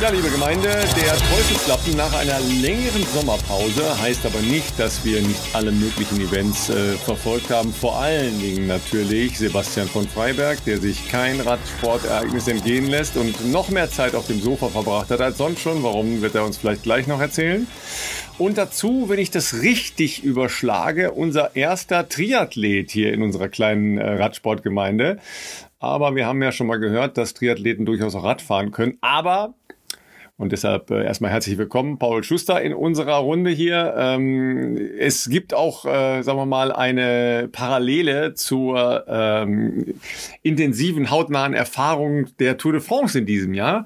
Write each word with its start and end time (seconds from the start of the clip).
Ja, 0.00 0.08
liebe 0.08 0.30
Gemeinde, 0.30 0.68
der 0.68 1.12
Teufelslappen 1.12 1.94
nach 1.94 2.18
einer 2.18 2.40
längeren 2.62 3.02
Sommerpause 3.12 4.00
heißt 4.00 4.24
aber 4.24 4.38
nicht, 4.40 4.78
dass 4.78 5.04
wir 5.04 5.20
nicht 5.20 5.54
alle 5.54 5.72
möglichen 5.72 6.18
Events 6.22 6.70
äh, 6.70 6.94
verfolgt 6.96 7.50
haben. 7.50 7.70
Vor 7.70 7.98
allen 7.98 8.40
Dingen 8.40 8.66
natürlich 8.66 9.36
Sebastian 9.36 9.88
von 9.88 10.08
Freiberg, 10.08 10.64
der 10.64 10.78
sich 10.78 11.10
kein 11.10 11.38
Radsportereignis 11.38 12.48
entgehen 12.48 12.86
lässt 12.86 13.18
und 13.18 13.52
noch 13.52 13.68
mehr 13.68 13.90
Zeit 13.90 14.14
auf 14.14 14.26
dem 14.26 14.40
Sofa 14.40 14.68
verbracht 14.68 15.10
hat 15.10 15.20
als 15.20 15.36
sonst 15.36 15.60
schon. 15.60 15.82
Warum 15.82 16.22
wird 16.22 16.34
er 16.34 16.46
uns 16.46 16.56
vielleicht 16.56 16.82
gleich 16.84 17.06
noch 17.06 17.20
erzählen? 17.20 17.66
Und 18.38 18.56
dazu, 18.56 19.10
wenn 19.10 19.18
ich 19.18 19.30
das 19.30 19.60
richtig 19.60 20.24
überschlage, 20.24 21.10
unser 21.10 21.54
erster 21.56 22.08
Triathlet 22.08 22.90
hier 22.90 23.12
in 23.12 23.22
unserer 23.22 23.50
kleinen 23.50 23.98
äh, 23.98 24.12
Radsportgemeinde. 24.14 25.18
Aber 25.78 26.14
wir 26.14 26.26
haben 26.26 26.42
ja 26.42 26.52
schon 26.52 26.68
mal 26.68 26.78
gehört, 26.78 27.18
dass 27.18 27.34
Triathleten 27.34 27.84
durchaus 27.84 28.14
auch 28.14 28.24
Rad 28.24 28.40
fahren 28.40 28.70
können. 28.70 28.96
Aber 29.02 29.54
und 30.40 30.52
deshalb 30.52 30.90
äh, 30.90 31.04
erstmal 31.04 31.30
herzlich 31.30 31.58
willkommen, 31.58 31.98
Paul 31.98 32.24
Schuster, 32.24 32.62
in 32.62 32.72
unserer 32.72 33.16
Runde 33.16 33.50
hier. 33.50 33.94
Ähm, 33.98 34.74
es 34.98 35.28
gibt 35.28 35.52
auch, 35.52 35.84
äh, 35.84 36.22
sagen 36.22 36.38
wir 36.38 36.46
mal, 36.46 36.72
eine 36.72 37.46
Parallele 37.52 38.32
zur 38.32 39.04
ähm, 39.06 39.92
intensiven, 40.40 41.10
hautnahen 41.10 41.52
Erfahrung 41.52 42.28
der 42.38 42.56
Tour 42.56 42.72
de 42.72 42.80
France 42.80 43.18
in 43.18 43.26
diesem 43.26 43.52
Jahr, 43.52 43.84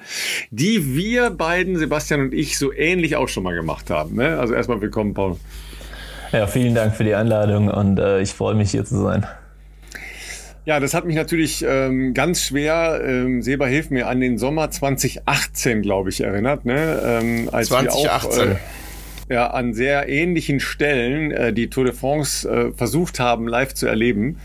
die 0.52 0.94
wir 0.94 1.30
beiden, 1.30 1.76
Sebastian 1.76 2.20
und 2.20 2.32
ich, 2.32 2.56
so 2.56 2.72
ähnlich 2.72 3.16
auch 3.16 3.26
schon 3.26 3.42
mal 3.42 3.56
gemacht 3.56 3.90
haben. 3.90 4.14
Ne? 4.14 4.38
Also 4.38 4.54
erstmal 4.54 4.80
willkommen, 4.80 5.12
Paul. 5.12 5.38
Ja, 6.30 6.46
vielen 6.46 6.76
Dank 6.76 6.94
für 6.94 7.02
die 7.02 7.16
Einladung 7.16 7.66
und 7.66 7.98
äh, 7.98 8.20
ich 8.20 8.32
freue 8.32 8.54
mich 8.54 8.70
hier 8.70 8.84
zu 8.84 9.02
sein. 9.02 9.26
Ja, 10.66 10.80
das 10.80 10.94
hat 10.94 11.04
mich 11.04 11.14
natürlich 11.14 11.62
ähm, 11.66 12.14
ganz 12.14 12.40
schwer, 12.40 13.02
ähm, 13.04 13.42
Seba 13.42 13.66
hilft 13.66 13.90
mir, 13.90 14.08
an 14.08 14.20
den 14.20 14.38
Sommer 14.38 14.70
2018, 14.70 15.82
glaube 15.82 16.08
ich, 16.08 16.22
erinnert. 16.22 16.64
Ne? 16.64 17.02
Ähm, 17.04 17.48
als 17.52 17.68
2018. 17.68 18.48
Wir 18.48 18.52
auch, 18.52 18.56
äh, 19.30 19.34
ja, 19.34 19.46
an 19.48 19.74
sehr 19.74 20.08
ähnlichen 20.08 20.60
Stellen 20.60 21.30
äh, 21.32 21.52
die 21.52 21.68
Tour 21.68 21.84
de 21.84 21.92
France 21.92 22.48
äh, 22.48 22.72
versucht 22.72 23.20
haben, 23.20 23.46
live 23.46 23.74
zu 23.74 23.86
erleben. 23.86 24.38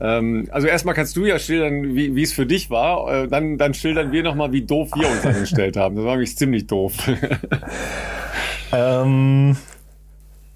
Ähm, 0.00 0.48
also 0.50 0.66
erstmal 0.66 0.96
kannst 0.96 1.16
du 1.16 1.26
ja 1.26 1.38
schildern, 1.38 1.94
wie 1.94 2.16
wie 2.16 2.22
es 2.22 2.32
für 2.32 2.46
dich 2.46 2.68
war. 2.68 3.24
Äh, 3.24 3.28
dann, 3.28 3.56
dann 3.56 3.72
schildern 3.72 4.10
wir 4.10 4.24
nochmal, 4.24 4.50
wie 4.50 4.62
doof 4.62 4.90
wir 4.96 5.08
uns 5.08 5.24
angestellt 5.24 5.76
haben. 5.76 5.94
Das 5.94 6.04
war 6.04 6.12
nämlich 6.12 6.36
ziemlich 6.36 6.66
doof. 6.66 6.94
ähm, 8.72 9.56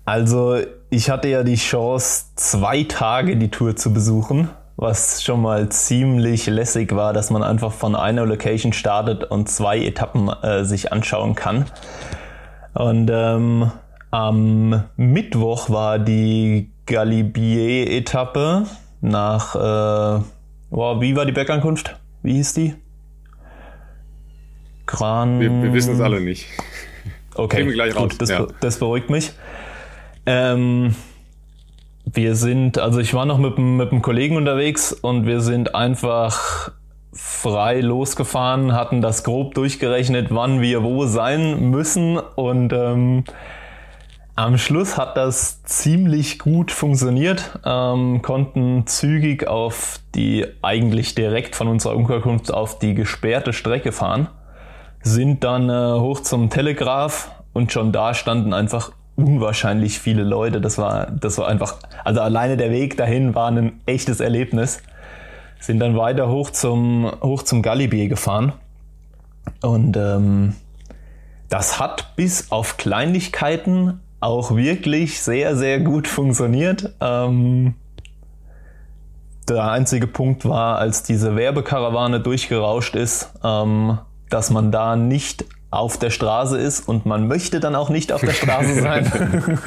also 0.05 0.59
ich 0.91 1.11
hatte 1.11 1.29
ja 1.29 1.45
die 1.45 1.57
Chance, 1.57 2.25
zwei 2.35 2.83
Tage 2.83 3.37
die 3.37 3.51
Tour 3.51 3.77
zu 3.77 3.93
besuchen 3.93 4.49
was 4.77 5.23
schon 5.23 5.41
mal 5.41 5.69
ziemlich 5.71 6.47
lässig 6.47 6.95
war, 6.95 7.13
dass 7.13 7.31
man 7.31 7.43
einfach 7.43 7.73
von 7.73 7.97
einer 7.97 8.27
Location 8.27 8.73
startet 8.73 9.25
und 9.25 9.49
zwei 9.49 9.79
Etappen 9.79 10.29
äh, 10.29 10.65
sich 10.65 10.93
anschauen 10.93 11.35
kann. 11.35 11.65
Und 12.75 13.11
ähm, 13.11 13.71
am 14.11 14.85
Mittwoch 14.97 15.71
war 15.71 15.99
die 15.99 16.71
Galibier-Etappe 16.85 18.67
nach, 19.01 19.55
äh, 19.55 20.23
oh, 20.71 21.01
wie 21.01 21.17
war 21.17 21.25
die 21.25 21.33
Bergankunft? 21.33 21.99
Wie 22.23 22.35
hieß 22.35 22.55
die? 22.55 22.75
Gran... 24.85 25.41
Wir, 25.41 25.51
wir 25.51 25.73
wissen 25.73 25.95
es 25.95 26.01
alle 26.01 26.21
nicht. 26.21 26.47
Okay, 27.35 27.65
gut, 27.93 28.21
das, 28.21 28.29
ja. 28.29 28.47
das 28.61 28.79
beruhigt 28.79 29.11
mich. 29.11 29.33
Ähm, 30.27 30.95
wir 32.13 32.37
sind, 32.37 32.79
also 32.79 33.01
ich 33.01 33.15
war 33.15 33.27
noch 33.27 33.39
mit, 33.39 33.59
mit 33.59 33.91
einem 33.91 34.01
Kollegen 34.01 34.37
unterwegs 34.37 34.93
und 34.93 35.27
wir 35.27 35.41
sind 35.41 35.75
einfach 35.75 36.71
frei 37.13 37.81
losgefahren, 37.81 38.73
hatten 38.75 39.01
das 39.01 39.25
grob 39.25 39.55
durchgerechnet, 39.55 40.29
wann 40.31 40.61
wir 40.61 40.83
wo 40.83 41.07
sein 41.07 41.71
müssen. 41.71 42.19
Und 42.19 42.73
ähm, 42.73 43.25
am 44.37 44.59
Schluss 44.59 44.97
hat 44.97 45.17
das 45.17 45.63
ziemlich 45.65 46.39
gut 46.39 46.71
funktioniert, 46.71 47.59
ähm, 47.65 48.23
konnten 48.23 48.87
zügig 48.87 49.49
auf 49.49 49.99
die 50.15 50.47
eigentlich 50.63 51.15
direkt 51.15 51.57
von 51.57 51.69
unserer 51.69 51.97
Unterkunft 51.97 52.53
auf 52.53 52.79
die 52.79 52.95
gesperrte 52.95 53.53
Strecke 53.53 53.93
fahren, 53.93 54.29
sind 55.03 55.43
dann 55.43 55.69
äh, 55.69 55.99
hoch 55.99 56.21
zum 56.21 56.51
Telegraph 56.51 57.31
und 57.53 57.73
schon 57.73 57.93
da 57.93 58.15
standen 58.15 58.53
einfach 58.53 58.93
unwahrscheinlich 59.17 59.99
viele 59.99 60.23
Leute. 60.23 60.61
Das 60.61 60.79
war, 60.79 61.11
das 61.11 61.39
war 61.39 61.49
einfach, 61.49 61.77
also 62.05 62.21
alleine 62.21 62.57
der 62.57 62.71
Weg 62.71 62.97
dahin 62.97 63.35
war 63.35 63.51
ein 63.51 63.81
echtes 63.87 64.21
Erlebnis. 64.21 64.83
Sind 65.59 65.81
dann 65.81 65.97
weiter 65.97 66.29
hoch 66.29 66.51
zum, 66.51 67.11
hoch 67.23 67.43
zum 67.43 67.63
Galibier 67.63 68.09
gefahren. 68.09 68.53
Und 69.63 69.97
ähm, 69.97 70.55
das 71.49 71.81
hat 71.81 72.15
bis 72.17 72.51
auf 72.51 72.77
Kleinigkeiten 72.77 74.01
auch 74.21 74.55
wirklich 74.55 75.21
sehr, 75.21 75.57
sehr 75.57 75.81
gut 75.81 76.09
funktioniert. 76.09 76.93
Ähm, 77.01 77.75
der 79.49 79.71
einzige 79.71 80.07
Punkt 80.07 80.45
war, 80.49 80.79
als 80.79 81.05
diese 81.05 81.37
Werbekarawane 81.37 82.21
durchgerauscht 82.21 82.97
ist, 82.97 83.33
ähm, 83.45 83.99
dass 84.29 84.51
man 84.51 84.73
da 84.73 84.97
nicht 84.97 85.45
auf 85.77 85.99
der 85.99 86.11
Straße 86.11 86.59
ist 86.59 86.89
und 86.89 87.07
man 87.07 87.29
möchte 87.29 87.61
dann 87.61 87.75
auch 87.75 87.91
nicht 87.91 88.13
auf 88.13 88.23
der 88.23 88.33
Straße 88.33 88.75
sein. 88.81 89.59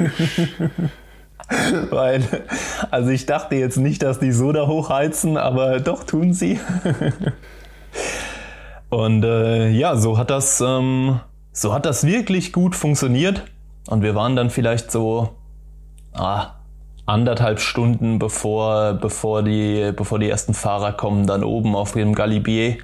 Weil, 1.90 2.22
also 2.90 3.10
ich 3.10 3.26
dachte 3.26 3.56
jetzt 3.56 3.76
nicht, 3.76 4.02
dass 4.02 4.18
die 4.18 4.32
so 4.32 4.52
da 4.52 4.66
hochheizen, 4.66 5.36
aber 5.36 5.80
doch 5.80 6.04
tun 6.04 6.32
sie. 6.32 6.60
und 8.90 9.24
äh, 9.24 9.70
ja, 9.70 9.96
so 9.96 10.16
hat 10.18 10.30
das, 10.30 10.60
ähm, 10.60 11.20
so 11.52 11.72
hat 11.72 11.86
das 11.86 12.06
wirklich 12.06 12.52
gut 12.52 12.76
funktioniert. 12.76 13.42
Und 13.88 14.02
wir 14.02 14.14
waren 14.14 14.36
dann 14.36 14.50
vielleicht 14.50 14.92
so 14.92 15.30
ah, 16.12 16.54
anderthalb 17.06 17.58
Stunden 17.58 18.20
bevor, 18.20 18.94
bevor, 18.94 19.42
die, 19.42 19.92
bevor 19.96 20.20
die 20.20 20.28
ersten 20.28 20.54
Fahrer 20.54 20.92
kommen, 20.92 21.26
dann 21.26 21.42
oben 21.42 21.74
auf 21.74 21.92
dem 21.92 22.14
Galibier 22.14 22.78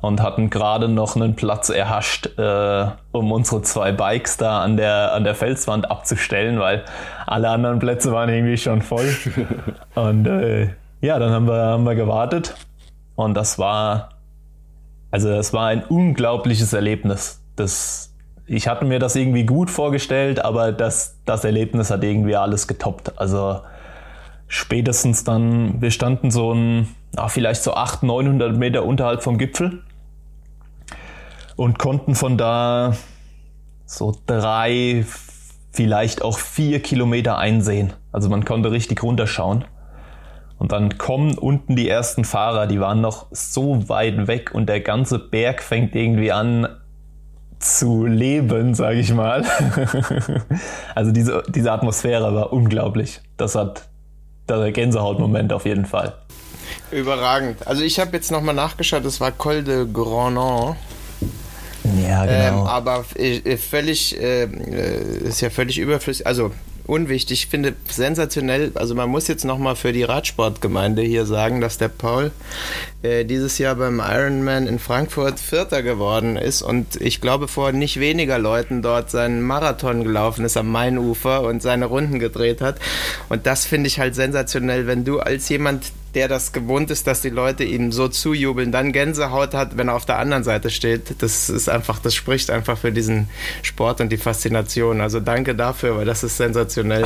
und 0.00 0.22
hatten 0.22 0.50
gerade 0.50 0.88
noch 0.88 1.16
einen 1.16 1.34
Platz 1.34 1.70
erhascht, 1.70 2.38
äh, 2.38 2.86
um 3.12 3.32
unsere 3.32 3.62
zwei 3.62 3.92
Bikes 3.92 4.36
da 4.36 4.62
an 4.62 4.76
der, 4.76 5.12
an 5.12 5.24
der 5.24 5.34
Felswand 5.34 5.90
abzustellen, 5.90 6.60
weil 6.60 6.84
alle 7.26 7.48
anderen 7.48 7.78
Plätze 7.78 8.12
waren 8.12 8.28
irgendwie 8.28 8.56
schon 8.56 8.82
voll. 8.82 9.08
und 9.94 10.26
äh, 10.26 10.70
ja, 11.00 11.18
dann 11.18 11.32
haben 11.32 11.48
wir, 11.48 11.54
haben 11.54 11.84
wir 11.84 11.94
gewartet 11.94 12.54
und 13.16 13.34
das 13.34 13.58
war, 13.58 14.10
also 15.10 15.28
das 15.28 15.52
war 15.52 15.66
ein 15.66 15.84
unglaubliches 15.84 16.72
Erlebnis. 16.72 17.42
Das, 17.56 18.14
ich 18.46 18.68
hatte 18.68 18.84
mir 18.84 19.00
das 19.00 19.16
irgendwie 19.16 19.44
gut 19.44 19.70
vorgestellt, 19.70 20.44
aber 20.44 20.70
das, 20.70 21.18
das 21.24 21.44
Erlebnis 21.44 21.90
hat 21.90 22.04
irgendwie 22.04 22.36
alles 22.36 22.68
getoppt. 22.68 23.18
Also 23.18 23.60
spätestens 24.46 25.24
dann, 25.24 25.80
wir 25.82 25.90
standen 25.90 26.30
so 26.30 26.52
ein, 26.52 26.88
ach, 27.16 27.30
vielleicht 27.30 27.62
so 27.62 27.74
800, 27.74 28.02
900 28.24 28.56
Meter 28.56 28.84
unterhalb 28.84 29.22
vom 29.22 29.38
Gipfel 29.38 29.82
und 31.58 31.76
konnten 31.76 32.14
von 32.14 32.38
da 32.38 32.94
so 33.84 34.14
drei, 34.26 35.04
vielleicht 35.72 36.22
auch 36.22 36.38
vier 36.38 36.80
Kilometer 36.80 37.36
einsehen. 37.36 37.94
Also 38.12 38.28
man 38.28 38.44
konnte 38.44 38.70
richtig 38.70 39.02
runterschauen. 39.02 39.64
Und 40.58 40.70
dann 40.70 40.98
kommen 40.98 41.36
unten 41.36 41.74
die 41.74 41.88
ersten 41.88 42.24
Fahrer, 42.24 42.68
die 42.68 42.78
waren 42.78 43.00
noch 43.00 43.26
so 43.32 43.88
weit 43.88 44.28
weg 44.28 44.52
und 44.54 44.68
der 44.68 44.80
ganze 44.80 45.18
Berg 45.18 45.60
fängt 45.60 45.96
irgendwie 45.96 46.30
an 46.30 46.68
zu 47.58 48.06
leben, 48.06 48.74
sage 48.74 49.00
ich 49.00 49.12
mal. 49.12 49.44
also 50.94 51.10
diese, 51.10 51.42
diese 51.48 51.72
Atmosphäre 51.72 52.32
war 52.34 52.52
unglaublich. 52.52 53.20
Das 53.36 53.56
hat 53.56 53.88
der 54.48 54.70
Gänsehautmoment 54.70 55.52
auf 55.52 55.66
jeden 55.66 55.86
Fall. 55.86 56.14
Überragend. 56.92 57.66
Also 57.66 57.82
ich 57.82 57.98
habe 57.98 58.12
jetzt 58.12 58.30
nochmal 58.30 58.54
nachgeschaut, 58.54 59.04
es 59.04 59.20
war 59.20 59.32
Col 59.32 59.64
de 59.64 59.86
Grandon. 59.92 60.76
Ja, 62.02 62.26
genau. 62.26 62.62
Ähm, 62.62 62.66
aber 62.66 63.04
äh, 63.16 63.56
völlig, 63.56 64.20
äh, 64.20 64.44
äh, 64.44 65.28
ist 65.28 65.40
ja 65.40 65.50
völlig 65.50 65.78
überflüssig. 65.78 66.26
Also 66.26 66.52
unwichtig. 66.88 67.44
Ich 67.44 67.46
finde 67.48 67.74
sensationell, 67.88 68.72
also 68.74 68.94
man 68.94 69.08
muss 69.10 69.28
jetzt 69.28 69.44
nochmal 69.44 69.76
für 69.76 69.92
die 69.92 70.02
Radsportgemeinde 70.02 71.02
hier 71.02 71.26
sagen, 71.26 71.60
dass 71.60 71.78
der 71.78 71.88
Paul 71.88 72.32
äh, 73.02 73.24
dieses 73.24 73.58
Jahr 73.58 73.76
beim 73.76 74.00
Ironman 74.00 74.66
in 74.66 74.80
Frankfurt 74.80 75.38
Vierter 75.38 75.84
geworden 75.84 76.36
ist 76.36 76.62
und 76.62 77.00
ich 77.00 77.20
glaube 77.20 77.46
vor 77.46 77.70
nicht 77.70 78.00
weniger 78.00 78.40
Leuten 78.40 78.82
dort 78.82 79.08
seinen 79.10 79.40
Marathon 79.40 80.02
gelaufen 80.02 80.44
ist 80.44 80.56
am 80.56 80.72
Mainufer 80.72 81.42
und 81.42 81.62
seine 81.62 81.86
Runden 81.86 82.18
gedreht 82.18 82.60
hat. 82.60 82.80
Und 83.28 83.46
das 83.46 83.66
finde 83.66 83.86
ich 83.86 84.00
halt 84.00 84.16
sensationell, 84.16 84.88
wenn 84.88 85.04
du 85.04 85.20
als 85.20 85.48
jemand, 85.48 85.92
der 86.16 86.26
das 86.26 86.52
gewohnt 86.52 86.90
ist, 86.90 87.06
dass 87.06 87.20
die 87.20 87.30
Leute 87.30 87.62
ihm 87.62 87.92
so 87.92 88.08
zujubeln, 88.08 88.72
dann 88.72 88.90
Gänsehaut 88.90 89.54
hat, 89.54 89.76
wenn 89.76 89.86
er 89.86 89.94
auf 89.94 90.04
der 90.06 90.18
anderen 90.18 90.42
Seite 90.42 90.68
steht. 90.70 91.22
Das 91.22 91.48
ist 91.48 91.68
einfach, 91.68 92.00
das 92.00 92.16
spricht 92.16 92.50
einfach 92.50 92.78
für 92.78 92.90
diesen 92.90 93.28
Sport 93.62 94.00
und 94.00 94.10
die 94.10 94.16
Faszination. 94.16 95.00
Also 95.00 95.20
danke 95.20 95.54
dafür, 95.54 95.96
weil 95.98 96.06
das 96.06 96.24
ist 96.24 96.36
sensationell. 96.36 97.04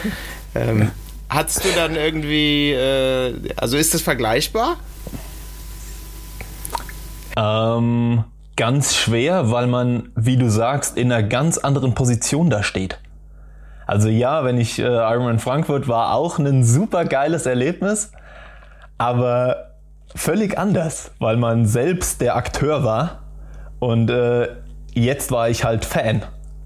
ähm, 0.56 0.90
Hattest 1.28 1.64
du 1.64 1.68
dann 1.76 1.94
irgendwie, 1.94 2.72
äh, 2.72 3.34
also 3.56 3.76
ist 3.76 3.92
das 3.92 4.00
vergleichbar? 4.00 4.78
Ähm, 7.38 8.24
ganz 8.56 8.96
schwer, 8.96 9.52
weil 9.52 9.68
man, 9.68 10.10
wie 10.16 10.36
du 10.36 10.50
sagst, 10.50 10.96
in 10.98 11.12
einer 11.12 11.22
ganz 11.22 11.56
anderen 11.56 11.94
Position 11.94 12.50
da 12.50 12.64
steht. 12.64 12.98
Also 13.86 14.08
ja, 14.08 14.44
wenn 14.44 14.58
ich 14.58 14.80
äh, 14.80 14.82
Ironman 14.82 15.38
Frankfurt 15.38 15.86
war 15.86 16.14
auch 16.14 16.38
ein 16.38 16.64
super 16.64 17.04
geiles 17.04 17.46
Erlebnis, 17.46 18.10
aber 18.98 19.74
völlig 20.16 20.58
anders, 20.58 21.12
weil 21.20 21.36
man 21.36 21.64
selbst 21.64 22.20
der 22.20 22.34
Akteur 22.34 22.82
war 22.82 23.22
und 23.78 24.10
äh, 24.10 24.48
jetzt 24.92 25.30
war 25.30 25.48
ich 25.48 25.62
halt 25.62 25.84
Fan. 25.84 26.22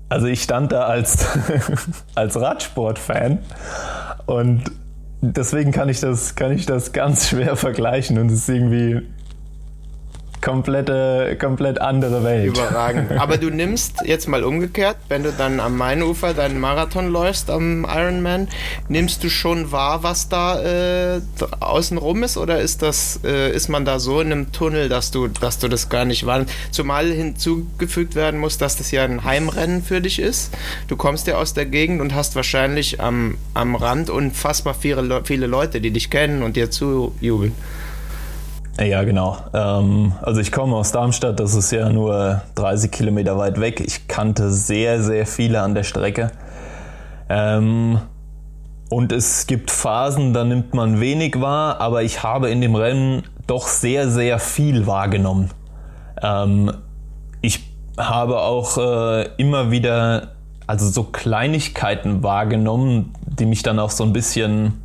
Also 0.09 0.27
ich 0.27 0.43
stand 0.43 0.73
da 0.73 0.85
als, 0.85 1.29
als 2.15 2.41
Radsport-Fan 2.41 3.39
und 4.25 4.65
deswegen 5.21 5.71
kann 5.71 5.91
ich, 5.91 6.01
das, 6.01 6.35
kann 6.35 6.51
ich 6.53 6.65
das 6.65 6.93
ganz 6.93 7.29
schwer 7.29 7.57
vergleichen 7.57 8.19
und 8.19 8.31
es 8.31 8.41
ist 8.41 8.49
irgendwie 8.49 9.03
komplette, 10.43 11.37
komplett 11.41 11.81
andere 11.81 12.23
Welt. 12.25 12.47
Überragend. 12.47 13.13
Aber 13.19 13.39
du 13.39 13.49
nimmst 13.49 14.03
jetzt 14.05 14.29
mal 14.29 14.45
umgekehrt, 14.45 14.97
wenn 15.09 15.23
du 15.23 15.33
dann 15.33 15.61
am 15.61 15.79
Mainufer 15.79 16.35
deinen 16.35 16.61
Marathon 16.61 17.09
läufst 17.11 17.49
am 17.49 17.87
Ironman, 17.89 18.49
nimmst 18.89 19.25
du 19.25 19.31
schon 19.31 19.73
wahr, 19.73 20.03
was 20.03 20.29
da 20.29 20.61
äh, 21.17 21.21
außen 21.61 21.97
rum 21.97 22.25
ist 22.25 22.37
oder 22.37 22.61
ist 22.61 22.83
das 22.83 23.21
äh, 23.25 23.53
ist 23.53 23.69
man 23.69 23.85
da 23.85 23.99
so 23.99 24.21
in 24.21 24.33
einem 24.33 24.53
Tunnel, 24.53 24.89
dass 24.89 25.11
du 25.11 25.29
dass 25.29 25.59
du 25.59 25.69
das 25.69 25.89
gar 25.89 26.05
nicht 26.05 26.27
wahrnimmst? 26.27 26.53
Zumal 26.73 27.11
hinzugefügt 27.11 28.17
werden 28.17 28.41
muss, 28.41 28.59
dass 28.59 28.77
das 28.77 28.91
ja 28.91 29.05
ein 29.05 29.25
Heimrennen 29.25 29.83
für 29.83 30.01
dich 30.01 30.19
ist. 30.19 30.53
Du 30.89 30.97
kommst 30.97 31.27
ja 31.29 31.37
aus 31.37 31.55
der 31.55 31.67
Gegend 31.67 32.01
und 32.01 32.15
hast 32.15 32.35
wahrscheinlich 32.35 33.01
am, 33.01 33.39
am 33.55 33.77
Rand 33.77 34.11
unfassbar 34.11 34.75
viele, 34.75 35.23
viele 35.25 35.47
Leute, 35.47 35.81
die 35.81 35.93
dich 35.93 36.11
kennen 36.11 36.43
und 36.43 36.57
dir 36.57 36.71
zujubeln. 36.71 37.55
Ja, 38.81 39.03
genau. 39.05 39.37
Ähm, 39.53 40.13
also 40.23 40.41
ich 40.41 40.51
komme 40.51 40.77
aus 40.77 40.93
Darmstadt, 40.93 41.39
das 41.39 41.55
ist 41.55 41.73
ja 41.73 41.91
nur 41.91 42.43
30 42.55 42.91
Kilometer 42.91 43.37
weit 43.37 43.61
weg. 43.61 43.81
Ich 43.81 44.09
kannte 44.09 44.51
sehr, 44.51 45.03
sehr 45.03 45.27
viele 45.27 45.61
an 45.61 45.75
der 45.75 45.83
Strecke. 45.83 46.33
Ähm, 47.29 48.01
und 48.89 49.13
es 49.13 49.47
gibt 49.47 49.71
Phasen, 49.71 50.33
da 50.35 50.45
nimmt 50.45 50.75
man 50.75 51.01
wenig 51.01 51.41
wahr, 51.41 51.81
aber 51.81 52.03
ich 52.03 52.23
habe 52.23 52.51
in 52.51 52.61
dem 52.61 52.75
Rennen 52.75 53.23
doch 53.47 53.67
sehr, 53.67 54.09
sehr 54.09 54.39
viel 54.39 54.87
wahrgenommen. 54.87 55.51
Ähm, 56.23 56.73
ich 57.41 57.61
habe 57.99 58.41
auch 58.41 58.79
äh, 58.79 59.29
immer 59.37 59.71
wieder 59.71 60.33
also 60.67 60.89
so 60.89 61.05
Kleinigkeiten 61.05 62.23
wahrgenommen, 62.23 63.13
die 63.27 63.47
mich 63.47 63.63
dann 63.63 63.79
auch 63.79 63.91
so 63.91 64.05
ein 64.05 64.13
bisschen 64.13 64.82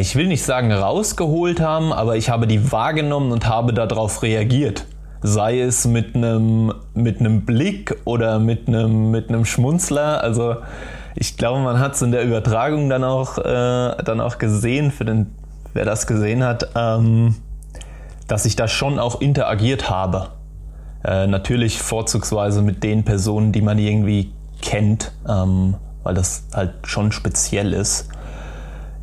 ich 0.00 0.16
will 0.16 0.26
nicht 0.26 0.42
sagen 0.42 0.72
rausgeholt 0.72 1.60
haben, 1.60 1.92
aber 1.92 2.16
ich 2.16 2.30
habe 2.30 2.46
die 2.46 2.72
wahrgenommen 2.72 3.32
und 3.32 3.46
habe 3.46 3.74
darauf 3.74 4.22
reagiert. 4.22 4.86
Sei 5.22 5.60
es 5.60 5.86
mit 5.86 6.16
einem 6.16 6.72
mit 6.94 7.20
einem 7.20 7.44
Blick 7.44 7.96
oder 8.04 8.38
mit 8.38 8.68
einem 8.68 9.10
mit 9.10 9.28
einem 9.28 9.44
Schmunzler. 9.44 10.22
Also 10.22 10.56
ich 11.14 11.36
glaube, 11.36 11.60
man 11.60 11.78
hat 11.78 11.94
es 11.94 12.02
in 12.02 12.10
der 12.10 12.24
Übertragung 12.24 12.88
dann 12.88 13.04
auch 13.04 13.38
äh, 13.38 14.02
dann 14.02 14.20
auch 14.20 14.38
gesehen, 14.38 14.90
für 14.90 15.04
den 15.04 15.34
wer 15.74 15.84
das 15.84 16.06
gesehen 16.06 16.42
hat, 16.42 16.70
ähm, 16.74 17.36
dass 18.28 18.46
ich 18.46 18.56
da 18.56 18.68
schon 18.68 18.98
auch 18.98 19.20
interagiert 19.20 19.90
habe. 19.90 20.28
Äh, 21.04 21.26
natürlich 21.26 21.80
vorzugsweise 21.80 22.62
mit 22.62 22.82
den 22.82 23.04
Personen, 23.04 23.52
die 23.52 23.62
man 23.62 23.78
irgendwie 23.78 24.32
kennt, 24.60 25.12
ähm, 25.28 25.74
weil 26.02 26.14
das 26.14 26.44
halt 26.54 26.72
schon 26.84 27.12
speziell 27.12 27.72
ist. 27.72 28.08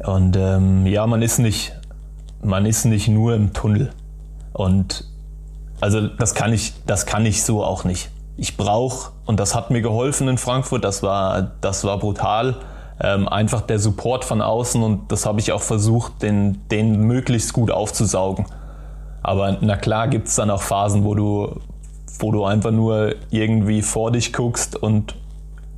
Und 0.05 0.37
ähm, 0.37 0.85
ja, 0.85 1.05
man 1.07 1.21
ist 1.21 1.39
nicht, 1.39 1.73
man 2.41 2.65
ist 2.65 2.85
nicht 2.85 3.07
nur 3.07 3.35
im 3.35 3.53
Tunnel. 3.53 3.91
Und 4.53 5.05
also 5.81 6.07
das 6.07 6.35
kann 6.35 6.53
ich, 6.53 6.73
das 6.85 7.05
kann 7.05 7.25
ich 7.25 7.43
so 7.43 7.63
auch 7.63 7.83
nicht. 7.83 8.09
Ich 8.37 8.57
brauche, 8.57 9.11
und 9.25 9.39
das 9.39 9.55
hat 9.55 9.69
mir 9.69 9.81
geholfen 9.81 10.27
in 10.27 10.37
Frankfurt, 10.37 10.83
das 10.83 11.03
war, 11.03 11.51
das 11.61 11.83
war 11.83 11.99
brutal, 11.99 12.55
ähm, 13.01 13.27
einfach 13.27 13.61
der 13.61 13.79
Support 13.79 14.25
von 14.25 14.41
außen 14.41 14.81
und 14.81 15.11
das 15.11 15.25
habe 15.25 15.39
ich 15.39 15.51
auch 15.51 15.61
versucht, 15.61 16.21
den, 16.21 16.67
den 16.69 17.01
möglichst 17.01 17.53
gut 17.53 17.71
aufzusaugen. 17.71 18.45
Aber 19.21 19.57
na 19.61 19.75
klar 19.75 20.07
gibt 20.07 20.27
es 20.27 20.35
dann 20.35 20.49
auch 20.49 20.61
Phasen, 20.61 21.03
wo 21.03 21.15
du, 21.15 21.59
wo 22.19 22.31
du 22.31 22.45
einfach 22.45 22.71
nur 22.71 23.15
irgendwie 23.29 23.81
vor 23.81 24.11
dich 24.11 24.33
guckst 24.33 24.75
und 24.75 25.15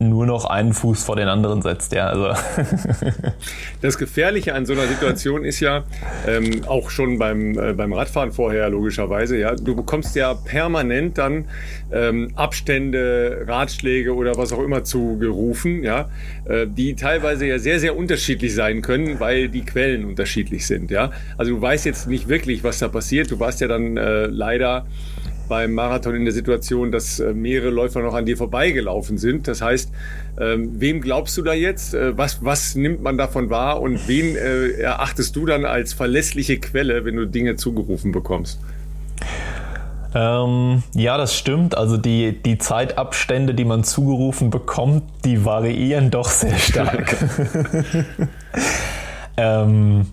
nur 0.01 0.25
noch 0.25 0.45
einen 0.45 0.74
Fuß 0.74 1.03
vor 1.03 1.15
den 1.15 1.27
anderen 1.27 1.62
setzt. 1.62 1.94
Ja, 1.94 2.07
also. 2.07 2.30
das 3.81 3.98
Gefährliche 3.98 4.53
an 4.56 4.65
so 4.65 4.74
einer 4.74 4.88
Situation 4.88 5.45
ist 5.45 5.59
ja 5.59 5.83
ähm, 6.27 6.63
auch 6.65 6.89
schon 6.89 7.19
beim, 7.19 7.57
äh, 7.57 7.74
beim 7.74 7.94
Radfahren 7.94 8.31
vorher 8.31 8.69
logischerweise. 8.69 9.38
Ja, 9.38 9.56
du 9.56 9.75
bekommst 9.75 10.15
ja 10.15 10.33
permanent 10.33 11.18
dann 11.18 11.45
ähm, 11.92 12.31
Abstände, 12.36 13.45
Ratschläge 13.48 14.15
oder 14.15 14.38
was 14.38 14.51
auch 14.53 14.63
immer 14.63 14.83
zugerufen, 14.83 15.83
ja, 15.83 16.09
äh, 16.45 16.65
die 16.68 16.95
teilweise 16.95 17.45
ja 17.45 17.59
sehr 17.59 17.80
sehr 17.80 17.95
unterschiedlich 17.95 18.56
sein 18.56 18.81
können, 18.81 19.19
weil 19.19 19.50
die 19.50 19.63
Quellen 19.63 20.06
unterschiedlich 20.06 20.65
sind. 20.65 20.89
Ja, 20.89 21.12
also 21.38 21.51
du 21.51 21.62
weißt 21.62 21.86
jetzt 21.86 22.07
nicht 22.07 22.27
wirklich, 22.27 22.63
was 22.63 22.80
da 22.80 22.88
passiert. 22.88 23.30
Du 23.30 23.39
warst 23.39 23.62
ja 23.62 23.68
dann 23.68 23.97
äh, 23.97 24.25
leider 24.25 24.86
beim 25.48 25.74
Marathon 25.74 26.16
in 26.16 26.26
der 26.26 26.34
Situation, 26.34 26.92
dass 26.92 27.20
äh, 27.20 27.34
mehrere 27.34 27.70
Läufer 27.70 28.02
noch 28.02 28.14
an 28.14 28.26
dir 28.26 28.38
vorbeigelaufen 28.38 29.18
sind. 29.18 29.48
Das 29.48 29.62
heißt, 29.62 29.92
ähm, 30.40 30.80
wem 30.80 31.02
glaubst 31.02 31.38
du 31.38 31.42
da 31.42 31.54
jetzt? 31.54 31.94
Äh, 31.94 32.18
was, 32.18 32.44
was 32.44 32.76
nimmt 32.76 33.02
man 33.02 33.18
davon 33.18 33.50
wahr 33.50 33.82
und 33.82 34.08
wen 34.08 34.36
äh, 34.36 34.72
erachtest 34.72 35.36
du 35.36 35.46
dann 35.46 35.66
als 35.66 35.94
verlässliche 35.94 36.60
Quelle, 36.60 37.06
wenn 37.06 37.16
du 37.16 37.26
Dinge 37.26 37.56
zugerufen 37.56 38.12
bekommst? 38.12 38.60
Ähm, 40.14 40.84
ja, 40.94 41.18
das 41.18 41.36
stimmt. 41.36 41.78
Also 41.78 41.98
die, 41.98 42.42
die 42.42 42.58
Zeitabstände, 42.58 43.54
die 43.54 43.66
man 43.66 43.84
zugerufen 43.84 44.50
bekommt, 44.50 45.04
die 45.24 45.46
variieren 45.46 46.12
doch 46.12 46.30
sehr 46.30 46.58
stark. 46.58 47.16
ähm, 49.38 50.06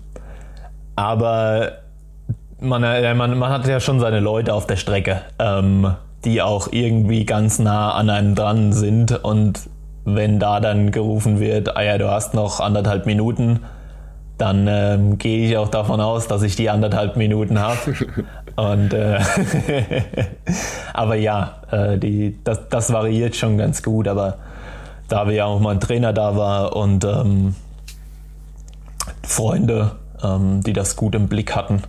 aber 0.95 1.78
man, 2.61 2.83
äh, 2.83 3.13
man, 3.13 3.37
man 3.37 3.51
hat 3.51 3.67
ja 3.67 3.79
schon 3.79 3.99
seine 3.99 4.19
Leute 4.19 4.53
auf 4.53 4.67
der 4.67 4.75
Strecke, 4.75 5.21
ähm, 5.39 5.95
die 6.25 6.41
auch 6.41 6.69
irgendwie 6.71 7.25
ganz 7.25 7.59
nah 7.59 7.93
an 7.93 8.09
einem 8.09 8.35
dran 8.35 8.73
sind. 8.73 9.23
Und 9.23 9.69
wenn 10.05 10.39
da 10.39 10.59
dann 10.59 10.91
gerufen 10.91 11.39
wird, 11.39 11.75
ah 11.75 11.81
ja, 11.81 11.97
du 11.97 12.09
hast 12.09 12.33
noch 12.33 12.59
anderthalb 12.59 13.05
Minuten, 13.05 13.61
dann 14.37 14.67
ähm, 14.69 15.17
gehe 15.17 15.47
ich 15.47 15.57
auch 15.57 15.67
davon 15.67 15.99
aus, 15.99 16.27
dass 16.27 16.43
ich 16.43 16.55
die 16.55 16.69
anderthalb 16.69 17.17
Minuten 17.17 17.59
habe. 17.59 17.77
Und 18.55 18.93
äh, 18.93 19.19
aber 20.93 21.15
ja, 21.15 21.61
äh, 21.71 21.97
die, 21.97 22.37
das, 22.43 22.69
das 22.69 22.91
variiert 22.91 23.35
schon 23.35 23.57
ganz 23.57 23.83
gut. 23.83 24.07
Aber 24.07 24.37
da 25.07 25.27
wir 25.27 25.33
ja 25.33 25.45
auch 25.45 25.59
mal 25.59 25.71
ein 25.71 25.79
Trainer 25.79 26.13
da 26.13 26.35
war 26.35 26.75
und 26.75 27.03
ähm, 27.03 27.55
Freunde, 29.23 29.91
ähm, 30.23 30.61
die 30.61 30.73
das 30.73 30.95
gut 30.95 31.15
im 31.15 31.27
Blick 31.27 31.55
hatten, 31.55 31.83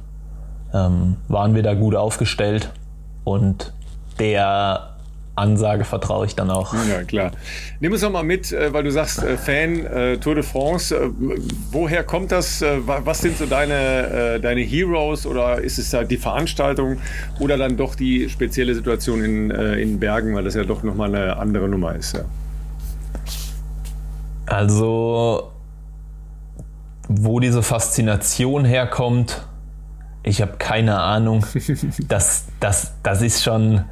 ähm, 0.72 1.16
waren 1.28 1.54
wir 1.54 1.62
da 1.62 1.74
gut 1.74 1.94
aufgestellt 1.94 2.70
und 3.24 3.72
der 4.18 4.90
Ansage 5.40 5.84
vertraue 5.84 6.26
ich 6.26 6.34
dann 6.34 6.50
auch. 6.50 6.74
Ja, 6.88 7.02
klar. 7.02 7.30
Nimm 7.80 7.92
uns 7.92 8.02
doch 8.02 8.10
mal 8.10 8.22
mit, 8.22 8.52
äh, 8.52 8.72
weil 8.72 8.84
du 8.84 8.92
sagst, 8.92 9.22
äh, 9.22 9.36
Fan 9.36 9.86
äh, 9.86 10.18
Tour 10.18 10.34
de 10.34 10.44
France. 10.44 10.94
Woher 11.72 12.04
kommt 12.04 12.30
das? 12.30 12.62
Was 12.62 13.20
sind 13.20 13.38
so 13.38 13.46
deine, 13.46 14.38
deine 14.40 14.60
Heroes 14.60 15.26
oder 15.26 15.60
ist 15.60 15.78
es 15.78 15.90
da 15.90 16.04
die 16.04 16.18
Veranstaltung 16.18 16.98
oder 17.38 17.56
dann 17.56 17.76
doch 17.76 17.94
die 17.94 18.28
spezielle 18.28 18.74
Situation 18.74 19.24
in, 19.24 19.50
in 19.50 19.98
Bergen, 19.98 20.34
weil 20.34 20.44
das 20.44 20.54
ja 20.54 20.64
doch 20.64 20.82
nochmal 20.82 21.14
eine 21.14 21.36
andere 21.36 21.68
Nummer 21.68 21.94
ist? 21.94 22.16
Ja. 22.16 22.24
Also, 24.46 25.52
wo 27.08 27.40
diese 27.40 27.62
Faszination 27.62 28.64
herkommt, 28.64 29.46
ich 30.22 30.42
habe 30.42 30.52
keine 30.58 31.00
Ahnung. 31.00 31.44
Das, 32.08 32.46
das, 32.60 32.94
das 33.02 33.22
ist 33.22 33.42
schon, 33.42 33.84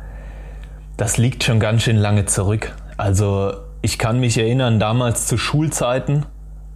das 0.96 1.16
liegt 1.16 1.44
schon 1.44 1.60
ganz 1.60 1.82
schön 1.82 1.96
lange 1.96 2.26
zurück. 2.26 2.74
Also 2.96 3.52
ich 3.82 3.98
kann 3.98 4.20
mich 4.20 4.36
erinnern, 4.38 4.80
damals 4.80 5.26
zu 5.26 5.38
Schulzeiten, 5.38 6.26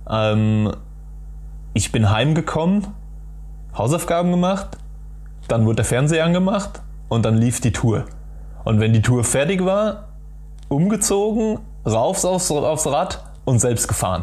ähm, 0.08 0.72
ich 1.74 1.90
bin 1.90 2.10
heimgekommen, 2.10 2.86
Hausaufgaben 3.76 4.30
gemacht, 4.30 4.78
dann 5.48 5.64
wurde 5.64 5.76
der 5.76 5.84
Fernseher 5.84 6.24
angemacht 6.24 6.82
und 7.08 7.24
dann 7.24 7.36
lief 7.36 7.60
die 7.60 7.72
Tour. 7.72 8.04
Und 8.64 8.80
wenn 8.80 8.92
die 8.92 9.02
Tour 9.02 9.24
fertig 9.24 9.64
war, 9.64 10.08
umgezogen, 10.68 11.58
rauf 11.84 12.24
aufs, 12.24 12.50
aufs 12.50 12.86
Rad 12.86 13.24
und 13.44 13.58
selbst 13.58 13.88
gefahren. 13.88 14.22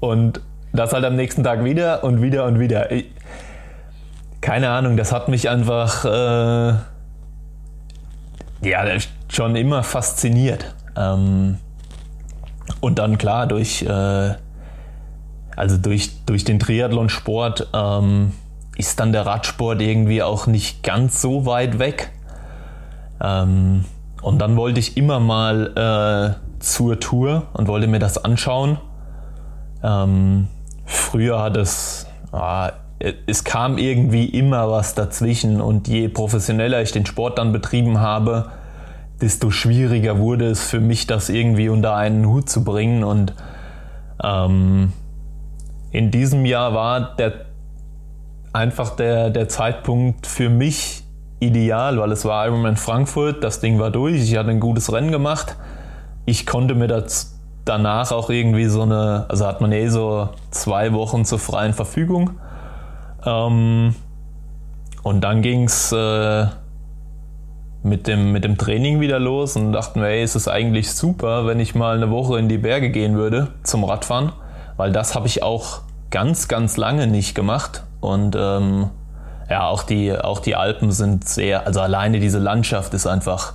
Und 0.00 0.40
das 0.72 0.92
halt 0.92 1.04
am 1.04 1.16
nächsten 1.16 1.42
Tag 1.42 1.64
wieder 1.64 2.04
und 2.04 2.20
wieder 2.20 2.44
und 2.44 2.58
wieder. 2.58 2.92
Ich, 2.92 3.06
keine 4.46 4.70
Ahnung, 4.70 4.96
das 4.96 5.10
hat 5.10 5.26
mich 5.26 5.50
einfach 5.50 6.04
äh, 6.04 6.68
ja 8.62 8.84
schon 9.28 9.56
immer 9.56 9.82
fasziniert. 9.82 10.72
Ähm, 10.96 11.58
und 12.80 13.00
dann 13.00 13.18
klar 13.18 13.48
durch 13.48 13.82
äh, 13.82 14.34
also 15.56 15.76
durch, 15.78 16.24
durch 16.26 16.44
den 16.44 16.60
Triathlonsport 16.60 17.70
ähm, 17.74 18.34
ist 18.76 19.00
dann 19.00 19.10
der 19.10 19.26
Radsport 19.26 19.82
irgendwie 19.82 20.22
auch 20.22 20.46
nicht 20.46 20.84
ganz 20.84 21.20
so 21.20 21.44
weit 21.44 21.80
weg. 21.80 22.12
Ähm, 23.20 23.84
und 24.22 24.38
dann 24.38 24.56
wollte 24.56 24.78
ich 24.78 24.96
immer 24.96 25.18
mal 25.18 26.36
äh, 26.38 26.62
zur 26.62 27.00
Tour 27.00 27.48
und 27.52 27.66
wollte 27.66 27.88
mir 27.88 27.98
das 27.98 28.24
anschauen. 28.24 28.78
Ähm, 29.82 30.46
früher 30.84 31.42
hat 31.42 31.56
es, 31.56 32.06
ah, 32.30 32.70
es 32.98 33.44
kam 33.44 33.78
irgendwie 33.78 34.26
immer 34.26 34.70
was 34.70 34.94
dazwischen 34.94 35.60
und 35.60 35.86
je 35.88 36.08
professioneller 36.08 36.80
ich 36.80 36.92
den 36.92 37.04
Sport 37.04 37.38
dann 37.38 37.52
betrieben 37.52 38.00
habe, 38.00 38.50
desto 39.20 39.50
schwieriger 39.50 40.18
wurde 40.18 40.46
es 40.46 40.64
für 40.64 40.80
mich, 40.80 41.06
das 41.06 41.28
irgendwie 41.28 41.68
unter 41.68 41.94
einen 41.94 42.26
Hut 42.26 42.48
zu 42.48 42.64
bringen. 42.64 43.04
Und 43.04 43.34
ähm, 44.22 44.92
in 45.90 46.10
diesem 46.10 46.44
Jahr 46.44 46.74
war 46.74 47.16
der 47.16 47.46
einfach 48.52 48.96
der, 48.96 49.28
der 49.30 49.48
Zeitpunkt 49.48 50.26
für 50.26 50.48
mich 50.48 51.02
ideal, 51.40 51.98
weil 51.98 52.12
es 52.12 52.24
war 52.24 52.46
Ironman 52.46 52.76
Frankfurt, 52.76 53.44
das 53.44 53.60
Ding 53.60 53.78
war 53.78 53.90
durch, 53.90 54.22
ich 54.22 54.36
hatte 54.38 54.50
ein 54.50 54.60
gutes 54.60 54.90
Rennen 54.90 55.12
gemacht. 55.12 55.56
Ich 56.24 56.46
konnte 56.46 56.74
mir 56.74 56.88
das 56.88 57.38
danach 57.66 58.12
auch 58.12 58.30
irgendwie 58.30 58.66
so 58.66 58.82
eine, 58.82 59.26
also 59.28 59.46
hat 59.46 59.60
man 59.60 59.72
eh 59.72 59.88
so 59.88 60.30
zwei 60.50 60.94
Wochen 60.94 61.26
zur 61.26 61.38
freien 61.38 61.74
Verfügung. 61.74 62.40
Ähm, 63.26 63.94
und 65.02 65.20
dann 65.20 65.42
ging 65.42 65.64
es 65.64 65.92
äh, 65.92 66.46
mit, 67.82 68.06
dem, 68.06 68.32
mit 68.32 68.44
dem 68.44 68.58
Training 68.58 69.00
wieder 69.00 69.18
los 69.18 69.56
und 69.56 69.72
dachten 69.72 70.00
wir, 70.00 70.08
ey, 70.08 70.22
es 70.22 70.34
ist 70.34 70.48
eigentlich 70.48 70.92
super, 70.92 71.46
wenn 71.46 71.60
ich 71.60 71.74
mal 71.74 71.96
eine 71.96 72.10
Woche 72.10 72.38
in 72.38 72.48
die 72.48 72.58
Berge 72.58 72.90
gehen 72.90 73.16
würde 73.16 73.48
zum 73.62 73.84
Radfahren, 73.84 74.32
weil 74.76 74.92
das 74.92 75.14
habe 75.14 75.26
ich 75.26 75.42
auch 75.42 75.82
ganz, 76.10 76.48
ganz 76.48 76.76
lange 76.76 77.06
nicht 77.06 77.34
gemacht. 77.34 77.84
Und 78.00 78.36
ähm, 78.38 78.90
ja, 79.48 79.68
auch 79.68 79.84
die, 79.84 80.16
auch 80.16 80.40
die 80.40 80.56
Alpen 80.56 80.90
sind 80.90 81.28
sehr, 81.28 81.66
also 81.66 81.80
alleine 81.80 82.18
diese 82.18 82.38
Landschaft 82.38 82.94
ist 82.94 83.06
einfach, 83.06 83.54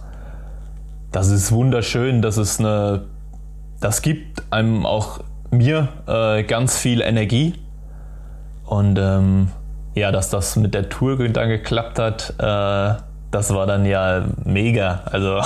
das 1.12 1.28
ist 1.28 1.52
wunderschön, 1.52 2.22
das 2.22 2.38
ist 2.38 2.60
eine, 2.60 3.06
das 3.82 4.02
gibt 4.02 4.44
einem 4.52 4.86
auch 4.86 5.20
mir 5.50 5.90
äh, 6.08 6.44
ganz 6.44 6.78
viel 6.78 7.02
Energie. 7.02 7.56
Und 8.66 8.98
ähm, 8.98 9.50
ja, 9.94 10.12
dass 10.12 10.30
das 10.30 10.56
mit 10.56 10.74
der 10.74 10.90
Tour 10.90 11.18
dann 11.30 11.50
geklappt 11.50 12.00
hat, 12.00 12.34
äh, 12.40 13.02
das 13.32 13.54
war 13.54 13.66
dann 13.66 13.86
ja 13.86 14.26
mega. 14.44 15.04
Also. 15.06 15.42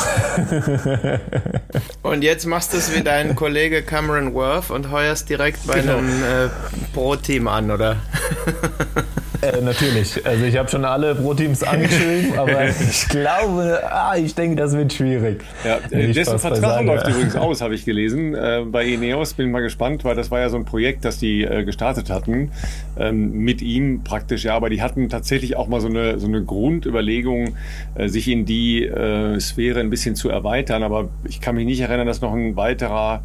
und 2.01 2.23
jetzt 2.23 2.45
machst 2.45 2.73
du 2.73 2.77
es 2.77 2.95
wie 2.95 3.03
dein 3.03 3.35
Kollege 3.35 3.83
Cameron 3.83 4.33
Worth 4.33 4.71
und 4.71 4.89
heuerst 4.89 5.29
direkt 5.29 5.65
bei 5.67 5.81
genau. 5.81 5.97
einem 5.97 6.23
äh, 6.23 6.49
Pro-Team 6.93 7.47
an, 7.47 7.69
oder? 7.69 7.97
Äh, 9.45 9.61
natürlich. 9.61 10.25
Also 10.25 10.45
ich 10.45 10.57
habe 10.57 10.69
schon 10.69 10.85
alle 10.85 11.15
Pro-Teams 11.15 11.63
angeschrieben, 11.63 12.33
aber 12.37 12.69
ich 12.69 13.07
glaube, 13.09 13.81
ah, 13.89 14.15
ich 14.17 14.33
denke, 14.33 14.55
das 14.55 14.75
wird 14.75 14.93
schwierig. 14.93 15.43
Ja, 15.63 15.79
dessen 15.89 16.39
Vertrag 16.39 16.85
läuft 16.85 17.07
übrigens 17.07 17.35
aus, 17.35 17.61
habe 17.61 17.75
ich 17.75 17.85
gelesen. 17.85 18.33
Äh, 18.33 18.63
bei 18.65 18.85
Ineos 18.85 19.33
bin 19.33 19.47
ich 19.47 19.51
mal 19.51 19.61
gespannt, 19.61 20.03
weil 20.03 20.15
das 20.15 20.31
war 20.31 20.39
ja 20.39 20.49
so 20.49 20.57
ein 20.57 20.65
Projekt, 20.65 21.05
das 21.05 21.19
die 21.19 21.43
äh, 21.43 21.63
gestartet 21.63 22.09
hatten. 22.09 22.51
Ähm, 22.97 23.31
mit 23.31 23.61
ihm 23.61 24.03
praktisch, 24.03 24.45
ja, 24.45 24.55
aber 24.55 24.69
die 24.69 24.81
hatten 24.81 25.09
tatsächlich 25.09 25.55
auch 25.55 25.67
mal 25.67 25.81
so 25.81 25.87
eine, 25.87 26.19
so 26.19 26.27
eine 26.27 26.43
Grundüberlegung, 26.43 27.55
äh, 27.95 28.07
sich 28.07 28.27
in 28.27 28.45
die 28.45 28.85
äh, 28.85 29.39
Sphäre 29.39 29.79
ein 29.79 29.89
bisschen 29.89 30.15
zu 30.15 30.29
erweitern. 30.29 30.83
Aber 30.83 31.09
ich 31.27 31.41
kann 31.41 31.55
mich 31.55 31.65
nicht 31.65 31.81
erinnern, 31.81 32.07
dass 32.07 32.21
noch 32.21 32.33
ein 32.33 32.55
weiterer 32.55 33.23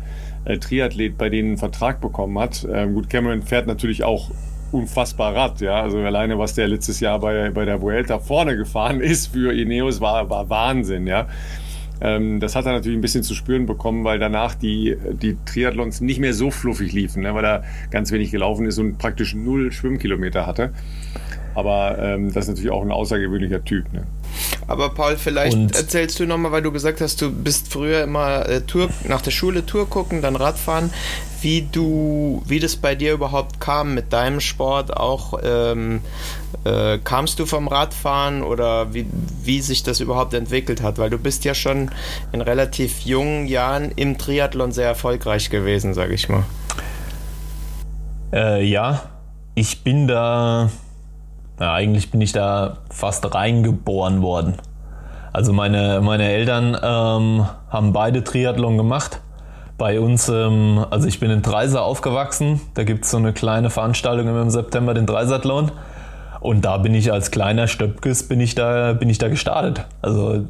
Triathlet 0.61 1.19
bei 1.19 1.29
denen 1.29 1.51
einen 1.51 1.59
Vertrag 1.59 2.01
bekommen 2.01 2.39
hat. 2.39 2.67
Ähm, 2.73 2.95
gut, 2.95 3.11
Cameron 3.11 3.43
fährt 3.43 3.67
natürlich 3.67 4.05
auch 4.05 4.31
unfassbar 4.73 5.35
Rad, 5.35 5.61
ja. 5.61 5.81
Also 5.83 5.99
alleine, 5.99 6.39
was 6.39 6.55
der 6.55 6.69
letztes 6.69 7.01
Jahr 7.01 7.19
bei, 7.19 7.51
bei 7.51 7.65
der 7.65 7.81
Vuelta 7.81 8.19
vorne 8.19 8.57
gefahren 8.57 9.01
ist 9.01 9.29
für 9.29 9.53
Ineos, 9.53 10.01
war, 10.01 10.29
war 10.31 10.49
Wahnsinn, 10.49 11.07
ja. 11.07 11.29
Ähm, 12.01 12.41
das 12.41 12.57
hat 12.57 12.67
er 12.67 12.73
natürlich 12.73 12.97
ein 12.97 13.03
bisschen 13.03 13.23
zu 13.23 13.35
spüren 13.35 13.67
bekommen, 13.67 14.05
weil 14.05 14.19
danach 14.19 14.55
die, 14.55 14.97
die 15.13 15.37
Triathlons 15.45 16.01
nicht 16.01 16.19
mehr 16.19 16.33
so 16.33 16.51
fluffig 16.51 16.93
liefen, 16.93 17.23
ne, 17.23 17.35
weil 17.35 17.45
er 17.45 17.65
ganz 17.91 18.11
wenig 18.11 18.31
gelaufen 18.31 18.65
ist 18.67 18.79
und 18.79 18.97
praktisch 18.97 19.35
null 19.35 19.71
Schwimmkilometer 19.71 20.47
hatte. 20.47 20.73
Aber 21.55 21.99
ähm, 21.99 22.33
das 22.33 22.45
ist 22.45 22.51
natürlich 22.51 22.71
auch 22.71 22.83
ein 22.83 22.93
außergewöhnlicher 22.93 23.65
Typ. 23.65 23.93
Ne? 23.93 24.07
Aber 24.67 24.91
Paul, 24.91 25.17
vielleicht 25.17 25.57
und 25.57 25.75
erzählst 25.75 26.21
du 26.21 26.27
nochmal, 26.27 26.53
weil 26.53 26.63
du 26.63 26.71
gesagt 26.71 27.01
hast, 27.01 27.21
du 27.21 27.31
bist 27.31 27.73
früher 27.73 28.05
immer 28.05 28.49
äh, 28.49 28.61
Tour, 28.61 28.89
nach 29.09 29.21
der 29.21 29.33
Schule 29.33 29.67
Tour 29.67 29.89
gucken, 29.89 30.23
dann 30.23 30.37
Radfahren, 30.37 30.91
wie 31.43 31.63
du, 31.71 32.43
wie 32.47 32.61
das 32.61 32.77
bei 32.77 32.95
dir 32.95 33.13
überhaupt 33.13 33.61
kam 33.61 33.95
mit 33.95 34.13
deinem 34.13 34.41
Sport 34.41 34.97
auch. 34.97 35.39
Ähm, 35.43 36.01
äh, 36.65 36.99
kamst 36.99 37.39
du 37.39 37.47
vom 37.47 37.69
Radfahren 37.69 38.43
oder 38.43 38.93
wie, 38.93 39.07
wie 39.43 39.61
sich 39.61 39.83
das 39.83 40.01
überhaupt 40.01 40.35
entwickelt 40.35 40.83
hat? 40.83 40.99
Weil 40.99 41.11
du 41.11 41.19
bist 41.19 41.45
ja 41.45 41.55
schon 41.55 41.91
in 42.33 42.41
relativ 42.41 43.01
jungen 43.01 43.47
Jahren 43.47 43.91
im 43.91 44.19
Triathlon 44.19 44.73
sehr 44.73 44.89
erfolgreich 44.89 45.51
gewesen, 45.51 45.95
sag 45.95 46.11
ich 46.11 46.29
mal. 46.29 46.45
Äh, 48.33 48.65
ja, 48.65 49.03
ich 49.55 49.83
bin 49.83 50.07
da 50.07 50.71
ja, 51.61 51.75
eigentlich 51.75 52.11
bin 52.11 52.23
ich 52.23 52.33
da 52.33 52.79
fast 52.89 53.35
reingeboren 53.35 54.23
worden. 54.23 54.55
Also 55.33 55.53
meine, 55.53 56.01
meine 56.01 56.25
Eltern 56.25 56.75
ähm, 56.83 57.47
haben 57.69 57.93
beide 57.93 58.25
Triathlon 58.25 58.79
gemacht. 58.79 59.21
Bei 59.81 59.99
uns, 59.99 60.29
ähm, 60.29 60.85
also 60.91 61.09
ich 61.09 61.21
bin 61.21 61.31
in 61.31 61.41
Dreiser 61.41 61.81
aufgewachsen. 61.81 62.61
Da 62.75 62.85
gibt 62.85 63.07
es 63.07 63.13
so 63.13 63.17
eine 63.17 63.33
kleine 63.33 63.71
Veranstaltung 63.71 64.29
im 64.29 64.51
September, 64.51 64.93
den 64.93 65.07
Dreisathlon. 65.07 65.73
Und 66.41 66.67
da 66.67 66.77
bin 66.77 66.95
ich 66.95 67.11
als 67.11 67.31
kleiner 67.31 67.67
Stöpkes 67.67 68.29
bin 68.29 68.41
ich 68.41 68.55
da, 68.55 68.93
bin 68.93 69.09
ich 69.09 69.17
da 69.17 69.29
gestartet. 69.29 69.87
Also 70.03 70.45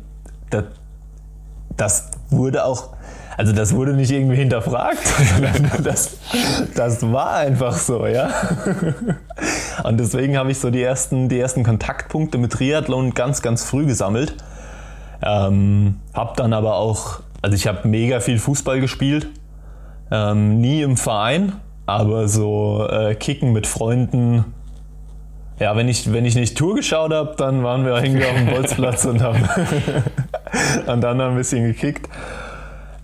das, 0.50 0.64
das 1.76 2.10
wurde 2.30 2.64
auch, 2.64 2.88
also 3.36 3.52
das 3.52 3.72
wurde 3.72 3.92
nicht 3.92 4.10
irgendwie 4.10 4.34
hinterfragt, 4.34 4.98
das, 5.84 6.16
das 6.74 7.12
war 7.12 7.34
einfach 7.34 7.74
so, 7.74 8.08
ja. 8.08 8.30
Und 9.84 10.00
deswegen 10.00 10.38
habe 10.38 10.50
ich 10.50 10.58
so 10.58 10.70
die 10.70 10.82
ersten, 10.82 11.28
die 11.28 11.38
ersten 11.38 11.62
Kontaktpunkte 11.62 12.36
mit 12.36 12.50
Triathlon 12.50 13.14
ganz, 13.14 13.42
ganz 13.42 13.62
früh 13.62 13.86
gesammelt. 13.86 14.34
Ähm, 15.22 16.00
hab 16.14 16.36
dann 16.36 16.52
aber 16.52 16.74
auch, 16.74 17.20
also 17.42 17.54
ich 17.54 17.66
habe 17.66 17.88
mega 17.88 18.20
viel 18.20 18.38
Fußball 18.38 18.80
gespielt, 18.80 19.28
ähm, 20.10 20.60
nie 20.60 20.82
im 20.82 20.96
Verein, 20.96 21.54
aber 21.86 22.28
so 22.28 22.86
äh, 22.88 23.14
Kicken 23.14 23.52
mit 23.52 23.66
Freunden. 23.66 24.44
Ja, 25.58 25.76
wenn 25.76 25.88
ich, 25.88 26.12
wenn 26.12 26.24
ich 26.24 26.34
nicht 26.34 26.56
Tour 26.56 26.76
geschaut 26.76 27.12
habe, 27.12 27.34
dann 27.36 27.62
waren 27.62 27.84
wir 27.84 28.02
irgendwie 28.02 28.24
auf 28.24 28.34
dem 28.34 28.46
Bolzplatz 28.50 29.04
und 29.04 29.22
haben 29.22 29.42
und 30.86 31.00
dann 31.00 31.20
ein 31.20 31.36
bisschen 31.36 31.64
gekickt 31.64 32.08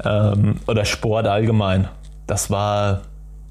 ähm, 0.04 0.60
oder 0.66 0.84
Sport 0.84 1.26
allgemein. 1.26 1.88
Das 2.26 2.50
war, 2.50 3.02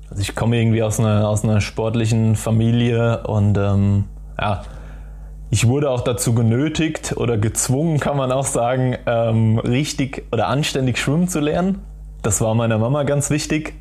also 0.10 0.22
ich 0.22 0.36
komme 0.36 0.60
irgendwie 0.60 0.84
aus 0.84 1.00
einer, 1.00 1.28
aus 1.28 1.44
einer 1.44 1.62
sportlichen 1.62 2.36
Familie 2.36 3.24
und 3.24 3.58
ähm, 3.58 4.06
ja, 4.40 4.64
ich 5.50 5.68
wurde 5.68 5.90
auch 5.90 6.02
dazu 6.02 6.34
genötigt 6.34 7.16
oder 7.18 7.38
gezwungen, 7.38 8.00
kann 8.00 8.18
man 8.18 8.32
auch 8.32 8.46
sagen, 8.46 8.98
ähm, 9.06 9.60
richtig 9.60 10.26
oder 10.32 10.48
anständig 10.48 10.98
schwimmen 10.98 11.28
zu 11.28 11.40
lernen. 11.40 11.80
Das 12.22 12.42
war 12.42 12.56
meiner 12.56 12.78
Mama 12.78 13.04
ganz 13.04 13.30
wichtig. 13.30 13.74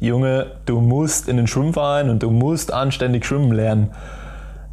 Junge, 0.00 0.46
du 0.66 0.80
musst 0.80 1.28
in 1.28 1.36
den 1.36 1.46
Schwimmverein 1.46 2.10
und 2.10 2.22
du 2.22 2.30
musst 2.30 2.72
anständig 2.72 3.24
schwimmen 3.24 3.52
lernen. 3.52 3.90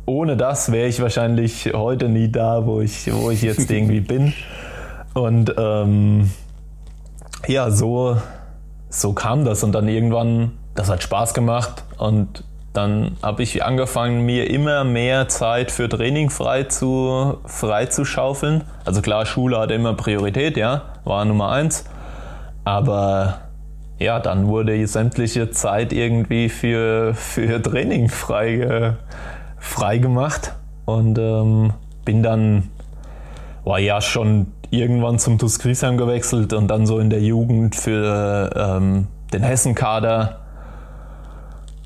Ohne 0.05 0.37
das 0.37 0.71
wäre 0.71 0.87
ich 0.87 1.01
wahrscheinlich 1.01 1.71
heute 1.73 2.09
nie 2.09 2.31
da, 2.31 2.65
wo 2.65 2.81
ich, 2.81 3.11
wo 3.11 3.31
ich 3.31 3.41
jetzt 3.41 3.69
irgendwie 3.71 4.01
bin. 4.01 4.33
Und 5.13 5.53
ähm, 5.57 6.31
ja, 7.47 7.71
so, 7.71 8.17
so 8.89 9.13
kam 9.13 9.45
das 9.45 9.63
und 9.63 9.71
dann 9.71 9.87
irgendwann, 9.87 10.51
das 10.75 10.89
hat 10.89 11.01
Spaß 11.01 11.33
gemacht 11.33 11.83
und 11.97 12.43
dann 12.75 13.17
habe 13.21 13.43
ich 13.43 13.63
angefangen, 13.63 14.25
mir 14.25 14.49
immer 14.49 14.83
mehr 14.83 15.27
Zeit 15.27 15.71
für 15.71 15.89
Training 15.89 16.29
frei 16.29 16.63
zu, 16.63 17.37
frei 17.45 17.85
zu 17.87 18.05
schaufeln. 18.05 18.63
Also 18.85 19.01
klar, 19.01 19.25
Schule 19.25 19.57
hatte 19.57 19.73
immer 19.73 19.93
Priorität, 19.93 20.57
ja, 20.57 20.83
war 21.03 21.25
Nummer 21.25 21.51
eins. 21.51 21.85
Aber 22.63 23.41
ja, 23.97 24.19
dann 24.19 24.47
wurde 24.47 24.85
sämtliche 24.87 25.51
Zeit 25.51 25.93
irgendwie 25.93 26.49
für, 26.49 27.13
für 27.13 27.61
Training 27.61 28.09
frei, 28.09 28.95
frei 29.57 29.97
gemacht 29.97 30.53
und 30.85 31.17
ähm, 31.17 31.73
bin 32.03 32.21
dann, 32.21 32.69
war 33.63 33.79
ja 33.79 34.01
schon 34.01 34.47
irgendwann 34.69 35.19
zum 35.19 35.37
TuS 35.37 35.59
Griesheim 35.59 35.97
gewechselt 35.97 36.53
und 36.53 36.67
dann 36.67 36.85
so 36.85 36.99
in 36.99 37.09
der 37.09 37.21
Jugend 37.21 37.75
für 37.75 38.49
ähm, 38.55 39.07
den 39.33 39.43
Hessenkader. 39.43 40.44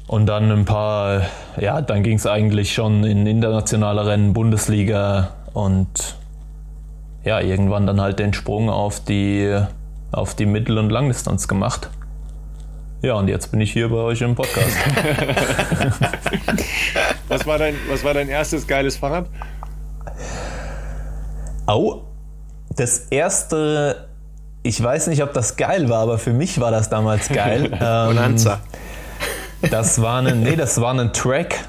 Und 0.09 0.25
dann 0.25 0.51
ein 0.51 0.65
paar, 0.65 1.21
ja, 1.61 1.81
dann 1.81 2.01
ging 2.01 2.17
es 2.17 2.25
eigentlich 2.25 2.73
schon 2.73 3.03
in 3.03 3.27
internationale 3.27 4.07
Rennen, 4.07 4.33
Bundesliga 4.33 5.35
und 5.53 6.15
ja, 7.23 7.39
irgendwann 7.39 7.85
dann 7.85 8.01
halt 8.01 8.17
den 8.17 8.33
Sprung 8.33 8.71
auf 8.71 9.03
die, 9.03 9.55
auf 10.11 10.33
die 10.33 10.47
Mittel- 10.47 10.79
und 10.79 10.89
Langdistanz 10.89 11.47
gemacht. 11.47 11.91
Ja, 13.03 13.13
und 13.13 13.27
jetzt 13.27 13.51
bin 13.51 13.61
ich 13.61 13.71
hier 13.71 13.89
bei 13.89 13.97
euch 13.97 14.21
im 14.21 14.33
Podcast. 14.33 14.75
was, 17.27 17.45
war 17.45 17.59
dein, 17.59 17.75
was 17.87 18.03
war 18.03 18.15
dein 18.15 18.29
erstes 18.29 18.65
geiles 18.65 18.97
Fahrrad? 18.97 19.27
Au, 21.67 22.01
das 22.75 22.97
erste, 23.11 24.07
ich 24.63 24.81
weiß 24.81 25.05
nicht, 25.05 25.21
ob 25.21 25.33
das 25.33 25.55
geil 25.55 25.87
war, 25.87 26.01
aber 26.01 26.17
für 26.17 26.33
mich 26.33 26.59
war 26.59 26.71
das 26.71 26.89
damals 26.89 27.29
geil. 27.29 27.69
Bonanza. 27.79 28.53
Ähm, 28.53 28.79
das 29.69 30.01
war 30.01 30.21
ein, 30.21 30.41
nee, 30.41 30.55
das 30.55 30.79
war 30.81 30.93
ein 30.93 31.13
Track 31.13 31.67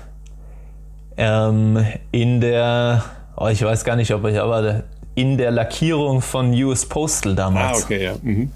ähm, 1.16 1.84
in 2.12 2.40
der, 2.40 3.04
oh, 3.36 3.48
ich 3.48 3.62
weiß 3.62 3.84
gar 3.84 3.96
nicht, 3.96 4.12
ob 4.14 4.26
ich, 4.26 4.40
aber 4.40 4.84
in 5.14 5.36
der 5.36 5.50
Lackierung 5.50 6.22
von 6.22 6.52
US 6.62 6.86
Postal 6.86 7.34
damals. 7.34 7.82
Ah, 7.82 7.84
okay, 7.84 8.04
ja. 8.04 8.12
Mhm. 8.22 8.50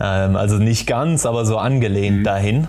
Ähm, 0.00 0.36
also 0.36 0.56
nicht 0.56 0.86
ganz, 0.86 1.26
aber 1.26 1.44
so 1.44 1.58
angelehnt 1.58 2.18
mhm. 2.18 2.24
dahin. 2.24 2.68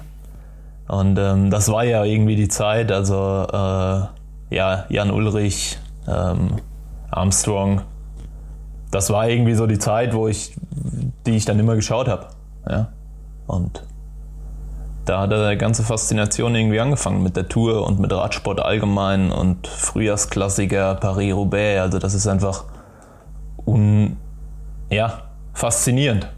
Und 0.87 1.19
ähm, 1.19 1.51
das 1.51 1.71
war 1.71 1.83
ja 1.83 2.03
irgendwie 2.03 2.35
die 2.35 2.47
Zeit, 2.47 2.91
also 2.91 3.45
äh, 3.47 4.55
ja, 4.55 4.85
Jan 4.89 5.11
Ulrich, 5.11 5.77
ähm, 6.07 6.55
Armstrong, 7.11 7.81
das 8.91 9.11
war 9.11 9.29
irgendwie 9.29 9.53
so 9.53 9.67
die 9.67 9.77
Zeit, 9.77 10.13
wo 10.13 10.27
ich, 10.27 10.55
die 11.25 11.35
ich 11.35 11.45
dann 11.45 11.59
immer 11.59 11.75
geschaut 11.75 12.07
habe. 12.07 12.27
Ja? 12.67 12.87
Und 13.45 13.83
da 15.09 15.21
hat 15.21 15.31
die 15.31 15.57
ganze 15.57 15.83
Faszination 15.83 16.53
irgendwie 16.53 16.79
angefangen 16.79 17.23
mit 17.23 17.35
der 17.35 17.47
Tour 17.47 17.87
und 17.87 17.99
mit 17.99 18.13
Radsport 18.13 18.59
allgemein 18.59 19.31
und 19.31 19.67
Frühjahrsklassiker, 19.67 20.95
Paris-Roubaix. 20.95 21.81
Also 21.81 21.97
das 21.97 22.13
ist 22.13 22.27
einfach 22.27 22.65
un, 23.65 24.17
ja, 24.91 25.23
faszinierend 25.53 26.29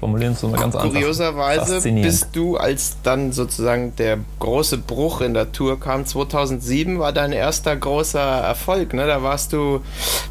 formulieren 0.00 0.32
es 0.32 0.42
mal 0.42 0.52
ganz 0.52 0.74
einfach. 0.74 0.88
Kurioserweise 0.88 1.82
bist 1.82 2.28
du, 2.32 2.56
als 2.56 2.96
dann 3.02 3.32
sozusagen 3.32 3.94
der 3.96 4.18
große 4.38 4.78
Bruch 4.78 5.20
in 5.20 5.34
der 5.34 5.52
Tour 5.52 5.78
kam, 5.78 6.06
2007 6.06 6.98
war 6.98 7.12
dein 7.12 7.32
erster 7.32 7.76
großer 7.76 8.18
Erfolg. 8.18 8.94
Ne? 8.94 9.06
Da 9.06 9.22
warst 9.22 9.52
du 9.52 9.82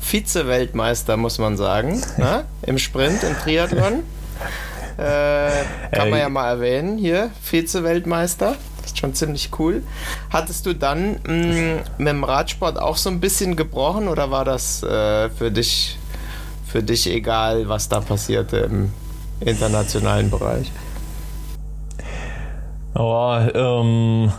Vize-Weltmeister, 0.01 1.17
muss 1.17 1.37
man 1.37 1.55
sagen, 1.55 2.01
ne? 2.17 2.45
im 2.63 2.79
Sprint, 2.79 3.23
im 3.23 3.37
Triathlon. 3.37 4.03
Äh, 4.99 5.95
kann 5.95 6.09
man 6.09 6.19
ja 6.19 6.29
mal 6.29 6.49
erwähnen 6.49 6.97
hier, 6.97 7.31
Vize-Weltmeister. 7.41 8.55
Ist 8.83 8.97
schon 8.97 9.13
ziemlich 9.13 9.49
cool. 9.59 9.83
Hattest 10.29 10.65
du 10.65 10.73
dann 10.73 11.19
mh, 11.25 11.33
mm, 11.33 11.79
mit 11.99 12.07
dem 12.07 12.23
Radsport 12.23 12.79
auch 12.79 12.97
so 12.97 13.09
ein 13.09 13.19
bisschen 13.19 13.55
gebrochen 13.55 14.07
oder 14.07 14.31
war 14.31 14.45
das 14.45 14.83
äh, 14.83 15.29
für 15.29 15.51
dich 15.51 15.97
für 16.69 16.83
dich 16.83 17.09
egal, 17.09 17.67
was 17.67 17.89
da 17.89 17.99
passierte 17.99 18.57
im 18.57 18.93
internationalen 19.39 20.29
Bereich? 20.29 20.71
Oh, 22.93 23.37
ähm, 23.53 24.31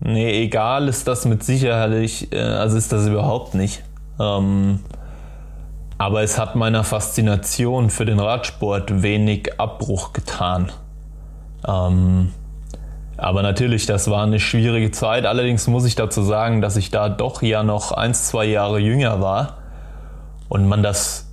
nee, 0.00 0.44
egal 0.44 0.88
ist 0.88 1.08
das 1.08 1.24
mit 1.24 1.42
Sicherheit, 1.42 2.32
äh, 2.32 2.38
also 2.38 2.76
ist 2.76 2.92
das 2.92 3.06
überhaupt 3.06 3.54
nicht. 3.54 3.82
Ähm, 4.20 4.80
aber 5.98 6.22
es 6.22 6.38
hat 6.38 6.56
meiner 6.56 6.84
Faszination 6.84 7.90
für 7.90 8.04
den 8.04 8.20
Radsport 8.20 9.02
wenig 9.02 9.58
Abbruch 9.58 10.12
getan. 10.12 10.72
Ähm, 11.66 12.32
aber 13.16 13.42
natürlich, 13.42 13.86
das 13.86 14.10
war 14.10 14.24
eine 14.24 14.40
schwierige 14.40 14.90
Zeit. 14.90 15.24
Allerdings 15.24 15.66
muss 15.68 15.84
ich 15.84 15.94
dazu 15.94 16.22
sagen, 16.22 16.60
dass 16.60 16.76
ich 16.76 16.90
da 16.90 17.08
doch 17.08 17.42
ja 17.42 17.62
noch 17.62 17.92
ein, 17.92 18.12
zwei 18.12 18.44
Jahre 18.44 18.80
jünger 18.80 19.20
war 19.20 19.58
und 20.48 20.66
man 20.66 20.82
das 20.82 21.24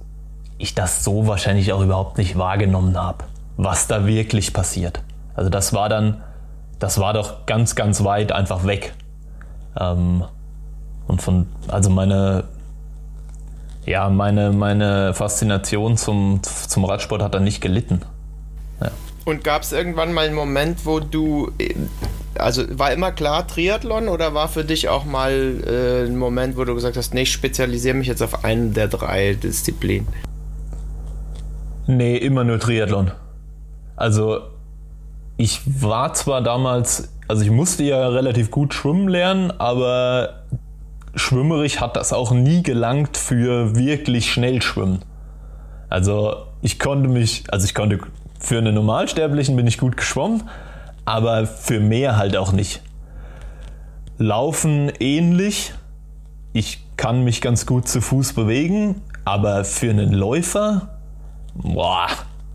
ich 0.61 0.75
das 0.75 1.03
so 1.03 1.27
wahrscheinlich 1.27 1.73
auch 1.73 1.81
überhaupt 1.81 2.17
nicht 2.17 2.37
wahrgenommen 2.37 2.95
habe, 3.01 3.25
was 3.57 3.87
da 3.87 4.05
wirklich 4.05 4.53
passiert. 4.53 5.01
Also 5.33 5.49
das 5.49 5.73
war 5.73 5.89
dann, 5.89 6.21
das 6.77 6.99
war 6.99 7.13
doch 7.13 7.47
ganz, 7.47 7.75
ganz 7.75 8.03
weit 8.03 8.31
einfach 8.31 8.65
weg. 8.65 8.93
Ähm, 9.79 10.23
und 11.07 11.21
von, 11.21 11.47
also 11.67 11.89
meine, 11.89 12.43
ja, 13.85 14.09
meine, 14.09 14.51
meine 14.51 15.13
Faszination 15.13 15.97
zum, 15.97 16.41
zum 16.43 16.85
Radsport 16.85 17.21
hat 17.21 17.33
dann 17.33 17.43
nicht 17.43 17.61
gelitten. 17.61 18.01
Ja. 18.79 18.91
Und 19.25 19.43
gab 19.43 19.63
es 19.63 19.71
irgendwann 19.71 20.13
mal 20.13 20.27
einen 20.27 20.35
Moment, 20.35 20.85
wo 20.85 20.99
du, 20.99 21.51
also 22.35 22.63
war 22.77 22.91
immer 22.93 23.11
klar 23.11 23.47
Triathlon 23.47 24.07
oder 24.07 24.33
war 24.33 24.47
für 24.47 24.63
dich 24.63 24.89
auch 24.89 25.05
mal 25.05 25.63
äh, 25.65 26.05
ein 26.05 26.17
Moment, 26.17 26.57
wo 26.57 26.63
du 26.63 26.75
gesagt 26.75 26.97
hast, 26.97 27.13
nee, 27.13 27.23
ich 27.23 27.31
spezialisiere 27.31 27.95
mich 27.95 28.07
jetzt 28.07 28.21
auf 28.21 28.43
eine 28.43 28.69
der 28.69 28.87
drei 28.87 29.33
Disziplinen? 29.33 30.07
Nee, 31.87 32.17
immer 32.17 32.43
nur 32.43 32.59
Triathlon. 32.59 33.11
Also 33.95 34.41
ich 35.37 35.61
war 35.65 36.13
zwar 36.13 36.41
damals, 36.41 37.09
also 37.27 37.43
ich 37.43 37.51
musste 37.51 37.83
ja 37.83 38.07
relativ 38.09 38.51
gut 38.51 38.73
schwimmen 38.73 39.07
lernen, 39.07 39.51
aber 39.51 40.40
schwimmerig 41.15 41.81
hat 41.81 41.95
das 41.95 42.13
auch 42.13 42.31
nie 42.31 42.63
gelangt 42.63 43.17
für 43.17 43.75
wirklich 43.75 44.31
schnell 44.31 44.61
schwimmen. 44.61 45.03
Also 45.89 46.35
ich 46.61 46.79
konnte 46.79 47.09
mich, 47.09 47.43
also 47.51 47.65
ich 47.65 47.75
konnte 47.75 47.99
für 48.39 48.57
einen 48.57 48.75
Normalsterblichen 48.75 49.55
bin 49.55 49.67
ich 49.67 49.77
gut 49.77 49.97
geschwommen, 49.97 50.43
aber 51.05 51.45
für 51.45 51.79
mehr 51.79 52.17
halt 52.17 52.37
auch 52.37 52.51
nicht. 52.51 52.81
Laufen 54.17 54.91
ähnlich. 54.99 55.73
Ich 56.53 56.83
kann 56.97 57.23
mich 57.23 57.41
ganz 57.41 57.65
gut 57.65 57.87
zu 57.87 58.01
Fuß 58.01 58.33
bewegen, 58.33 59.01
aber 59.25 59.63
für 59.65 59.89
einen 59.89 60.13
Läufer 60.13 60.89
boah, 61.55 62.07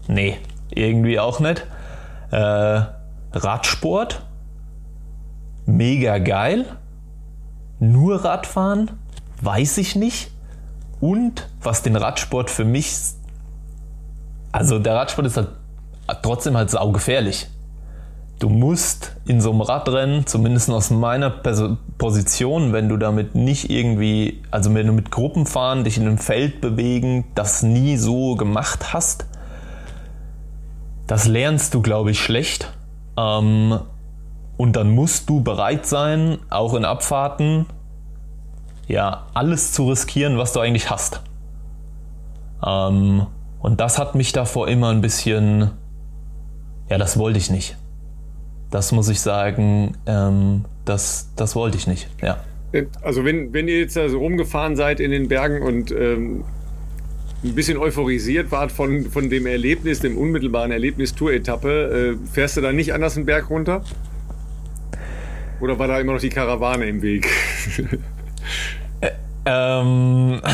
nee, 0.08 0.38
irgendwie 0.70 1.18
auch 1.18 1.40
nicht. 1.40 1.64
Äh, 2.30 2.82
Radsport, 3.32 4.22
mega 5.66 6.18
geil. 6.18 6.64
Nur 7.78 8.24
Radfahren, 8.24 8.90
weiß 9.42 9.78
ich 9.78 9.96
nicht. 9.96 10.30
Und 11.00 11.48
was 11.62 11.82
den 11.82 11.96
Radsport 11.96 12.50
für 12.50 12.64
mich, 12.64 12.94
also 14.52 14.78
der 14.78 14.94
Radsport 14.94 15.26
ist 15.26 15.36
halt 15.36 15.48
trotzdem 16.22 16.56
halt 16.56 16.70
saugefährlich. 16.70 17.48
Du 18.38 18.50
musst 18.50 19.16
in 19.26 19.40
so 19.40 19.50
einem 19.50 19.62
Radrennen, 19.62 20.26
zumindest 20.26 20.68
aus 20.68 20.90
meiner 20.90 21.30
Position, 21.30 22.74
wenn 22.74 22.88
du 22.88 22.98
damit 22.98 23.34
nicht 23.34 23.70
irgendwie, 23.70 24.42
also 24.50 24.74
wenn 24.74 24.86
du 24.86 24.92
mit 24.92 25.10
Gruppen 25.10 25.46
fahren, 25.46 25.84
dich 25.84 25.96
in 25.96 26.06
einem 26.06 26.18
Feld 26.18 26.60
bewegen, 26.60 27.24
das 27.34 27.62
nie 27.62 27.96
so 27.96 28.34
gemacht 28.34 28.92
hast, 28.92 29.26
das 31.06 31.26
lernst 31.26 31.72
du, 31.72 31.80
glaube 31.80 32.10
ich, 32.10 32.20
schlecht. 32.20 32.72
Ähm, 33.16 33.78
und 34.56 34.74
dann 34.74 34.90
musst 34.90 35.28
du 35.28 35.42
bereit 35.42 35.86
sein, 35.86 36.38
auch 36.50 36.74
in 36.74 36.84
Abfahrten, 36.84 37.66
ja, 38.88 39.26
alles 39.34 39.72
zu 39.72 39.88
riskieren, 39.88 40.38
was 40.38 40.52
du 40.52 40.60
eigentlich 40.60 40.90
hast. 40.90 41.20
Ähm, 42.64 43.26
und 43.60 43.80
das 43.80 43.98
hat 43.98 44.14
mich 44.14 44.32
davor 44.32 44.68
immer 44.68 44.90
ein 44.90 45.00
bisschen, 45.00 45.70
ja, 46.88 46.98
das 46.98 47.18
wollte 47.18 47.38
ich 47.38 47.50
nicht 47.50 47.76
das 48.70 48.92
muss 48.92 49.08
ich 49.08 49.20
sagen, 49.20 49.96
ähm, 50.06 50.64
das, 50.84 51.30
das 51.36 51.54
wollte 51.54 51.76
ich 51.76 51.86
nicht. 51.86 52.08
Ja. 52.22 52.38
Also 53.02 53.24
wenn, 53.24 53.52
wenn 53.52 53.68
ihr 53.68 53.78
jetzt 53.78 53.96
da 53.96 54.08
so 54.08 54.18
rumgefahren 54.18 54.76
seid 54.76 55.00
in 55.00 55.10
den 55.10 55.28
Bergen 55.28 55.62
und 55.62 55.90
ähm, 55.92 56.44
ein 57.44 57.54
bisschen 57.54 57.78
euphorisiert 57.78 58.50
wart 58.50 58.72
von, 58.72 59.04
von 59.06 59.30
dem 59.30 59.46
Erlebnis, 59.46 60.00
dem 60.00 60.18
unmittelbaren 60.18 60.72
Erlebnis 60.72 61.14
Tour-Etappe, 61.14 62.16
äh, 62.18 62.26
fährst 62.30 62.56
du 62.56 62.60
da 62.60 62.72
nicht 62.72 62.92
anders 62.92 63.16
einen 63.16 63.24
Berg 63.24 63.50
runter? 63.50 63.82
Oder 65.60 65.78
war 65.78 65.86
da 65.88 66.00
immer 66.00 66.14
noch 66.14 66.20
die 66.20 66.28
Karawane 66.28 66.86
im 66.86 67.00
Weg? 67.02 67.26
äh, 69.00 69.10
ähm. 69.46 70.40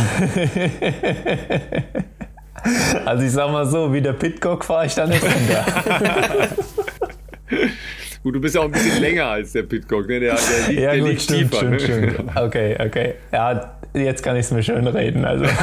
also 3.05 3.25
ich 3.25 3.33
sag 3.33 3.51
mal 3.51 3.67
so, 3.67 3.93
wie 3.93 4.01
der 4.01 4.13
Pitcock 4.13 4.65
fahre 4.65 4.87
ich 4.87 4.95
da 4.95 5.05
nicht 5.07 5.23
runter. 5.23 5.67
Gut, 8.23 8.37
du 8.37 8.41
bist 8.41 8.55
ja 8.55 8.61
auch 8.61 8.67
ein 8.67 8.71
bisschen 8.71 9.01
länger 9.01 9.27
als 9.27 9.51
der 9.51 9.65
Pitcock, 9.65 10.07
ne? 10.07 10.21
Der, 10.21 10.37
der 10.37 10.69
liegt, 10.69 10.81
ja, 10.81 10.93
der 10.93 11.01
gut, 11.01 11.09
liegt 11.09 11.23
stimmt, 11.23 11.51
tiefer. 11.51 11.57
Stimmt, 11.57 11.73
ne? 11.73 12.11
stimmt. 12.13 12.37
Okay, 12.37 12.77
okay. 12.79 13.15
Ja, 13.33 13.79
jetzt 13.95 14.23
kann 14.23 14.37
ich 14.37 14.47
es 14.47 14.51
mir 14.51 14.63
schön 14.63 14.87
reden. 14.87 15.25
Also. 15.25 15.45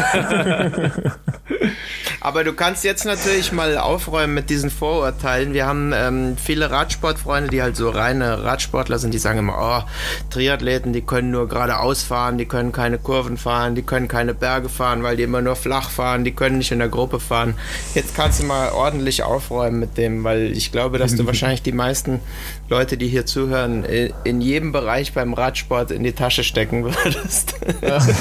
Aber 2.22 2.44
du 2.44 2.54
kannst 2.54 2.84
jetzt 2.84 3.06
natürlich 3.06 3.52
mal 3.52 3.78
aufräumen 3.78 4.34
mit 4.34 4.50
diesen 4.50 4.70
Vorurteilen. 4.70 5.54
Wir 5.54 5.66
haben 5.66 5.94
ähm, 5.96 6.36
viele 6.38 6.70
Radsportfreunde, 6.70 7.50
die 7.50 7.62
halt 7.62 7.78
so 7.78 7.90
reine 7.90 8.44
Radsportler 8.44 9.00
sind, 9.00 9.14
die 9.14 9.20
sagen 9.20 9.40
immer, 9.40 9.84
oh, 9.86 9.90
Triathleten, 10.30 10.92
die 10.92 11.02
können 11.02 11.32
nur 11.32 11.48
geradeaus 11.48 12.04
fahren, 12.04 12.38
die 12.38 12.46
können 12.46 12.74
keine 12.74 12.98
Kurven 12.98 13.38
fahren, 13.38 13.76
die 13.76 13.84
können 13.84 14.10
keine 14.10 14.34
Berge 14.34 14.68
fahren, 14.68 15.02
weil 15.02 15.16
die 15.16 15.24
immer 15.24 15.42
nur 15.42 15.56
flach 15.56 15.90
fahren, 15.90 16.26
die 16.26 16.32
können 16.32 16.58
nicht 16.58 16.72
in 16.72 16.80
der 16.80 16.90
Gruppe 16.90 17.22
fahren. 17.22 17.54
Jetzt 17.96 18.16
kannst 18.16 18.42
du 18.42 18.46
mal 18.46 18.72
ordentlich 18.72 19.24
aufräumen 19.24 19.80
mit 19.80 19.98
dem, 19.98 20.24
weil 20.26 20.52
ich 20.52 20.74
glaube, 20.74 20.98
dass 20.98 21.16
du 21.16 21.26
wahrscheinlich 21.28 21.62
die 21.62 21.72
meisten 21.72 22.20
Leute, 22.68 22.98
die 22.98 23.08
hier 23.08 23.26
zuhören, 23.26 23.86
in 23.86 24.42
jedem 24.42 24.74
Bereich 24.74 25.14
beim 25.14 25.34
Radsport 25.34 25.92
in 25.92 26.04
die 26.04 26.14
Tasche 26.14 26.44
stecken 26.44 26.84
würdest. 26.84 27.56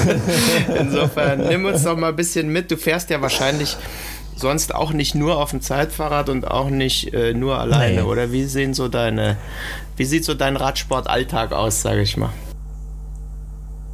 Insofern 0.79 1.47
nimm 1.49 1.65
uns 1.65 1.85
doch 1.85 1.97
mal 1.97 2.11
ein 2.11 2.17
bisschen 2.17 2.49
mit. 2.49 2.71
Du 2.71 2.77
fährst 2.77 3.11
ja 3.11 3.21
wahrscheinlich 3.21 3.77
sonst 4.37 4.75
auch 4.75 4.93
nicht 4.93 5.15
nur 5.15 5.39
auf 5.39 5.51
dem 5.51 5.61
Zeitfahrrad 5.61 6.29
und 6.29 6.49
auch 6.49 6.71
nicht 6.71 7.13
äh, 7.13 7.35
nur 7.35 7.59
alleine, 7.59 8.03
nee. 8.03 8.03
oder 8.03 8.33
wie 8.33 8.45
sehen 8.45 8.75
so 8.75 8.89
deine, 8.89 9.37
wie 9.97 10.05
sieht 10.05 10.25
so 10.25 10.35
dein 10.35 10.57
Radsportalltag 10.57 11.53
aus, 11.53 11.83
sage 11.83 12.03
ich 12.03 12.17
mal? 12.17 12.31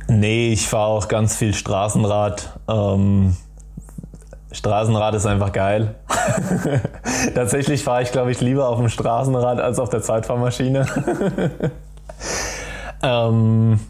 Nee, 0.07 0.53
ich 0.53 0.69
fahre 0.69 0.89
auch 0.89 1.09
ganz 1.09 1.37
viel 1.37 1.55
Straßenrad. 1.55 2.59
Ähm, 2.69 3.37
Straßenrad 4.53 5.15
ist 5.15 5.27
einfach 5.27 5.53
geil. 5.53 5.95
Tatsächlich 7.35 7.83
fahre 7.83 8.03
ich, 8.03 8.13
glaube 8.13 8.31
ich, 8.31 8.41
lieber 8.41 8.69
auf 8.69 8.79
dem 8.79 8.89
Straßenrad 8.89 9.61
als 9.61 9.79
auf 9.79 9.89
der 9.89 10.03
Zeitfahrmaschine. 10.03 10.87
ähm, 13.03 13.81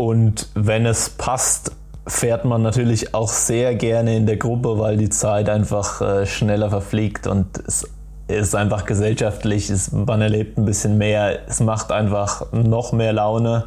und 0.00 0.48
wenn 0.54 0.86
es 0.86 1.10
passt, 1.10 1.72
fährt 2.06 2.46
man 2.46 2.62
natürlich 2.62 3.14
auch 3.14 3.28
sehr 3.28 3.74
gerne 3.74 4.16
in 4.16 4.24
der 4.24 4.38
Gruppe, 4.38 4.78
weil 4.78 4.96
die 4.96 5.10
Zeit 5.10 5.50
einfach 5.50 6.00
äh, 6.00 6.24
schneller 6.24 6.70
verfliegt 6.70 7.26
und 7.26 7.46
es 7.66 7.86
ist 8.26 8.54
einfach 8.54 8.86
gesellschaftlich, 8.86 9.68
es, 9.68 9.92
man 9.92 10.22
erlebt 10.22 10.56
ein 10.56 10.64
bisschen 10.64 10.96
mehr, 10.96 11.40
es 11.46 11.60
macht 11.60 11.92
einfach 11.92 12.50
noch 12.50 12.92
mehr 12.92 13.12
Laune. 13.12 13.64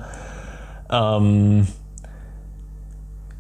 Ähm, 0.92 1.68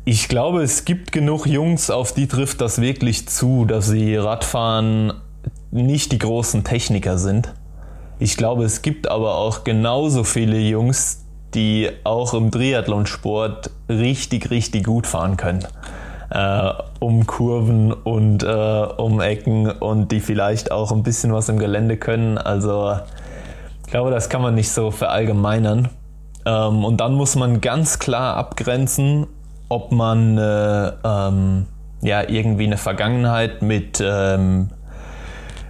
ich 0.05 0.27
glaube, 0.27 0.61
es 0.61 0.85
gibt 0.85 1.11
genug 1.11 1.47
Jungs, 1.47 1.89
auf 1.89 2.13
die 2.13 2.27
trifft 2.27 2.61
das 2.61 2.79
wirklich 2.79 3.27
zu, 3.27 3.65
dass 3.65 3.87
sie 3.87 4.17
Radfahren 4.17 5.13
nicht 5.71 6.11
die 6.11 6.19
großen 6.19 6.63
Techniker 6.63 7.17
sind. 7.17 7.55
Ich 8.19 8.37
glaube, 8.37 8.65
es 8.65 8.83
gibt 8.83 9.07
aber 9.07 9.33
auch 9.37 9.63
genauso 9.63 10.23
viele 10.23 10.59
Jungs, 10.59 11.22
die 11.53 11.89
auch 12.03 12.33
im 12.33 12.51
Triathlonsport 12.51 13.71
richtig, 13.89 14.49
richtig 14.49 14.85
gut 14.85 15.07
fahren 15.07 15.37
können. 15.37 15.65
Äh, 16.29 16.71
um 16.99 17.27
Kurven 17.27 17.93
und 17.93 18.43
äh, 18.43 18.47
um 18.47 19.21
Ecken 19.21 19.69
und 19.69 20.11
die 20.11 20.19
vielleicht 20.19 20.71
auch 20.71 20.91
ein 20.91 21.03
bisschen 21.03 21.31
was 21.33 21.49
im 21.49 21.59
Gelände 21.59 21.97
können. 21.97 22.37
Also 22.37 22.97
ich 23.85 23.91
glaube, 23.91 24.09
das 24.09 24.29
kann 24.29 24.41
man 24.41 24.55
nicht 24.55 24.71
so 24.71 24.89
verallgemeinern. 24.89 25.89
Ähm, 26.45 26.83
und 26.83 26.97
dann 26.97 27.13
muss 27.13 27.35
man 27.35 27.61
ganz 27.61 27.99
klar 27.99 28.35
abgrenzen, 28.35 29.27
ob 29.69 29.91
man 29.91 30.37
äh, 30.37 30.91
ähm, 31.03 31.67
ja 32.01 32.27
irgendwie 32.27 32.65
eine 32.65 32.77
Vergangenheit 32.77 33.61
mit 33.61 34.01
ähm, 34.03 34.69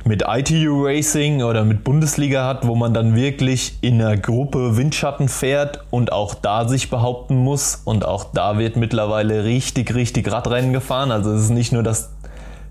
mit 0.06 0.24
ITU 0.28 0.86
Racing 0.86 1.44
oder 1.44 1.64
mit 1.64 1.84
Bundesliga 1.84 2.46
hat, 2.46 2.68
wo 2.68 2.76
man 2.76 2.94
dann 2.94 3.16
wirklich 3.16 3.78
in 3.82 4.02
einer 4.02 4.18
Gruppe 4.18 4.76
Windschatten 4.76 5.30
fährt 5.30 5.86
und 5.92 6.12
auch 6.12 6.34
da 6.34 6.68
sich 6.68 6.90
behaupten 6.90 7.38
muss. 7.38 7.82
Und 7.86 8.06
auch 8.06 8.26
da 8.34 8.58
wird 8.58 8.76
mittlerweile 8.76 9.46
richtig, 9.46 9.96
richtig 9.96 10.30
Radrennen 10.30 10.74
gefahren. 10.74 11.12
Also 11.12 11.32
es 11.32 11.44
ist 11.44 11.50
nicht 11.52 11.72
nur 11.72 11.84
das. 11.84 12.12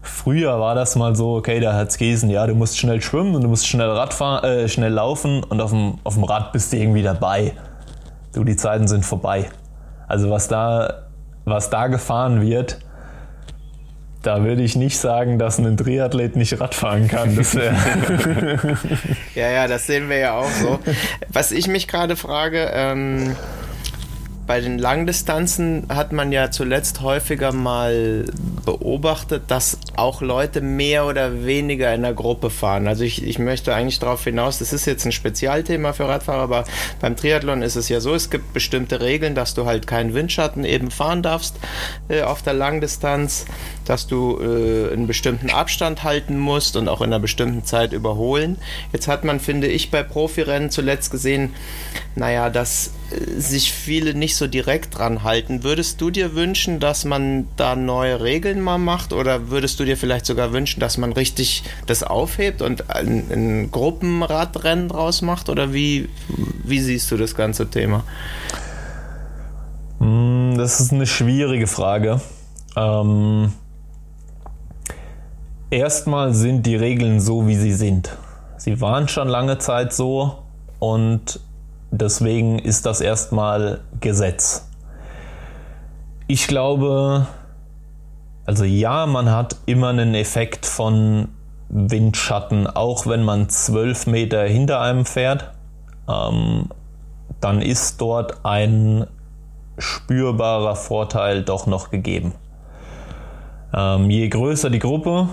Früher 0.02 0.58
war 0.58 0.74
das 0.74 0.96
mal 0.96 1.14
so, 1.14 1.36
okay, 1.36 1.60
da 1.60 1.74
hat's 1.74 1.96
Gesen, 1.96 2.28
ja, 2.28 2.46
du 2.46 2.54
musst 2.54 2.76
schnell 2.76 3.00
schwimmen 3.00 3.36
und 3.36 3.42
du 3.42 3.48
musst 3.48 3.68
schnell 3.68 3.88
Radfahren, 3.88 4.44
äh, 4.44 4.68
schnell 4.68 4.92
laufen 4.92 5.44
und 5.44 5.60
auf 5.60 5.70
dem, 5.70 5.98
auf 6.02 6.14
dem 6.14 6.24
Rad 6.24 6.52
bist 6.52 6.72
du 6.72 6.76
irgendwie 6.76 7.02
dabei. 7.02 7.52
Du, 8.34 8.42
die 8.42 8.56
Zeiten 8.56 8.88
sind 8.88 9.04
vorbei. 9.06 9.48
Also 10.08 10.28
was 10.28 10.48
da, 10.48 11.04
was 11.44 11.70
da 11.70 11.86
gefahren 11.86 12.40
wird, 12.40 12.80
da 14.22 14.44
würde 14.44 14.62
ich 14.62 14.76
nicht 14.76 14.98
sagen, 14.98 15.38
dass 15.38 15.58
ein 15.58 15.76
Triathlet 15.76 16.36
nicht 16.36 16.60
Radfahren 16.60 17.08
kann. 17.08 17.34
ja, 19.34 19.50
ja, 19.50 19.66
das 19.66 19.86
sehen 19.86 20.08
wir 20.08 20.18
ja 20.18 20.34
auch 20.34 20.50
so. 20.50 20.78
Was 21.28 21.52
ich 21.52 21.66
mich 21.68 21.88
gerade 21.88 22.16
frage, 22.16 22.70
ähm, 22.72 23.36
bei 24.46 24.60
den 24.60 24.78
Langdistanzen 24.78 25.86
hat 25.88 26.12
man 26.12 26.32
ja 26.32 26.50
zuletzt 26.50 27.00
häufiger 27.00 27.52
mal 27.52 28.26
beobachtet, 28.64 29.44
dass 29.48 29.78
auch 29.96 30.20
Leute 30.20 30.60
mehr 30.60 31.06
oder 31.06 31.44
weniger 31.44 31.94
in 31.94 32.02
der 32.02 32.12
Gruppe 32.12 32.50
fahren. 32.50 32.88
Also 32.88 33.04
ich, 33.04 33.24
ich 33.24 33.38
möchte 33.38 33.74
eigentlich 33.74 34.00
darauf 34.00 34.24
hinaus, 34.24 34.58
das 34.58 34.72
ist 34.72 34.86
jetzt 34.86 35.04
ein 35.04 35.12
Spezialthema 35.12 35.92
für 35.92 36.08
Radfahrer, 36.08 36.42
aber 36.42 36.64
beim 37.00 37.16
Triathlon 37.16 37.62
ist 37.62 37.76
es 37.76 37.88
ja 37.88 38.00
so, 38.00 38.14
es 38.14 38.30
gibt 38.30 38.52
bestimmte 38.52 39.00
Regeln, 39.00 39.34
dass 39.34 39.54
du 39.54 39.64
halt 39.64 39.86
keinen 39.86 40.12
Windschatten 40.12 40.64
eben 40.64 40.90
fahren 40.90 41.22
darfst 41.22 41.56
äh, 42.08 42.22
auf 42.22 42.42
der 42.42 42.54
Langdistanz, 42.54 43.46
dass 43.84 44.06
du 44.06 44.38
äh, 44.40 44.92
einen 44.92 45.06
bestimmten 45.06 45.50
Abstand 45.50 46.02
halten 46.02 46.38
musst 46.38 46.76
und 46.76 46.88
auch 46.88 47.00
in 47.00 47.06
einer 47.06 47.20
bestimmten 47.20 47.64
Zeit 47.64 47.92
überholen. 47.92 48.58
Jetzt 48.92 49.06
hat 49.06 49.24
man, 49.24 49.38
finde 49.40 49.68
ich, 49.68 49.90
bei 49.90 50.02
Profirennen 50.02 50.70
zuletzt 50.70 51.10
gesehen, 51.10 51.54
naja, 52.14 52.50
dass 52.50 52.92
äh, 53.10 53.40
sich 53.40 53.72
viele 53.72 54.14
nicht 54.14 54.36
so 54.36 54.46
direkt 54.46 54.98
dran 54.98 55.22
halten. 55.22 55.64
Würdest 55.64 56.00
du 56.00 56.10
dir 56.10 56.34
wünschen, 56.34 56.80
dass 56.80 57.04
man 57.04 57.48
da 57.56 57.76
neue 57.76 58.20
Regeln 58.20 58.60
mal 58.60 58.78
macht 58.78 59.12
oder 59.12 59.48
würdest 59.48 59.80
du 59.80 59.84
dir 59.84 59.96
vielleicht 59.96 60.26
sogar 60.26 60.52
wünschen, 60.52 60.80
dass 60.80 60.98
man 60.98 61.12
richtig 61.12 61.62
das 61.86 62.02
aufhebt 62.02 62.62
und 62.62 62.90
ein, 62.90 63.30
ein 63.30 63.70
Gruppenradrennen 63.70 64.88
draus 64.88 65.22
macht 65.22 65.48
oder 65.48 65.72
wie, 65.72 66.08
wie 66.64 66.80
siehst 66.80 67.10
du 67.10 67.16
das 67.16 67.34
ganze 67.34 67.68
Thema? 67.70 68.04
Hm, 69.98 70.54
das 70.56 70.80
ist 70.80 70.92
eine 70.92 71.06
schwierige 71.06 71.66
Frage. 71.66 72.20
Ähm, 72.76 73.52
erstmal 75.70 76.34
sind 76.34 76.66
die 76.66 76.76
Regeln 76.76 77.20
so, 77.20 77.46
wie 77.46 77.56
sie 77.56 77.72
sind. 77.72 78.16
Sie 78.58 78.80
waren 78.80 79.08
schon 79.08 79.28
lange 79.28 79.58
Zeit 79.58 79.92
so 79.92 80.38
und 80.78 81.40
Deswegen 81.94 82.58
ist 82.58 82.86
das 82.86 83.02
erstmal 83.02 83.80
Gesetz. 84.00 84.66
Ich 86.26 86.46
glaube, 86.46 87.26
also 88.46 88.64
ja, 88.64 89.04
man 89.04 89.30
hat 89.30 89.56
immer 89.66 89.90
einen 89.90 90.14
Effekt 90.14 90.64
von 90.64 91.28
Windschatten, 91.68 92.66
auch 92.66 93.06
wenn 93.06 93.22
man 93.22 93.50
zwölf 93.50 94.06
Meter 94.06 94.44
hinter 94.44 94.80
einem 94.80 95.04
fährt. 95.04 95.52
Ähm, 96.08 96.70
dann 97.42 97.60
ist 97.60 98.00
dort 98.00 98.42
ein 98.42 99.06
spürbarer 99.76 100.76
Vorteil 100.76 101.42
doch 101.42 101.66
noch 101.66 101.90
gegeben. 101.90 102.32
Ähm, 103.74 104.08
je 104.08 104.30
größer 104.30 104.70
die 104.70 104.78
Gruppe, 104.78 105.28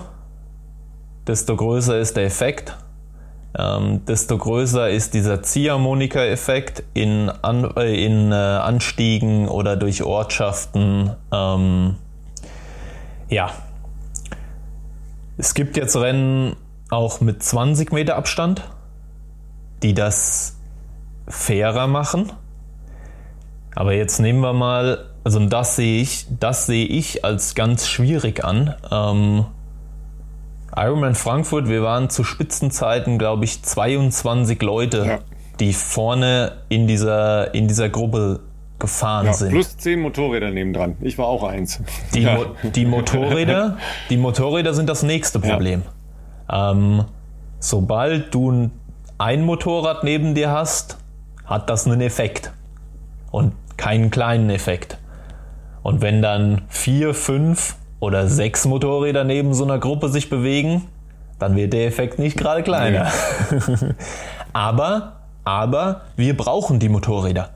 desto 1.26 1.56
größer 1.56 1.98
ist 1.98 2.18
der 2.18 2.26
Effekt 2.26 2.76
ähm, 3.58 4.04
desto 4.04 4.38
größer 4.38 4.90
ist 4.90 5.14
dieser 5.14 5.42
Ziehharmonika-Effekt 5.42 6.84
in, 6.94 7.30
An 7.42 7.64
äh, 7.76 8.04
in 8.04 8.30
äh, 8.30 8.34
Anstiegen 8.34 9.48
oder 9.48 9.76
durch 9.76 10.02
Ortschaften. 10.02 11.16
Ähm, 11.32 11.96
ja. 13.28 13.50
Es 15.36 15.54
gibt 15.54 15.76
jetzt 15.76 15.96
Rennen 15.96 16.54
auch 16.90 17.20
mit 17.20 17.42
20 17.42 17.92
Meter 17.92 18.16
Abstand, 18.16 18.62
die 19.82 19.94
das 19.94 20.56
fairer 21.26 21.86
machen. 21.86 22.32
Aber 23.74 23.94
jetzt 23.94 24.20
nehmen 24.20 24.40
wir 24.40 24.52
mal, 24.52 25.06
also 25.24 25.44
das 25.46 25.76
sehe 25.76 26.02
ich, 26.02 26.26
das 26.38 26.66
sehe 26.66 26.86
ich 26.86 27.24
als 27.24 27.54
ganz 27.54 27.88
schwierig 27.88 28.44
an. 28.44 28.74
Ähm, 28.90 29.46
Ironman 30.76 31.14
Frankfurt, 31.14 31.68
wir 31.68 31.82
waren 31.82 32.10
zu 32.10 32.24
Spitzenzeiten, 32.24 33.18
glaube 33.18 33.44
ich, 33.44 33.62
22 33.62 34.62
Leute, 34.62 35.04
ja. 35.04 35.18
die 35.58 35.72
vorne 35.72 36.52
in 36.68 36.86
dieser, 36.86 37.54
in 37.54 37.68
dieser 37.68 37.88
Gruppe 37.88 38.40
gefahren 38.78 39.26
ja, 39.26 39.32
sind. 39.32 39.50
Plus 39.50 39.76
10 39.76 40.00
Motorräder 40.00 40.50
nebendran. 40.50 40.96
Ich 41.00 41.18
war 41.18 41.26
auch 41.26 41.44
eins. 41.44 41.80
Die, 42.14 42.22
ja. 42.22 42.36
Mo 42.36 42.46
die, 42.62 42.86
Motorräder, 42.86 43.78
die 44.08 44.16
Motorräder 44.16 44.74
sind 44.74 44.88
das 44.88 45.02
nächste 45.02 45.38
Problem. 45.38 45.82
Ähm, 46.50 47.04
sobald 47.58 48.34
du 48.34 48.70
ein 49.18 49.42
Motorrad 49.44 50.02
neben 50.02 50.34
dir 50.34 50.50
hast, 50.50 50.98
hat 51.44 51.68
das 51.68 51.86
einen 51.86 52.00
Effekt. 52.00 52.52
Und 53.30 53.52
keinen 53.76 54.10
kleinen 54.10 54.50
Effekt. 54.50 54.98
Und 55.82 56.02
wenn 56.02 56.22
dann 56.22 56.62
vier, 56.68 57.14
fünf 57.14 57.76
oder 58.00 58.26
sechs 58.26 58.64
Motorräder 58.64 59.24
neben 59.24 59.54
so 59.54 59.64
einer 59.64 59.78
Gruppe 59.78 60.08
sich 60.08 60.30
bewegen, 60.30 60.88
dann 61.38 61.56
wird 61.56 61.72
der 61.72 61.86
Effekt 61.86 62.18
nicht 62.18 62.36
gerade 62.36 62.62
kleiner. 62.62 63.10
Nee. 63.50 63.94
aber, 64.52 65.20
aber 65.44 66.02
wir 66.16 66.36
brauchen 66.36 66.78
die 66.78 66.88
Motorräder, 66.88 67.50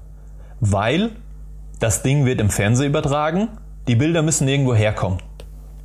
weil 0.60 1.10
das 1.80 2.02
Ding 2.02 2.24
wird 2.24 2.40
im 2.40 2.50
Fernsehen 2.50 2.90
übertragen, 2.90 3.48
die 3.88 3.96
Bilder 3.96 4.22
müssen 4.22 4.48
irgendwo 4.48 4.74
herkommen. 4.74 5.18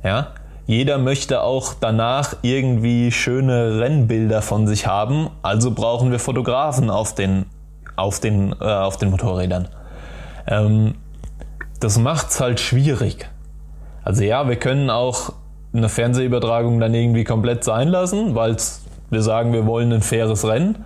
Ja? 0.02 0.28
Jeder 0.66 0.98
möchte 0.98 1.42
auch 1.42 1.74
danach 1.78 2.36
irgendwie 2.42 3.10
schöne 3.10 3.80
Rennbilder 3.80 4.40
von 4.40 4.66
sich 4.66 4.86
haben, 4.86 5.28
also 5.42 5.72
brauchen 5.72 6.10
wir 6.10 6.18
Fotografen 6.18 6.90
auf 6.90 7.14
den, 7.14 7.46
auf 7.96 8.20
den, 8.20 8.54
äh, 8.60 8.64
auf 8.64 8.96
den 8.96 9.10
Motorrädern. 9.10 9.68
Ähm, 10.46 10.94
das 11.80 11.98
macht's 11.98 12.40
halt 12.40 12.60
schwierig. 12.60 13.28
Also 14.04 14.24
ja, 14.24 14.48
wir 14.48 14.56
können 14.56 14.90
auch 14.90 15.32
eine 15.72 15.88
Fernsehübertragung 15.88 16.80
dann 16.80 16.94
irgendwie 16.94 17.24
komplett 17.24 17.64
sein 17.64 17.88
lassen, 17.88 18.34
weil 18.34 18.56
wir 19.10 19.22
sagen, 19.22 19.52
wir 19.52 19.66
wollen 19.66 19.92
ein 19.92 20.02
faires 20.02 20.46
Rennen. 20.46 20.84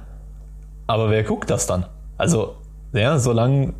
Aber 0.86 1.10
wer 1.10 1.22
guckt 1.22 1.50
das 1.50 1.66
dann? 1.66 1.86
Also, 2.18 2.56
ja, 2.92 3.18
solange 3.18 3.72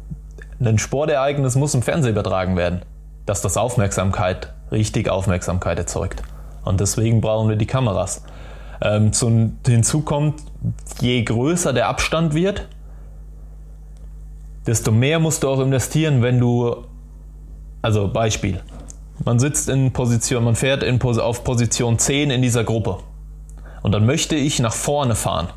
ein 0.61 0.79
Sportereignis 0.79 1.57
muss 1.57 1.75
im 1.75 1.83
Fernsehen 1.83 2.12
übertragen 2.12 2.57
werden, 2.57 2.83
dass 3.27 3.42
das 3.42 3.57
Aufmerksamkeit, 3.57 4.53
richtig 4.70 5.11
Aufmerksamkeit 5.11 5.79
erzeugt. 5.79 6.23
Und 6.64 6.81
deswegen 6.81 7.20
brauchen 7.20 7.49
wir 7.49 7.57
die 7.57 7.66
Kameras. 7.66 8.25
Ähm, 8.81 9.12
zum, 9.12 9.59
hinzu 9.66 10.01
kommt, 10.01 10.42
je 11.01 11.23
größer 11.23 11.73
der 11.73 11.88
Abstand 11.88 12.35
wird, 12.35 12.68
desto 14.66 14.90
mehr 14.90 15.18
musst 15.18 15.42
du 15.42 15.49
auch 15.49 15.61
investieren, 15.61 16.23
wenn 16.23 16.40
du, 16.40 16.85
also 17.83 18.09
Beispiel, 18.09 18.61
man 19.22 19.38
sitzt 19.38 19.68
in 19.68 19.92
Position, 19.92 20.44
man 20.44 20.57
fährt 20.57 20.83
in, 20.83 21.00
auf 21.03 21.44
Position 21.44 21.98
10 21.98 22.31
in 22.31 22.42
dieser 22.42 22.64
Gruppe. 22.64 22.98
Und 23.83 23.92
dann 23.92 24.07
möchte 24.07 24.35
ich 24.35 24.61
nach 24.61 24.72
vorne 24.72 25.14
fahren. 25.14 25.48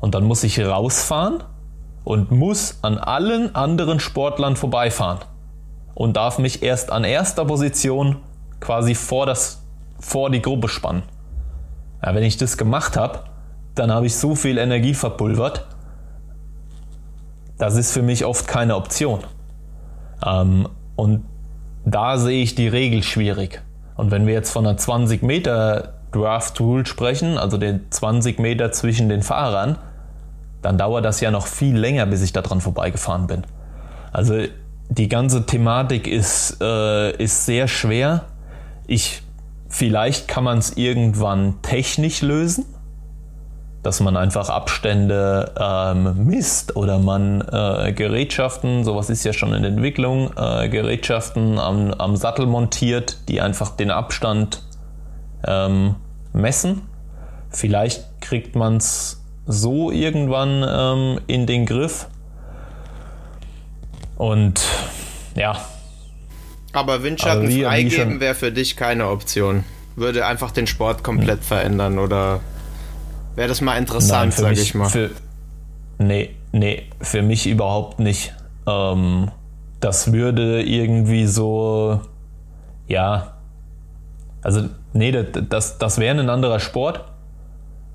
Und 0.00 0.14
dann 0.14 0.24
muss 0.24 0.42
ich 0.42 0.60
rausfahren 0.60 1.44
und 2.02 2.30
muss 2.30 2.78
an 2.82 2.98
allen 2.98 3.54
anderen 3.54 4.00
Sportlern 4.00 4.56
vorbeifahren. 4.56 5.20
Und 5.94 6.16
darf 6.16 6.38
mich 6.38 6.62
erst 6.62 6.90
an 6.90 7.04
erster 7.04 7.44
Position 7.44 8.16
quasi 8.60 8.94
vor, 8.94 9.26
das, 9.26 9.62
vor 10.00 10.30
die 10.30 10.42
Gruppe 10.42 10.68
spannen. 10.68 11.02
Ja, 12.02 12.14
wenn 12.14 12.24
ich 12.24 12.36
das 12.36 12.58
gemacht 12.58 12.96
habe, 12.96 13.20
dann 13.74 13.92
habe 13.92 14.06
ich 14.06 14.16
so 14.16 14.34
viel 14.34 14.58
Energie 14.58 14.94
verpulvert. 14.94 15.66
Das 17.58 17.76
ist 17.76 17.92
für 17.92 18.02
mich 18.02 18.24
oft 18.24 18.48
keine 18.48 18.76
Option. 18.76 19.20
Ähm, 20.24 20.68
und 20.96 21.24
da 21.84 22.18
sehe 22.18 22.42
ich 22.42 22.54
die 22.54 22.68
Regel 22.68 23.02
schwierig. 23.02 23.62
Und 23.96 24.10
wenn 24.10 24.26
wir 24.26 24.34
jetzt 24.34 24.50
von 24.50 24.66
einer 24.66 24.76
20 24.76 25.22
Meter 25.22 25.94
Draft 26.12 26.60
Rule 26.60 26.86
sprechen, 26.86 27.38
also 27.38 27.58
den 27.58 27.90
20 27.90 28.38
Meter 28.38 28.72
zwischen 28.72 29.08
den 29.08 29.22
Fahrern, 29.22 29.78
dann 30.62 30.78
dauert 30.78 31.04
das 31.04 31.20
ja 31.20 31.30
noch 31.30 31.46
viel 31.46 31.76
länger, 31.76 32.06
bis 32.06 32.22
ich 32.22 32.32
daran 32.32 32.60
vorbeigefahren 32.60 33.26
bin. 33.26 33.44
Also 34.12 34.44
die 34.88 35.08
ganze 35.08 35.44
Thematik 35.44 36.06
ist, 36.06 36.58
äh, 36.60 37.16
ist 37.16 37.46
sehr 37.46 37.68
schwer. 37.68 38.24
Ich, 38.86 39.22
vielleicht 39.68 40.28
kann 40.28 40.44
man 40.44 40.58
es 40.58 40.76
irgendwann 40.76 41.60
technisch 41.62 42.22
lösen, 42.22 42.64
dass 43.84 44.00
man 44.00 44.16
einfach 44.16 44.48
Abstände 44.48 45.52
ähm, 45.60 46.26
misst 46.26 46.74
oder 46.74 46.98
man 46.98 47.42
äh, 47.42 47.92
Gerätschaften, 47.92 48.82
sowas 48.82 49.10
ist 49.10 49.24
ja 49.24 49.34
schon 49.34 49.52
in 49.52 49.62
Entwicklung, 49.62 50.30
äh, 50.38 50.70
Gerätschaften 50.70 51.58
am, 51.58 51.92
am, 51.92 52.16
Sattel 52.16 52.46
montiert, 52.46 53.18
die 53.28 53.42
einfach 53.42 53.76
den 53.76 53.90
Abstand 53.90 54.62
ähm, 55.46 55.96
messen. 56.32 56.80
Vielleicht 57.50 58.22
kriegt 58.22 58.56
man 58.56 58.78
es 58.78 59.22
so 59.46 59.90
irgendwann 59.90 60.64
ähm, 60.66 61.20
in 61.26 61.46
den 61.46 61.66
Griff. 61.66 62.06
Und 64.16 64.62
ja. 65.36 65.58
Aber 66.72 67.02
Windschatten 67.02 67.46
also 67.46 67.62
freigeben 67.64 68.20
wäre 68.20 68.34
für 68.34 68.50
dich 68.50 68.76
keine 68.76 69.08
Option. 69.10 69.64
Würde 69.94 70.24
einfach 70.24 70.52
den 70.52 70.66
Sport 70.66 71.04
komplett 71.04 71.44
verändern 71.44 71.98
oder 71.98 72.40
Wäre 73.34 73.48
das 73.48 73.60
mal 73.60 73.76
interessant, 73.76 74.32
sage 74.34 74.60
ich 74.60 74.74
mal. 74.74 74.88
Für, 74.88 75.10
nee, 75.98 76.30
nee, 76.52 76.84
für 77.00 77.22
mich 77.22 77.46
überhaupt 77.46 77.98
nicht. 77.98 78.34
Ähm, 78.66 79.30
das 79.80 80.12
würde 80.12 80.62
irgendwie 80.62 81.26
so, 81.26 82.00
ja, 82.86 83.34
also 84.42 84.68
nee, 84.92 85.10
das, 85.10 85.78
das 85.78 85.98
wäre 85.98 86.18
ein 86.18 86.30
anderer 86.30 86.60
Sport. 86.60 87.04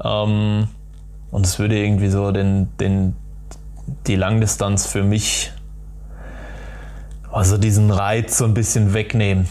Ähm, 0.03 0.67
und 1.31 1.45
es 1.45 1.59
würde 1.59 1.77
irgendwie 1.77 2.09
so 2.09 2.31
den, 2.31 2.69
den, 2.79 3.15
die 4.07 4.15
Langdistanz 4.15 4.87
für 4.87 5.03
mich, 5.03 5.51
also 7.31 7.57
diesen 7.57 7.91
Reiz 7.91 8.37
so 8.37 8.45
ein 8.45 8.53
bisschen 8.53 8.93
wegnehmen. 8.93 9.47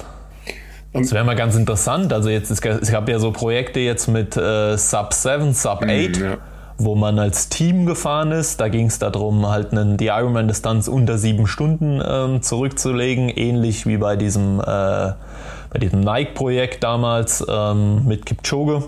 Das 0.92 1.12
wäre 1.12 1.24
mal 1.24 1.37
ganz 1.37 1.55
interessant. 1.55 2.12
Also 2.12 2.31
jetzt, 2.31 2.51
es 2.51 2.61
gab 2.61 3.09
ja 3.09 3.18
so 3.18 3.31
Projekte 3.31 3.81
jetzt 3.81 4.09
mit 4.09 4.37
äh, 4.37 4.77
Sub 4.77 5.12
7, 5.12 5.53
Sub 5.53 5.83
8, 5.83 5.87
mm, 5.87 5.90
ja. 5.90 6.38
wo 6.79 6.94
man 6.94 7.18
als 7.18 7.51
Team 7.51 7.85
gefahren 7.85 8.33
ist. 8.33 8.61
Da 8.61 8.68
ging 8.68 8.87
es 8.87 8.98
darum, 8.98 9.46
halt 9.46 9.72
einen, 9.72 9.98
die 9.98 10.07
Ironman-Distanz 10.07 10.88
unter 10.88 11.18
sieben 11.18 11.46
Stunden 11.46 12.03
ähm, 12.05 12.42
zurückzulegen, 12.42 13.29
ähnlich 13.29 13.87
wie 13.87 13.98
bei 13.98 14.16
diesem, 14.16 14.61
äh, 14.61 14.64
bei 14.64 15.79
diesem 15.79 16.01
Nike-Projekt 16.01 16.83
damals 16.83 17.44
ähm, 17.48 18.07
mit 18.07 18.24
Kipchoge. 18.24 18.85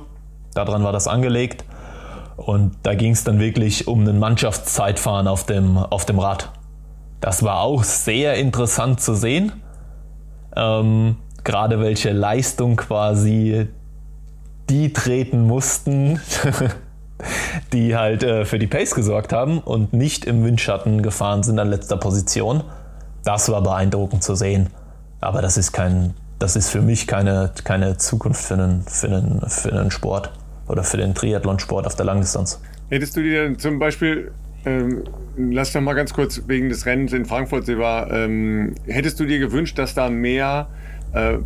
Daran 0.55 0.83
war 0.83 0.93
das 0.93 1.07
angelegt. 1.07 1.65
Und 2.37 2.73
da 2.83 2.95
ging 2.95 3.13
es 3.13 3.25
dann 3.25 3.39
wirklich 3.39 3.87
um 3.87 4.01
einen 4.01 4.19
Mannschaftszeitfahren 4.19 5.29
auf 5.29 5.45
dem, 5.45 5.77
auf 5.77 6.07
dem 6.07 6.19
Rad. 6.19 6.51
Das 7.21 7.43
war 7.43 7.61
auch 7.61 7.85
sehr 7.85 8.37
interessant 8.37 9.03
zu 9.03 9.15
sehen. 9.15 9.53
Ähm, 10.57 11.17
gerade 11.51 11.81
welche 11.81 12.13
Leistung 12.13 12.77
quasi 12.77 13.67
die 14.69 14.93
treten 14.93 15.49
mussten, 15.49 16.21
die 17.73 17.97
halt 17.97 18.23
äh, 18.23 18.45
für 18.45 18.61
die 18.61 18.69
Pace 18.69 18.95
gesorgt 18.95 19.33
haben 19.33 19.59
und 19.59 19.93
nicht 19.93 20.27
im 20.27 20.45
Windschatten 20.45 21.03
gefahren 21.03 21.43
sind 21.43 21.59
an 21.59 21.69
letzter 21.69 21.97
Position. 21.97 22.63
Das 23.25 23.51
war 23.51 23.65
beeindruckend 23.65 24.23
zu 24.23 24.37
sehen. 24.37 24.69
Aber 25.21 25.43
das 25.43 25.57
ist 25.57 25.73
kein, 25.73 26.15
das 26.39 26.55
ist 26.55 26.71
für 26.71 26.83
mich 26.83 27.09
keine, 27.09 27.51
keine 27.65 27.97
Zukunft 27.97 28.45
für 28.45 28.55
einen, 28.55 28.85
für, 28.87 29.09
einen, 29.09 29.41
für 29.49 29.73
einen 29.73 29.91
Sport 29.91 30.31
oder 30.69 30.85
für 30.85 30.99
den 30.99 31.17
Triathlonsport 31.17 31.85
auf 31.85 31.97
der 31.97 32.07
Langdistanz. 32.07 32.61
Hättest 32.91 33.17
du 33.17 33.23
dir 33.23 33.59
zum 33.59 33.81
Beispiel, 33.81 34.31
ähm, 34.65 35.03
lass 35.37 35.73
doch 35.73 35.81
mal 35.81 35.95
ganz 35.95 36.15
kurz 36.15 36.43
wegen 36.47 36.69
des 36.69 36.87
Rennens 36.87 37.13
in 37.13 37.27
Frankfurt, 37.27 37.67
Seba, 37.67 38.07
ähm, 38.13 38.77
hättest 38.87 39.19
du 39.19 39.25
dir 39.25 39.41
gewünscht, 39.41 39.77
dass 39.81 39.95
da 39.95 40.09
mehr 40.09 40.69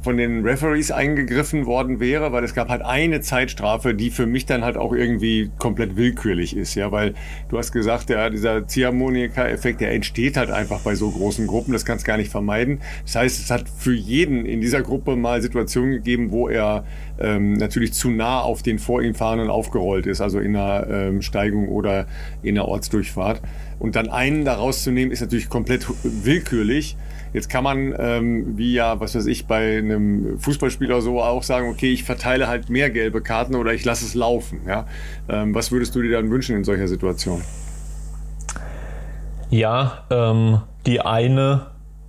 von 0.03 0.19
den 0.19 0.45
Referees 0.45 0.91
eingegriffen 0.91 1.65
worden 1.65 1.99
wäre, 1.99 2.33
weil 2.33 2.45
es 2.45 2.55
gab 2.55 2.69
halt 2.69 2.83
eine 2.83 3.23
Zeitstrafe, 3.23 3.95
die 3.95 4.11
für 4.11 4.27
mich 4.27 4.45
dann 4.45 4.63
halt 4.63 4.77
auch 4.77 4.93
irgendwie 4.93 5.51
komplett 5.59 5.97
willkürlich 5.97 6.55
ist, 6.55 6.75
ja, 6.75 6.93
weil 6.93 7.15
du 7.49 7.57
hast 7.57 7.73
gesagt, 7.73 8.11
ja, 8.11 8.29
dieser 8.29 8.67
Ziehharmonika-Effekt, 8.67 9.81
der 9.81 9.93
entsteht 9.93 10.37
halt 10.37 10.51
einfach 10.51 10.81
bei 10.81 10.95
so 10.95 11.11
großen 11.11 11.47
Gruppen, 11.47 11.73
das 11.73 11.87
kannst 11.87 12.05
gar 12.05 12.19
nicht 12.19 12.31
vermeiden. 12.31 12.81
Das 13.05 13.15
heißt, 13.15 13.41
es 13.41 13.51
hat 13.51 13.65
für 13.69 13.95
jeden 13.95 14.45
in 14.45 14.61
dieser 14.61 14.83
Gruppe 14.83 15.17
mal 15.17 15.41
Situationen 15.41 15.93
gegeben, 15.93 16.31
wo 16.31 16.49
er 16.49 16.85
ähm, 17.19 17.55
natürlich 17.55 17.93
zu 17.95 18.11
nah 18.11 18.41
auf 18.41 18.63
den 18.63 18.79
vor 18.79 19.03
ihm 19.03 19.15
Fahrenden 19.15 19.49
aufgerollt 19.49 20.07
ist, 20.07 20.21
also 20.21 20.41
in 20.41 20.57
einer 20.57 20.87
ähm, 20.91 21.23
Steigung 21.23 21.69
oder 21.69 22.07
in 22.43 22.59
einer 22.59 22.69
Ortsdurchfahrt. 22.69 23.41
Und 23.79 23.97
dann 23.97 24.09
einen 24.09 24.45
da 24.45 24.55
rauszunehmen, 24.55 25.13
ist 25.13 25.21
natürlich 25.21 25.49
komplett 25.49 25.87
willkürlich. 26.03 26.97
Jetzt 27.35 27.51
kann 27.51 27.65
man, 27.65 27.93
ähm, 27.99 28.57
wie 28.57 28.75
ja, 28.75 29.01
was 29.01 29.17
weiß 29.17 29.27
ich, 29.27 29.49
bei 29.49 29.79
einem 29.79 30.39
Fußballspieler 30.39 31.03
so 31.03 31.21
auch 31.21 31.43
sagen, 31.43 31.69
okay, 31.69 31.93
ich 31.93 32.05
verteile 32.05 32.47
halt 32.47 32.71
mehr 32.71 32.91
gelbe 32.91 33.23
Karten 33.23 33.57
oder 33.57 33.75
ich 33.75 33.85
lasse 33.85 34.05
es 34.05 34.15
laufen. 34.15 34.61
Ja? 34.69 34.87
Ähm, 35.29 35.53
was 35.53 35.73
würdest 35.73 35.97
du 35.97 36.03
dir 36.03 36.13
dann 36.13 36.31
wünschen 36.31 36.55
in 36.55 36.63
solcher 36.63 36.87
Situation? 36.87 37.43
Ja, 39.51 40.05
ähm, 40.11 40.61
die 40.87 41.01
eine 41.01 41.67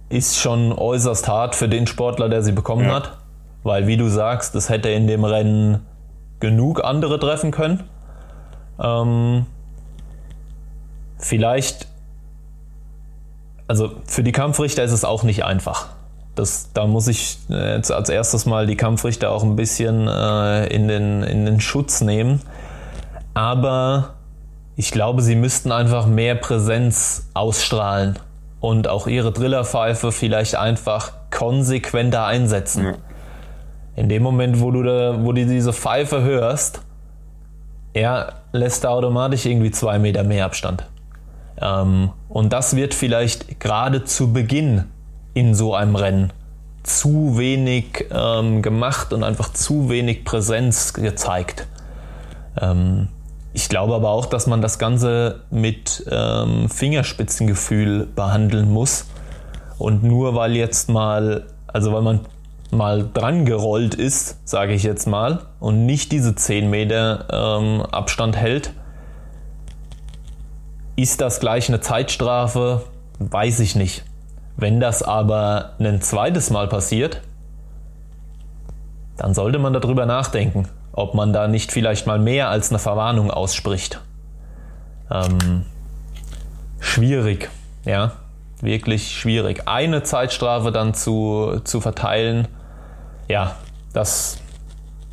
ist 0.10 0.38
schon 0.38 0.72
äußerst 0.72 1.28
hart 1.28 1.56
für 1.56 1.68
den 1.68 1.88
Sportler, 1.88 2.30
der 2.30 2.44
sie 2.44 2.52
bekommen 2.52 2.86
ja. 2.86 2.94
hat. 2.94 3.18
Weil, 3.64 3.88
wie 3.88 3.98
du 3.98 4.08
sagst, 4.10 4.54
das 4.54 4.70
hätte 4.70 4.90
in 4.90 5.08
dem 5.08 5.24
Rennen 5.24 5.88
genug 6.40 6.84
andere 6.84 7.20
treffen 7.20 7.50
können. 7.50 7.84
Ähm, 8.80 9.48
vielleicht 11.18 11.88
also 13.68 13.92
für 14.06 14.24
die 14.24 14.32
Kampfrichter 14.32 14.84
ist 14.84 14.92
es 14.92 15.04
auch 15.04 15.24
nicht 15.24 15.44
einfach. 15.44 15.88
Das, 16.36 16.72
da 16.74 16.86
muss 16.86 17.08
ich 17.08 17.38
jetzt 17.48 17.92
als 17.92 18.10
erstes 18.10 18.46
mal 18.46 18.68
die 18.68 18.76
Kampfrichter 18.76 19.32
auch 19.32 19.44
ein 19.44 19.56
bisschen 19.56 20.08
äh, 20.08 20.68
in, 20.68 20.88
den, 20.88 21.24
in 21.24 21.46
den 21.46 21.62
Schutz 21.62 22.02
nehmen. 22.02 22.42
Aber 23.34 24.16
ich 24.76 24.92
glaube, 24.92 25.22
sie 25.22 25.36
müssten 25.36 25.72
einfach 25.72 26.06
mehr 26.06 26.36
Präsenz 26.36 27.30
ausstrahlen 27.34 28.20
und 28.60 28.88
auch 28.88 29.08
ihre 29.08 29.32
Drillerpfeife 29.32 30.12
vielleicht 30.12 30.56
einfach 30.56 31.14
konsequenter 31.32 32.26
einsetzen. 32.26 32.86
Ja. 32.86 32.94
In 33.96 34.10
dem 34.10 34.24
Moment, 34.24 34.60
wo 34.60 34.72
du, 34.72 34.84
da, 34.84 35.24
wo 35.24 35.32
du 35.32 35.46
diese 35.46 35.72
Pfeife 35.72 36.22
hörst, 36.22 36.82
er 37.94 38.34
lässt 38.52 38.84
da 38.84 38.90
automatisch 38.90 39.46
irgendwie 39.46 39.72
zwei 39.72 40.00
Meter 40.00 40.24
mehr 40.24 40.46
Abstand. 40.46 40.86
Ähm, 41.62 42.12
und 42.30 42.54
das 42.54 42.76
wird 42.76 42.94
vielleicht 42.94 43.60
gerade 43.60 44.04
zu 44.04 44.34
Beginn 44.34 44.86
in 45.34 45.54
so 45.54 45.74
einem 45.76 45.96
Rennen 45.96 46.34
zu 46.84 47.38
wenig 47.38 48.06
ähm, 48.12 48.62
gemacht 48.62 49.12
und 49.12 49.24
einfach 49.24 49.52
zu 49.52 49.90
wenig 49.90 50.24
Präsenz 50.24 50.94
gezeigt. 50.94 51.68
Ähm, 52.60 53.08
ich 53.54 53.70
glaube 53.70 53.96
aber 53.96 54.10
auch, 54.10 54.26
dass 54.26 54.48
man 54.48 54.62
das 54.62 54.80
Ganze 54.80 55.44
mit 55.50 56.06
ähm, 56.12 56.70
Fingerspitzengefühl 56.70 58.06
behandeln 58.06 58.72
muss. 58.72 59.06
Und 59.78 60.04
nur 60.04 60.36
weil 60.36 60.56
jetzt 60.56 60.90
mal, 60.90 61.46
also 61.68 61.94
weil 61.94 62.02
man 62.02 62.22
mal 62.72 63.10
dran 63.14 63.46
gerollt 63.46 63.96
ist, 63.96 64.48
sage 64.48 64.74
ich 64.74 64.84
jetzt 64.84 65.08
mal, 65.08 65.48
und 65.60 65.86
nicht 65.86 66.12
diese 66.12 66.36
10 66.36 66.70
Meter 66.70 67.26
ähm, 67.32 67.82
Abstand 67.82 68.36
hält, 68.36 68.74
ist 70.96 71.22
das 71.22 71.40
gleich 71.40 71.70
eine 71.70 71.82
Zeitstrafe? 71.82 72.84
Weiß 73.20 73.60
ich 73.60 73.76
nicht. 73.76 74.04
Wenn 74.58 74.80
das 74.80 75.04
aber 75.04 75.74
ein 75.80 76.02
zweites 76.02 76.50
Mal 76.50 76.68
passiert, 76.68 77.22
dann 79.18 79.34
sollte 79.34 79.60
man 79.60 79.74
darüber 79.74 80.06
nachdenken, 80.06 80.68
ob 80.94 81.14
man 81.14 81.34
da 81.34 81.48
nicht 81.48 81.72
vielleicht 81.72 82.08
mal 82.08 82.20
mehr 82.20 82.50
als 82.50 82.70
eine 82.70 82.80
Verwarnung 82.80 83.32
ausspricht. 83.32 84.02
Ähm, 85.12 85.66
schwierig, 86.80 87.50
ja. 87.86 88.14
wirklich 88.62 89.12
schwierig. 89.12 89.68
Eine 89.68 90.04
Zeitstrafe 90.04 90.72
dann 90.72 90.94
zu, 90.94 91.62
zu 91.64 91.82
verteilen, 91.82 92.48
ja, 93.28 93.56
das, 93.94 94.40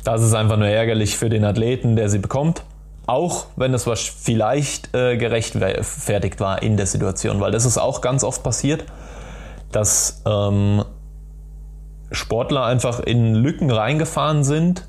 das 0.03 0.21
ist 0.21 0.33
einfach 0.33 0.57
nur 0.57 0.67
ärgerlich 0.67 1.17
für 1.17 1.29
den 1.29 1.45
Athleten, 1.45 1.95
der 1.95 2.09
sie 2.09 2.19
bekommt. 2.19 2.63
Auch 3.05 3.47
wenn 3.55 3.73
es 3.73 3.83
vielleicht 3.83 4.95
äh, 4.95 5.17
gerechtfertigt 5.17 6.39
war 6.39 6.61
in 6.61 6.77
der 6.77 6.85
Situation, 6.85 7.41
weil 7.41 7.51
das 7.51 7.65
ist 7.65 7.77
auch 7.77 8.01
ganz 8.01 8.23
oft 8.23 8.43
passiert, 8.43 8.85
dass 9.71 10.21
ähm, 10.25 10.85
Sportler 12.11 12.65
einfach 12.65 12.99
in 12.99 13.35
Lücken 13.35 13.71
reingefahren 13.71 14.43
sind, 14.43 14.87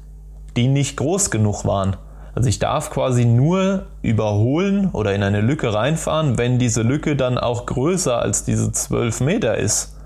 die 0.57 0.69
nicht 0.69 0.97
groß 0.97 1.31
genug 1.31 1.65
waren. 1.65 1.97
Also 2.35 2.49
ich 2.49 2.59
darf 2.59 2.91
quasi 2.91 3.25
nur 3.25 3.87
überholen 4.03 4.91
oder 4.93 5.15
in 5.15 5.23
eine 5.23 5.41
Lücke 5.41 5.73
reinfahren, 5.73 6.37
wenn 6.37 6.59
diese 6.59 6.83
Lücke 6.83 7.17
dann 7.17 7.39
auch 7.39 7.67
größer 7.67 8.21
als 8.21 8.45
diese 8.45 8.73
12 8.73 9.21
Meter 9.21 9.57
ist. 9.57 9.97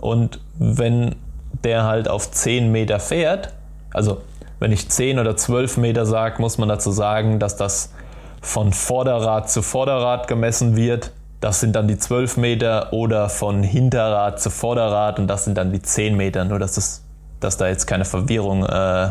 Und 0.00 0.40
wenn 0.58 1.16
der 1.64 1.84
halt 1.84 2.08
auf 2.08 2.30
10 2.30 2.70
Meter 2.72 3.00
fährt, 3.00 3.52
also 3.92 4.22
wenn 4.62 4.72
ich 4.72 4.88
10 4.88 5.18
oder 5.18 5.36
12 5.36 5.76
Meter 5.76 6.06
sage, 6.06 6.40
muss 6.40 6.56
man 6.56 6.68
dazu 6.68 6.92
sagen, 6.92 7.38
dass 7.38 7.56
das 7.56 7.92
von 8.40 8.72
Vorderrad 8.72 9.50
zu 9.50 9.60
Vorderrad 9.60 10.28
gemessen 10.28 10.76
wird. 10.76 11.10
Das 11.40 11.60
sind 11.60 11.74
dann 11.74 11.88
die 11.88 11.98
12 11.98 12.36
Meter 12.36 12.92
oder 12.92 13.28
von 13.28 13.64
Hinterrad 13.64 14.40
zu 14.40 14.50
Vorderrad 14.50 15.18
und 15.18 15.26
das 15.26 15.44
sind 15.44 15.58
dann 15.58 15.72
die 15.72 15.82
10 15.82 16.16
Meter. 16.16 16.44
Nur 16.44 16.60
dass, 16.60 16.76
das, 16.76 17.02
dass 17.40 17.56
da 17.56 17.66
jetzt 17.66 17.86
keine 17.86 18.04
Verwirrung 18.04 18.64
äh, 18.64 19.10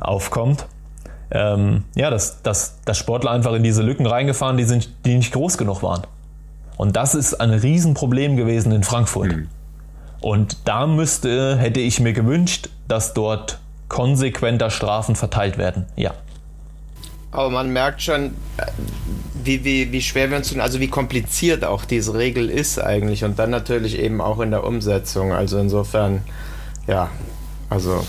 aufkommt 0.00 0.66
ähm, 1.30 1.84
ja, 1.94 2.10
dass, 2.10 2.42
dass, 2.42 2.80
dass 2.84 2.98
Sportler 2.98 3.32
einfach 3.32 3.52
in 3.54 3.62
diese 3.62 3.82
Lücken 3.82 4.06
reingefahren, 4.06 4.56
die, 4.56 4.64
sind, 4.64 4.90
die 5.04 5.16
nicht 5.16 5.32
groß 5.32 5.58
genug 5.58 5.82
waren. 5.82 6.02
Und 6.76 6.96
das 6.96 7.14
ist 7.14 7.34
ein 7.34 7.50
Riesenproblem 7.50 8.36
gewesen 8.36 8.72
in 8.72 8.84
Frankfurt. 8.84 9.36
Mhm. 9.36 9.48
Und 10.20 10.68
da 10.68 10.86
müsste, 10.86 11.56
hätte 11.56 11.80
ich 11.80 12.00
mir 12.00 12.12
gewünscht, 12.12 12.68
dass 12.88 13.12
dort 13.14 13.58
konsequenter 13.88 14.70
Strafen 14.70 15.16
verteilt 15.16 15.58
werden. 15.58 15.86
Ja. 15.96 16.14
Aber 17.30 17.50
man 17.50 17.72
merkt 17.72 18.02
schon, 18.02 18.34
wie, 19.44 19.64
wie, 19.64 19.92
wie 19.92 20.02
schwer 20.02 20.30
wir 20.30 20.38
uns 20.38 20.48
tun, 20.48 20.60
also 20.60 20.80
wie 20.80 20.88
kompliziert 20.88 21.64
auch 21.64 21.84
diese 21.84 22.14
Regel 22.14 22.48
ist 22.48 22.78
eigentlich 22.78 23.24
und 23.24 23.38
dann 23.38 23.50
natürlich 23.50 23.98
eben 23.98 24.20
auch 24.20 24.40
in 24.40 24.50
der 24.50 24.64
Umsetzung. 24.64 25.32
Also 25.32 25.58
insofern, 25.58 26.22
ja, 26.86 27.10
also 27.68 28.04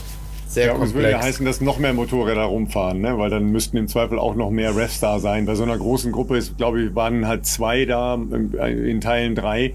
sehr 0.58 0.68
ja, 0.68 0.72
komplex. 0.72 0.94
Das 0.94 1.02
würde 1.02 1.12
ja 1.12 1.22
heißen, 1.22 1.46
dass 1.46 1.62
noch 1.62 1.80
mehr 1.80 1.94
Motorräder 1.94 2.44
rumfahren, 2.44 3.02
ne? 3.02 3.18
weil 3.18 3.30
dann 3.30 3.52
müssten 3.52 3.78
im 3.78 3.88
Zweifel 3.88 4.20
auch 4.20 4.36
noch 4.36 4.50
mehr 4.50 4.76
Refs 4.76 5.00
da 5.00 5.20
sein. 5.20 5.46
Bei 5.46 5.56
so 5.56 5.64
einer 5.64 5.78
großen 5.78 6.12
Gruppe 6.12 6.38
ist, 6.38 6.58
glaube 6.58 6.82
ich, 6.82 6.96
waren 6.96 7.28
halt 7.28 7.46
zwei 7.46 7.86
da, 7.86 8.16
in 8.16 9.02
Teilen 9.02 9.36
drei. 9.36 9.74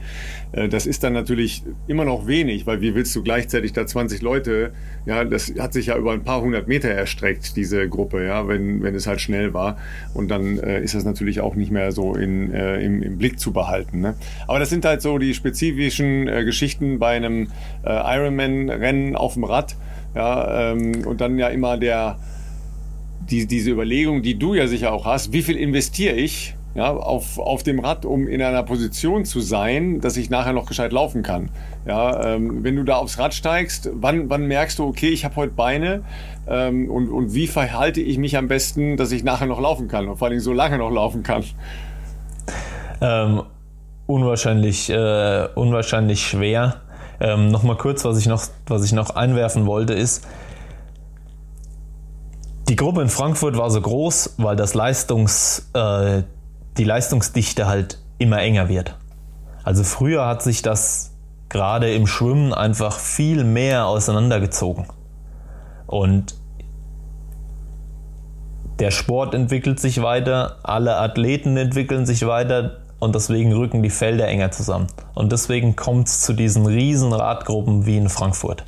Äh, 0.52 0.68
das 0.68 0.86
ist 0.86 1.04
dann 1.04 1.12
natürlich 1.12 1.62
immer 1.86 2.04
noch 2.04 2.26
wenig, 2.26 2.66
weil 2.66 2.80
wie 2.80 2.94
willst 2.94 3.14
du 3.14 3.22
gleichzeitig 3.22 3.72
da 3.72 3.86
20 3.86 4.22
Leute, 4.22 4.72
ja, 5.06 5.24
das 5.24 5.52
hat 5.58 5.72
sich 5.72 5.86
ja 5.86 5.96
über 5.96 6.12
ein 6.12 6.24
paar 6.24 6.42
hundert 6.42 6.68
Meter 6.68 6.88
erstreckt, 6.88 7.56
diese 7.56 7.88
Gruppe, 7.88 8.24
ja, 8.24 8.48
wenn, 8.48 8.82
wenn 8.82 8.94
es 8.94 9.06
halt 9.06 9.20
schnell 9.20 9.54
war. 9.54 9.76
Und 10.14 10.30
dann 10.30 10.58
äh, 10.58 10.80
ist 10.82 10.94
das 10.94 11.04
natürlich 11.04 11.40
auch 11.40 11.54
nicht 11.54 11.70
mehr 11.70 11.92
so 11.92 12.14
in, 12.14 12.52
äh, 12.52 12.80
im, 12.80 13.02
im 13.02 13.18
Blick 13.18 13.38
zu 13.38 13.52
behalten. 13.52 14.00
Ne? 14.00 14.14
Aber 14.46 14.58
das 14.58 14.70
sind 14.70 14.84
halt 14.84 15.02
so 15.02 15.18
die 15.18 15.34
spezifischen 15.34 16.28
äh, 16.28 16.44
Geschichten 16.44 16.98
bei 16.98 17.16
einem 17.16 17.48
äh, 17.84 18.16
Ironman-Rennen 18.16 19.16
auf 19.16 19.34
dem 19.34 19.44
Rad. 19.44 19.76
Ja, 20.14 20.72
ähm, 20.72 21.06
und 21.06 21.20
dann 21.20 21.38
ja 21.38 21.48
immer 21.48 21.76
der, 21.76 22.18
die, 23.30 23.46
diese 23.46 23.70
Überlegung, 23.70 24.22
die 24.22 24.38
du 24.38 24.54
ja 24.54 24.66
sicher 24.66 24.92
auch 24.92 25.06
hast, 25.06 25.32
wie 25.32 25.42
viel 25.42 25.56
investiere 25.56 26.14
ich 26.14 26.54
ja, 26.74 26.90
auf, 26.90 27.38
auf 27.38 27.62
dem 27.62 27.80
Rad, 27.80 28.04
um 28.04 28.26
in 28.26 28.40
einer 28.40 28.62
Position 28.62 29.24
zu 29.24 29.40
sein, 29.40 30.00
dass 30.00 30.16
ich 30.16 30.30
nachher 30.30 30.52
noch 30.52 30.66
gescheit 30.66 30.92
laufen 30.92 31.22
kann. 31.22 31.50
Ja, 31.86 32.34
ähm, 32.34 32.64
wenn 32.64 32.76
du 32.76 32.84
da 32.84 32.96
aufs 32.96 33.18
Rad 33.18 33.34
steigst, 33.34 33.90
wann, 33.92 34.30
wann 34.30 34.46
merkst 34.46 34.78
du, 34.78 34.84
okay, 34.84 35.08
ich 35.08 35.24
habe 35.24 35.36
heute 35.36 35.52
Beine 35.52 36.02
ähm, 36.48 36.90
und, 36.90 37.10
und 37.10 37.34
wie 37.34 37.46
verhalte 37.46 38.00
ich 38.00 38.16
mich 38.18 38.38
am 38.38 38.48
besten, 38.48 38.96
dass 38.96 39.12
ich 39.12 39.22
nachher 39.22 39.46
noch 39.46 39.60
laufen 39.60 39.88
kann 39.88 40.08
und 40.08 40.16
vor 40.16 40.28
allem 40.28 40.40
so 40.40 40.52
lange 40.52 40.78
noch 40.78 40.90
laufen 40.90 41.22
kann? 41.22 41.44
Ähm, 43.02 43.42
unwahrscheinlich, 44.06 44.88
äh, 44.88 45.48
unwahrscheinlich 45.54 46.26
schwer. 46.26 46.80
Ähm, 47.22 47.52
Nochmal 47.52 47.76
kurz, 47.76 48.04
was 48.04 48.18
ich, 48.18 48.26
noch, 48.26 48.42
was 48.66 48.84
ich 48.84 48.92
noch 48.92 49.10
einwerfen 49.10 49.64
wollte, 49.64 49.94
ist, 49.94 50.26
die 52.68 52.74
Gruppe 52.74 53.00
in 53.00 53.08
Frankfurt 53.08 53.56
war 53.56 53.70
so 53.70 53.80
groß, 53.80 54.34
weil 54.38 54.56
das 54.56 54.74
Leistungs, 54.74 55.70
äh, 55.72 56.24
die 56.76 56.84
Leistungsdichte 56.84 57.68
halt 57.68 57.98
immer 58.18 58.40
enger 58.40 58.68
wird. 58.68 58.98
Also 59.62 59.84
früher 59.84 60.26
hat 60.26 60.42
sich 60.42 60.62
das 60.62 61.12
gerade 61.48 61.94
im 61.94 62.08
Schwimmen 62.08 62.52
einfach 62.52 62.98
viel 62.98 63.44
mehr 63.44 63.86
auseinandergezogen. 63.86 64.86
Und 65.86 66.34
der 68.80 68.90
Sport 68.90 69.34
entwickelt 69.34 69.78
sich 69.78 70.02
weiter, 70.02 70.58
alle 70.64 70.96
Athleten 70.96 71.56
entwickeln 71.56 72.04
sich 72.04 72.26
weiter, 72.26 72.81
und 73.02 73.16
deswegen 73.16 73.52
rücken 73.52 73.82
die 73.82 73.90
Felder 73.90 74.28
enger 74.28 74.52
zusammen. 74.52 74.86
Und 75.14 75.32
deswegen 75.32 75.74
kommt 75.74 76.06
es 76.06 76.20
zu 76.20 76.34
diesen 76.34 76.66
riesen 76.66 77.12
Radgruppen 77.12 77.84
wie 77.84 77.96
in 77.96 78.08
Frankfurt. 78.08 78.62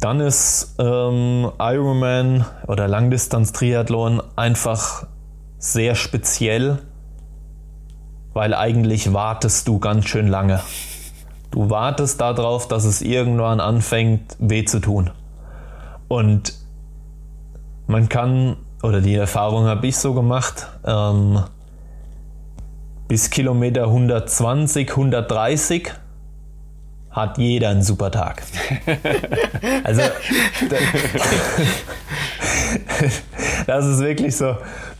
Dann 0.00 0.18
ist 0.20 0.76
ähm, 0.78 1.52
Ironman 1.58 2.46
oder 2.66 2.88
Langdistanz-Triathlon 2.88 4.22
einfach 4.34 5.06
sehr 5.58 5.94
speziell, 5.94 6.78
weil 8.32 8.54
eigentlich 8.54 9.12
wartest 9.12 9.68
du 9.68 9.78
ganz 9.78 10.06
schön 10.06 10.26
lange. 10.26 10.60
Du 11.50 11.68
wartest 11.68 12.18
darauf, 12.22 12.66
dass 12.66 12.84
es 12.84 13.02
irgendwann 13.02 13.60
anfängt 13.60 14.38
weh 14.38 14.64
zu 14.64 14.80
tun. 14.80 15.10
Und 16.08 16.54
man 17.86 18.08
kann, 18.08 18.56
oder 18.82 19.02
die 19.02 19.16
Erfahrung 19.16 19.66
habe 19.66 19.86
ich 19.86 19.98
so 19.98 20.14
gemacht, 20.14 20.66
ähm, 20.86 21.42
bis 23.12 23.28
Kilometer 23.28 23.88
120, 23.88 24.88
130 24.88 25.92
hat 27.10 27.36
jeder 27.36 27.68
einen 27.68 27.82
super 27.82 28.10
Tag. 28.10 28.42
also 29.84 30.00
das 33.66 33.84
ist 33.84 34.00
wirklich 34.00 34.34
so. 34.34 34.56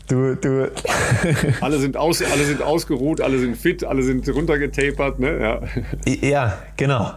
Du, 0.07 0.35
du. 0.35 0.71
alle, 1.61 1.79
sind 1.79 1.97
aus, 1.97 2.21
alle 2.21 2.43
sind 2.43 2.61
ausgeruht, 2.61 3.19
alle 3.19 3.39
sind 3.39 3.57
fit, 3.57 3.83
alle 3.83 4.03
sind 4.03 4.29
runtergetapert. 4.29 5.17
Ne? 5.17 5.41
Ja. 5.41 5.61
ja, 6.05 6.53
genau. 6.77 7.13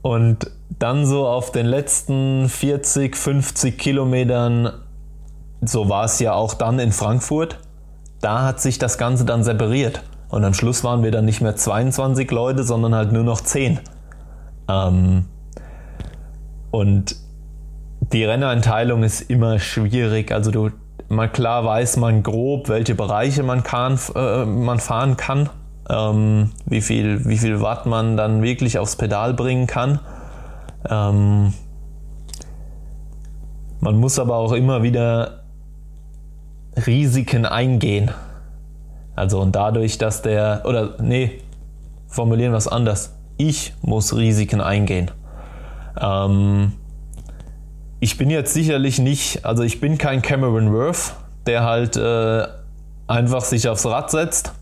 Und 0.00 0.50
dann 0.70 1.04
so 1.04 1.26
auf 1.26 1.52
den 1.52 1.66
letzten 1.66 2.48
40, 2.48 3.14
50 3.14 3.76
Kilometern, 3.76 4.72
so 5.60 5.90
war 5.90 6.06
es 6.06 6.18
ja 6.18 6.32
auch 6.32 6.54
dann 6.54 6.78
in 6.78 6.92
Frankfurt, 6.92 7.58
da 8.22 8.46
hat 8.46 8.62
sich 8.62 8.78
das 8.78 8.96
Ganze 8.96 9.26
dann 9.26 9.44
separiert. 9.44 10.02
Und 10.34 10.44
am 10.44 10.52
Schluss 10.52 10.82
waren 10.82 11.04
wir 11.04 11.12
dann 11.12 11.26
nicht 11.26 11.42
mehr 11.42 11.54
22 11.54 12.28
Leute, 12.32 12.64
sondern 12.64 12.92
halt 12.92 13.12
nur 13.12 13.22
noch 13.22 13.40
10. 13.40 13.78
Ähm, 14.68 15.26
und 16.72 17.14
die 18.00 18.24
Renneinteilung 18.24 19.04
ist 19.04 19.30
immer 19.30 19.60
schwierig. 19.60 20.32
Also 20.32 20.50
du, 20.50 20.70
mal 21.08 21.28
klar 21.28 21.64
weiß 21.64 21.98
man 21.98 22.24
grob, 22.24 22.68
welche 22.68 22.96
Bereiche 22.96 23.44
man, 23.44 23.62
kann, 23.62 23.96
äh, 24.16 24.44
man 24.44 24.80
fahren 24.80 25.16
kann, 25.16 25.50
ähm, 25.88 26.50
wie, 26.66 26.80
viel, 26.80 27.24
wie 27.26 27.38
viel 27.38 27.60
Watt 27.60 27.86
man 27.86 28.16
dann 28.16 28.42
wirklich 28.42 28.76
aufs 28.80 28.96
Pedal 28.96 29.34
bringen 29.34 29.68
kann. 29.68 30.00
Ähm, 30.90 31.54
man 33.78 33.96
muss 33.98 34.18
aber 34.18 34.34
auch 34.34 34.50
immer 34.50 34.82
wieder 34.82 35.44
Risiken 36.88 37.46
eingehen. 37.46 38.10
Also 39.16 39.40
und 39.40 39.54
dadurch, 39.54 39.98
dass 39.98 40.22
der, 40.22 40.62
oder 40.64 40.94
nee, 41.00 41.40
formulieren 42.08 42.52
wir 42.52 42.58
es 42.58 42.68
anders. 42.68 43.16
Ich 43.36 43.74
muss 43.82 44.14
Risiken 44.14 44.60
eingehen. 44.60 45.10
Ähm, 46.00 46.72
ich 48.00 48.18
bin 48.18 48.30
jetzt 48.30 48.52
sicherlich 48.52 48.98
nicht, 48.98 49.44
also 49.44 49.62
ich 49.62 49.80
bin 49.80 49.98
kein 49.98 50.22
Cameron 50.22 50.72
Worth, 50.72 51.14
der 51.46 51.64
halt 51.64 51.96
äh, 51.96 52.46
einfach 53.06 53.42
sich 53.42 53.68
aufs 53.68 53.86
Rad 53.86 54.10
setzt 54.10 54.52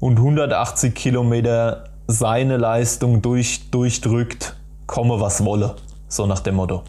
und 0.00 0.18
180 0.18 0.94
Kilometer 0.94 1.84
seine 2.06 2.56
Leistung 2.56 3.22
durch, 3.22 3.70
durchdrückt, 3.70 4.56
komme 4.86 5.20
was 5.20 5.44
wolle, 5.44 5.76
so 6.08 6.26
nach 6.26 6.40
dem 6.40 6.56
Motto. 6.56 6.82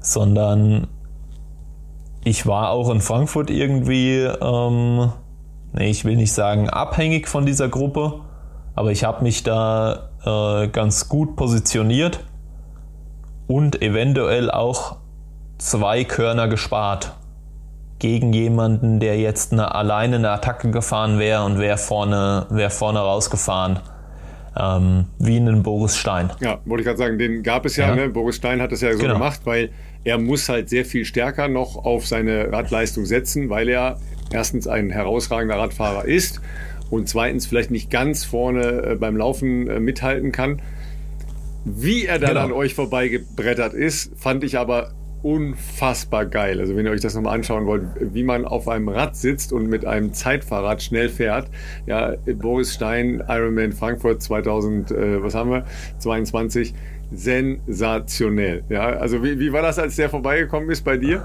Sondern 0.00 0.86
ich 2.24 2.46
war 2.46 2.70
auch 2.70 2.90
in 2.90 3.00
Frankfurt 3.00 3.50
irgendwie 3.50 4.20
ähm, 4.20 5.12
ich 5.78 6.04
will 6.04 6.16
nicht 6.16 6.32
sagen 6.32 6.68
abhängig 6.68 7.28
von 7.28 7.46
dieser 7.46 7.68
Gruppe, 7.68 8.20
aber 8.74 8.90
ich 8.90 9.04
habe 9.04 9.22
mich 9.22 9.42
da 9.42 10.10
äh, 10.24 10.68
ganz 10.68 11.08
gut 11.08 11.36
positioniert 11.36 12.24
und 13.46 13.82
eventuell 13.82 14.50
auch 14.50 14.96
zwei 15.58 16.04
Körner 16.04 16.48
gespart 16.48 17.12
gegen 17.98 18.32
jemanden, 18.32 18.98
der 18.98 19.18
jetzt 19.18 19.52
eine, 19.52 19.74
alleine 19.74 20.16
eine 20.16 20.30
Attacke 20.30 20.70
gefahren 20.70 21.18
wäre 21.18 21.44
und 21.44 21.58
wäre 21.58 21.78
vorne, 21.78 22.46
wär 22.50 22.70
vorne 22.70 22.98
rausgefahren. 22.98 23.80
Ähm, 24.58 25.06
wie 25.18 25.36
einen 25.36 25.62
Boris 25.62 25.96
Stein. 25.96 26.32
Ja, 26.40 26.58
wollte 26.64 26.80
ich 26.80 26.86
gerade 26.86 26.98
sagen, 26.98 27.18
den 27.18 27.44
gab 27.44 27.66
es 27.66 27.76
ja. 27.76 27.88
ja. 27.88 27.94
Ne? 27.94 28.08
Boris 28.08 28.36
Stein 28.36 28.60
hat 28.60 28.72
es 28.72 28.80
ja 28.80 28.92
so 28.92 28.98
genau. 28.98 29.14
gemacht, 29.14 29.42
weil 29.44 29.70
er 30.02 30.18
muss 30.18 30.48
halt 30.48 30.68
sehr 30.68 30.84
viel 30.84 31.04
stärker 31.04 31.46
noch 31.46 31.76
auf 31.76 32.06
seine 32.06 32.50
Radleistung 32.50 33.04
setzen, 33.04 33.48
weil 33.48 33.68
er 33.68 33.98
erstens 34.32 34.66
ein 34.66 34.90
herausragender 34.90 35.56
Radfahrer 35.56 36.04
ist 36.04 36.40
und 36.90 37.08
zweitens 37.08 37.46
vielleicht 37.46 37.70
nicht 37.70 37.90
ganz 37.90 38.24
vorne 38.24 38.82
äh, 38.82 38.96
beim 38.96 39.16
Laufen 39.16 39.68
äh, 39.68 39.80
mithalten 39.80 40.32
kann. 40.32 40.60
Wie 41.64 42.06
er 42.06 42.18
dann 42.18 42.30
genau. 42.30 42.44
an 42.46 42.52
euch 42.52 42.74
vorbeigebrettert 42.74 43.74
ist, 43.74 44.12
fand 44.16 44.44
ich 44.44 44.58
aber 44.58 44.92
unfassbar 45.22 46.24
geil. 46.24 46.60
Also 46.60 46.76
wenn 46.76 46.86
ihr 46.86 46.92
euch 46.92 47.02
das 47.02 47.14
nochmal 47.14 47.34
anschauen 47.34 47.66
wollt, 47.66 47.82
wie 48.00 48.22
man 48.22 48.46
auf 48.46 48.68
einem 48.68 48.88
Rad 48.88 49.16
sitzt 49.16 49.52
und 49.52 49.68
mit 49.68 49.84
einem 49.84 50.14
Zeitfahrrad 50.14 50.82
schnell 50.82 51.08
fährt. 51.10 51.48
Ja, 51.86 52.14
Boris 52.34 52.74
Stein, 52.74 53.22
Ironman 53.28 53.72
Frankfurt 53.72 54.22
2000, 54.22 54.90
äh, 54.90 55.22
was 55.22 55.34
haben 55.34 55.50
wir? 55.50 55.64
22. 55.98 56.74
Sensationell. 57.12 58.62
Ja, 58.68 58.88
also 58.88 59.22
wie, 59.22 59.38
wie 59.38 59.52
war 59.52 59.62
das, 59.62 59.78
als 59.78 59.96
der 59.96 60.08
vorbeigekommen 60.08 60.70
ist 60.70 60.84
bei 60.84 60.96
dir? 60.96 61.24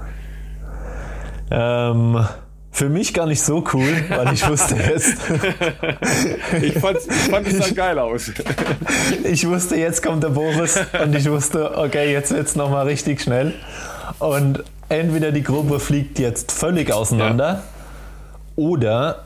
Ähm, 1.50 2.18
für 2.76 2.90
mich 2.90 3.14
gar 3.14 3.24
nicht 3.24 3.42
so 3.42 3.64
cool, 3.72 4.04
weil 4.10 4.34
ich 4.34 4.46
wusste 4.46 4.76
jetzt. 4.76 5.16
ich, 6.60 6.76
ich 6.76 6.78
fand 6.78 6.98
es 6.98 7.58
dann 7.58 7.74
geil 7.74 7.98
aus. 7.98 8.30
ich 9.24 9.48
wusste, 9.48 9.76
jetzt 9.76 10.02
kommt 10.02 10.22
der 10.22 10.28
Boris 10.28 10.78
und 11.02 11.14
ich 11.14 11.30
wusste, 11.30 11.78
okay, 11.78 12.12
jetzt 12.12 12.34
wird 12.34 12.46
es 12.46 12.54
nochmal 12.54 12.86
richtig 12.86 13.22
schnell. 13.22 13.54
Und 14.18 14.62
entweder 14.90 15.32
die 15.32 15.42
Gruppe 15.42 15.80
fliegt 15.80 16.18
jetzt 16.18 16.52
völlig 16.52 16.92
auseinander 16.92 17.48
ja. 17.48 17.62
oder 18.56 19.24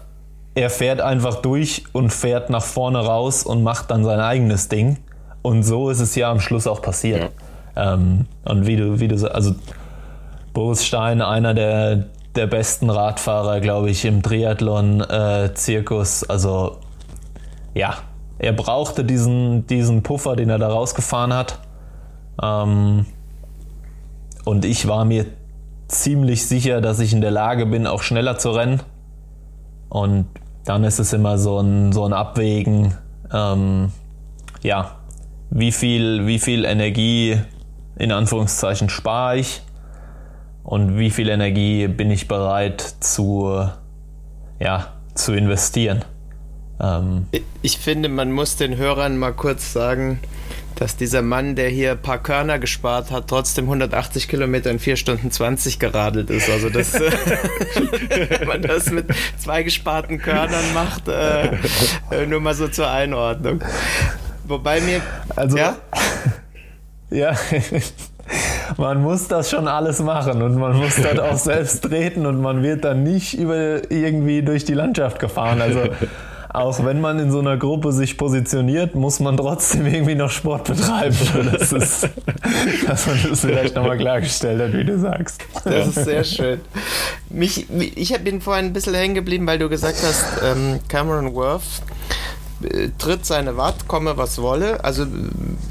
er 0.55 0.71
fährt 0.71 1.01
einfach 1.01 1.43
durch 1.43 1.83
und 1.91 2.13
fährt 2.13 2.51
nach 2.51 2.63
vorne 2.63 3.01
raus 3.01 3.43
und 3.43 3.65
macht 3.65 3.91
dann 3.91 4.05
sein 4.05 4.21
eigenes 4.21 4.69
Ding. 4.69 4.99
Und 5.43 5.65
so 5.65 5.91
ist 5.91 5.99
es 5.99 6.15
ja 6.15 6.31
am 6.31 6.39
Schluss 6.39 6.69
auch 6.69 6.83
passiert. 6.83 7.33
Ja. 7.75 7.95
Ähm, 7.95 8.27
und 8.45 8.69
wie 8.69 8.77
du, 8.77 9.01
wie 9.01 9.09
du 9.09 9.35
also 9.35 9.57
Boris 10.53 10.87
Stein, 10.87 11.21
einer 11.21 11.53
der, 11.53 12.05
der 12.37 12.47
besten 12.47 12.91
Radfahrer, 12.91 13.61
glaube 13.61 13.91
ich, 13.91 14.05
im 14.05 14.23
Triathlon-Zirkus. 14.23 16.23
Äh, 16.23 16.27
also 16.29 16.79
ja, 17.75 17.95
er 18.39 18.53
brauchte 18.53 19.05
diesen, 19.05 19.67
diesen 19.67 20.03
Puffer, 20.03 20.37
den 20.37 20.51
er 20.51 20.59
da 20.59 20.69
rausgefahren 20.69 21.35
hat. 21.35 21.59
Ähm, 22.43 23.07
und 24.45 24.65
ich 24.65 24.89
war 24.89 25.05
mir 25.05 25.27
ziemlich 25.89 26.47
sicher, 26.47 26.81
dass 26.81 27.01
ich 27.01 27.13
in 27.13 27.21
der 27.21 27.33
Lage 27.33 27.67
bin, 27.67 27.87
auch 27.87 28.03
schneller 28.03 28.39
zu 28.39 28.51
rennen. 28.51 28.81
Und 29.89 30.27
dann 30.65 30.85
ist 30.85 31.01
es 31.01 31.13
immer 31.13 31.37
so 31.37 31.59
ein, 31.59 31.93
so 31.93 32.05
ein 32.05 32.13
Abwägen, 32.13 32.95
ähm, 33.33 33.93
ja, 34.63 34.93
wie 35.51 35.73
viel, 35.73 36.27
wie 36.27 36.39
viel 36.39 36.65
Energie 36.65 37.41
in 37.97 38.13
Anführungszeichen 38.13 38.89
spare 38.89 39.39
ich 39.39 39.63
und 40.71 40.97
wie 40.97 41.11
viel 41.11 41.29
Energie 41.29 41.89
bin 41.89 42.13
ich 42.13 42.29
bereit 42.29 42.81
zu, 43.01 43.69
ja, 44.61 44.93
zu 45.17 45.33
investieren. 45.33 46.05
Ähm 46.81 47.27
ich 47.61 47.79
finde, 47.79 48.09
man 48.09 48.31
muss 48.31 48.55
den 48.55 48.77
Hörern 48.77 49.19
mal 49.19 49.33
kurz 49.33 49.73
sagen, 49.73 50.21
dass 50.77 50.97
dieser 50.97 51.23
Mann, 51.23 51.57
der 51.57 51.69
hier 51.71 51.91
ein 51.91 52.01
paar 52.01 52.23
Körner 52.23 52.61
gespart 52.61 53.11
hat, 53.11 53.27
trotzdem 53.27 53.65
180 53.65 54.29
Kilometer 54.29 54.71
in 54.71 54.79
4 54.79 54.95
Stunden 54.95 55.33
20 55.33 55.81
geradelt 55.81 56.31
ist. 56.31 56.49
Also 56.49 56.71
das, 56.71 56.95
wenn 57.01 58.47
man 58.47 58.63
das 58.63 58.93
mit 58.93 59.07
zwei 59.39 59.65
gesparten 59.65 60.19
Körnern 60.19 60.73
macht, 60.73 61.09
äh, 61.09 61.49
äh, 62.13 62.27
nur 62.29 62.39
mal 62.39 62.55
so 62.55 62.69
zur 62.69 62.89
Einordnung. 62.89 63.61
Wobei 64.45 64.81
mir... 64.81 65.03
Also, 65.35 65.59
ja? 65.59 65.79
ja 67.11 67.37
man 68.77 69.03
muss 69.03 69.29
das 69.29 69.51
schon 69.51 69.69
alles 69.69 70.01
machen 70.01 70.43
und 70.43 70.57
man 70.57 70.77
muss 70.77 70.97
das 70.97 71.19
auch 71.19 71.37
selbst 71.39 71.83
treten 71.83 72.27
und 72.27 72.41
man 72.41 72.63
wird 72.63 72.85
dann 72.85 73.03
nicht 73.03 73.39
über 73.39 73.91
irgendwie 73.91 74.43
durch 74.43 74.65
die 74.65 74.75
Landschaft 74.75 75.19
gefahren. 75.19 75.61
Also 75.61 75.81
auch 76.53 76.85
wenn 76.85 77.01
man 77.01 77.19
in 77.21 77.31
so 77.31 77.39
einer 77.39 77.57
Gruppe 77.57 77.93
sich 77.93 78.17
positioniert, 78.17 78.97
muss 78.97 79.21
man 79.21 79.37
trotzdem 79.37 79.87
irgendwie 79.87 80.17
noch 80.17 80.31
Sport 80.31 80.65
betreiben. 80.65 81.17
Das 81.53 81.73
ist, 81.73 82.09
dass 82.87 83.07
man 83.07 83.19
das 83.29 83.41
vielleicht 83.41 83.75
nochmal 83.75 83.99
klargestellt 83.99 84.61
hat, 84.61 84.73
wie 84.73 84.85
du 84.85 84.99
sagst. 84.99 85.43
Das 85.65 85.89
ist 85.89 86.05
sehr 86.05 86.25
schön. 86.25 86.61
Mich, 87.29 87.67
ich 87.71 88.19
bin 88.25 88.41
vorhin 88.41 88.67
ein 88.67 88.73
bisschen 88.73 88.95
hängen 88.95 89.15
geblieben, 89.15 89.47
weil 89.47 89.59
du 89.59 89.69
gesagt 89.69 89.99
hast, 90.03 90.25
ähm, 90.43 90.81
Cameron 90.89 91.35
Worth 91.35 91.83
tritt 92.99 93.25
seine 93.25 93.57
Watt, 93.57 93.89
komme 93.89 94.17
was 94.17 94.41
wolle. 94.41 94.85
Also 94.85 95.07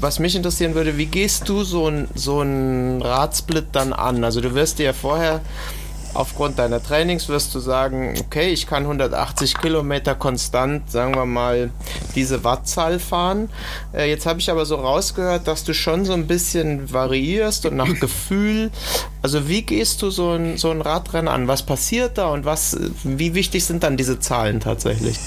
was 0.00 0.18
mich 0.18 0.34
interessieren 0.34 0.74
würde, 0.74 0.96
wie 0.96 1.06
gehst 1.06 1.48
du 1.48 1.62
so 1.62 1.88
ein, 1.88 2.08
so 2.14 2.40
ein 2.42 3.00
Radsplit 3.02 3.66
dann 3.72 3.92
an? 3.92 4.24
Also 4.24 4.40
du 4.40 4.54
wirst 4.54 4.78
dir 4.78 4.86
ja 4.86 4.92
vorher 4.92 5.40
aufgrund 6.14 6.58
deiner 6.58 6.82
Trainings 6.82 7.28
wirst 7.28 7.54
du 7.54 7.60
sagen, 7.60 8.14
okay, 8.20 8.50
ich 8.50 8.66
kann 8.66 8.82
180 8.82 9.58
Kilometer 9.58 10.14
konstant, 10.14 10.90
sagen 10.90 11.14
wir 11.14 11.26
mal, 11.26 11.70
diese 12.14 12.42
Wattzahl 12.44 12.98
fahren. 12.98 13.48
Äh, 13.92 14.10
jetzt 14.10 14.26
habe 14.26 14.40
ich 14.40 14.50
aber 14.50 14.66
so 14.66 14.76
rausgehört, 14.76 15.46
dass 15.46 15.64
du 15.64 15.74
schon 15.74 16.04
so 16.04 16.12
ein 16.12 16.26
bisschen 16.26 16.92
variierst 16.92 17.66
und 17.66 17.76
nach 17.76 17.94
Gefühl. 18.00 18.70
Also 19.22 19.48
wie 19.48 19.62
gehst 19.62 20.02
du 20.02 20.10
so 20.10 20.32
ein, 20.32 20.56
so 20.56 20.70
ein 20.70 20.80
Radrennen 20.80 21.28
an? 21.28 21.48
Was 21.48 21.62
passiert 21.62 22.18
da 22.18 22.30
und 22.30 22.44
was, 22.44 22.76
wie 23.04 23.34
wichtig 23.34 23.64
sind 23.64 23.82
dann 23.82 23.96
diese 23.96 24.18
Zahlen 24.18 24.60
tatsächlich? 24.60 25.18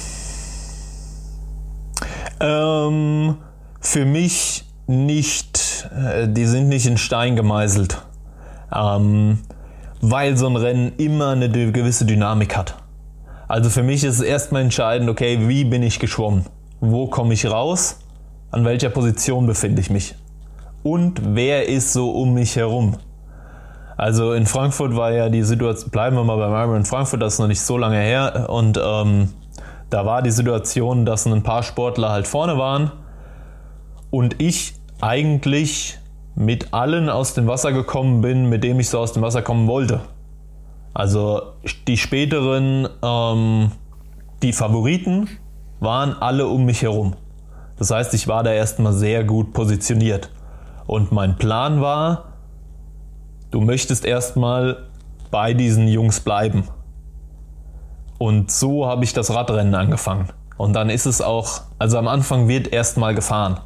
Ähm, 2.40 3.38
für 3.80 4.06
mich 4.06 4.66
nicht, 4.88 5.90
äh, 5.96 6.28
die 6.28 6.46
sind 6.46 6.70
nicht 6.70 6.86
in 6.86 6.98
Stein 6.98 7.36
gemeißelt. 7.36 8.02
Ähm, 8.74 9.40
weil 10.02 10.36
so 10.36 10.48
ein 10.48 10.58
Rennen 10.58 10.94
immer 10.98 11.30
eine 11.30 11.50
gewisse 11.50 12.06
Dynamik 12.06 12.58
hat. 12.58 12.76
Also 13.48 13.70
für 13.70 13.84
mich 13.84 14.04
ist 14.04 14.16
es 14.16 14.22
erstmal 14.22 14.62
entscheidend, 14.62 15.10
okay, 15.10 15.48
wie 15.48 15.64
bin 15.64 15.82
ich 15.82 16.00
geschwommen? 16.00 16.46
Wo 16.82 17.08
komme 17.08 17.34
ich 17.34 17.50
raus? 17.50 18.00
An 18.52 18.66
welcher 18.66 18.90
Position 18.90 19.48
befinde 19.48 19.80
ich 19.80 19.90
mich? 19.90 20.16
Und 20.84 21.22
wer 21.36 21.70
ist 21.70 21.94
so 21.94 22.12
um 22.12 22.34
mich 22.34 22.58
herum? 22.58 22.98
Also 23.96 24.34
in 24.34 24.46
Frankfurt 24.46 24.96
war 24.96 25.12
ja 25.14 25.30
die 25.30 25.44
Situation, 25.44 25.90
bleiben 25.92 26.18
wir 26.18 26.24
mal 26.26 26.38
beim 26.38 26.52
Ironman 26.52 26.84
Frankfurt, 26.84 27.22
das 27.22 27.34
ist 27.34 27.40
noch 27.40 27.48
nicht 27.48 27.62
so 27.62 27.78
lange 27.78 28.00
her 28.00 28.48
und 28.50 28.78
ähm, 28.84 29.30
da 29.94 30.08
war 30.08 30.24
die 30.24 30.32
Situation, 30.32 31.06
dass 31.06 31.28
ein 31.28 31.44
paar 31.44 31.62
Sportler 31.62 32.10
halt 32.10 32.28
vorne 32.28 32.58
waren 32.58 32.92
und 34.10 34.42
ich 34.42 34.74
eigentlich 35.02 36.00
mit 36.34 36.74
allen 36.74 37.10
aus 37.10 37.36
dem 37.36 37.46
Wasser 37.46 37.72
gekommen 37.72 38.22
bin, 38.22 38.50
mit 38.50 38.64
dem 38.64 38.80
ich 38.80 38.90
so 38.90 38.98
aus 38.98 39.14
dem 39.14 39.22
Wasser 39.22 39.44
kommen 39.44 39.68
wollte. 39.68 40.02
Also 40.96 41.54
die 41.88 41.98
späteren, 41.98 42.90
ähm, 43.04 43.72
die 44.42 44.52
Favoriten 44.52 45.30
waren 45.80 46.14
alle 46.14 46.48
um 46.48 46.66
mich 46.66 46.82
herum. 46.82 47.14
Das 47.78 47.92
heißt, 47.92 48.16
ich 48.16 48.28
war 48.28 48.42
da 48.42 48.52
erstmal 48.52 48.94
sehr 48.94 49.24
gut 49.24 49.54
positioniert. 49.54 50.32
Und 50.88 51.12
mein 51.12 51.38
Plan 51.38 51.82
war, 51.82 52.34
du 53.52 53.62
möchtest 53.62 54.06
erstmal 54.06 54.88
bei 55.30 55.54
diesen 55.54 55.88
Jungs 55.88 56.20
bleiben. 56.20 56.68
Und 58.18 58.52
so 58.52 58.86
habe 58.86 59.04
ich 59.04 59.14
das 59.14 59.34
Radrennen 59.34 59.76
angefangen. 59.76 60.30
Und 60.58 60.74
dann 60.74 60.90
ist 60.90 61.06
es 61.06 61.22
auch, 61.22 61.62
also 61.80 61.98
am 61.98 62.08
Anfang 62.08 62.48
wird 62.48 62.72
erstmal 62.72 63.16
gefahren. 63.16 63.60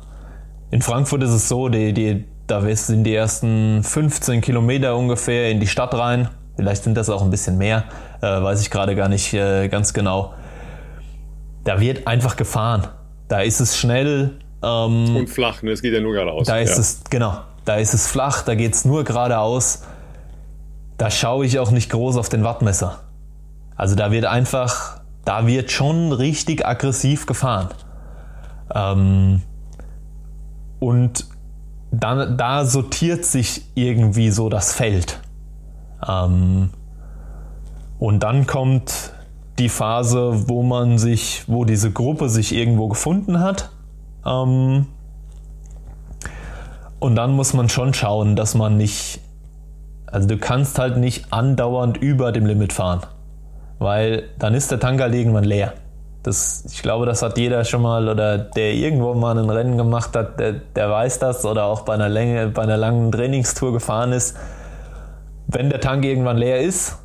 In 0.72 0.82
Frankfurt 0.82 1.24
ist 1.24 1.32
es 1.32 1.48
so, 1.48 1.70
die, 1.70 1.94
die, 1.94 2.26
da 2.48 2.62
sind 2.76 3.04
die 3.04 3.14
ersten 3.14 3.84
15 3.84 4.42
Kilometer 4.42 4.96
ungefähr 4.96 5.52
in 5.52 5.60
die 5.60 5.68
Stadt 5.68 5.94
rein. 5.94 6.30
Vielleicht 6.56 6.84
sind 6.84 6.96
das 6.96 7.10
auch 7.10 7.22
ein 7.22 7.30
bisschen 7.30 7.58
mehr, 7.58 7.84
äh, 8.22 8.26
weiß 8.26 8.62
ich 8.62 8.72
gerade 8.72 8.96
gar 8.96 9.10
nicht 9.10 9.34
äh, 9.34 9.68
ganz 9.68 9.94
genau. 9.94 10.34
Da 11.64 11.80
wird 11.80 12.08
einfach 12.08 12.36
gefahren. 12.36 12.88
Da 13.28 13.42
ist 13.42 13.60
es 13.60 13.78
schnell. 13.78 14.40
Ähm, 14.64 15.16
Und 15.16 15.30
flach, 15.30 15.62
ne? 15.62 15.72
es 15.72 15.82
geht 15.82 15.94
ja 15.94 16.00
nur 16.00 16.14
geradeaus. 16.14 16.48
Da 16.48 16.58
ist 16.58 16.76
ja. 16.76 16.80
es, 16.80 17.02
genau, 17.10 17.38
da 17.66 17.76
ist 17.76 17.94
es 17.94 18.08
flach, 18.08 18.42
da 18.44 18.56
geht 18.56 18.74
es 18.74 18.86
nur 18.86 19.04
geradeaus. 19.04 19.84
Da 20.98 21.12
schaue 21.12 21.46
ich 21.46 21.60
auch 21.60 21.70
nicht 21.70 21.92
groß 21.92 22.18
auf 22.18 22.30
den 22.30 22.44
Wattmesser. 22.44 23.02
Also 23.78 23.96
da 23.96 24.12
wird 24.12 24.26
einfach, 24.26 25.02
da 25.24 25.48
wird 25.48 25.72
schon 25.72 26.12
richtig 26.12 26.66
aggressiv 26.66 27.26
gefahren. 27.26 27.70
Ähm, 28.74 29.44
und 30.80 31.26
dann, 31.92 32.38
da 32.38 32.66
sortiert 32.66 33.24
sich 33.24 33.64
irgendwie 33.76 34.32
so 34.32 34.50
das 34.50 34.74
Feld. 34.74 35.20
Ähm, 36.06 36.72
und 38.00 38.24
dann 38.24 38.46
kommt 38.46 39.14
die 39.58 39.70
Phase, 39.70 40.50
wo 40.50 40.64
man 40.64 40.98
sich, 40.98 41.44
wo 41.48 41.64
diese 41.66 41.92
Gruppe 41.92 42.30
sich 42.30 42.54
irgendwo 42.54 42.88
gefunden 42.90 43.40
hat. 43.40 43.72
Ähm, 44.26 44.88
und 47.00 47.16
dann 47.16 47.32
muss 47.32 47.54
man 47.54 47.70
schon 47.70 47.94
schauen, 47.94 48.36
dass 48.36 48.56
man 48.56 48.76
nicht 48.76 49.22
also 50.08 50.28
du 50.28 50.38
kannst 50.38 50.80
halt 50.80 50.98
nicht 50.98 51.32
andauernd 51.32 51.98
über 51.98 52.32
dem 52.32 52.46
Limit 52.46 52.74
fahren, 52.74 53.02
weil 53.80 54.30
dann 54.40 54.54
ist 54.54 54.72
der 54.72 54.80
Tank 54.80 55.02
halt 55.02 55.14
irgendwann 55.14 55.44
leer. 55.44 55.74
Das, 56.24 56.66
ich 56.72 56.82
glaube, 56.82 57.06
das 57.06 57.22
hat 57.22 57.38
jeder 57.38 57.64
schon 57.64 57.82
mal 57.82 58.10
oder 58.10 58.38
der 58.38 58.74
irgendwo 58.74 59.14
mal 59.14 59.38
ein 59.38 59.50
Rennen 59.50 59.78
gemacht 59.78 60.16
hat, 60.16 60.40
der, 60.40 60.54
der 60.54 60.90
weiß 60.90 61.20
das 61.20 61.46
oder 61.46 61.66
auch 61.66 61.82
bei 61.82 61.94
einer, 61.94 62.10
Länge, 62.10 62.48
bei 62.48 62.64
einer 62.64 62.78
langen 62.78 63.12
Trainingstour 63.12 63.72
gefahren 63.72 64.12
ist. 64.12 64.36
Wenn 65.48 65.70
der 65.70 65.80
Tank 65.80 66.04
irgendwann 66.04 66.38
leer 66.38 66.60
ist, 66.60 66.98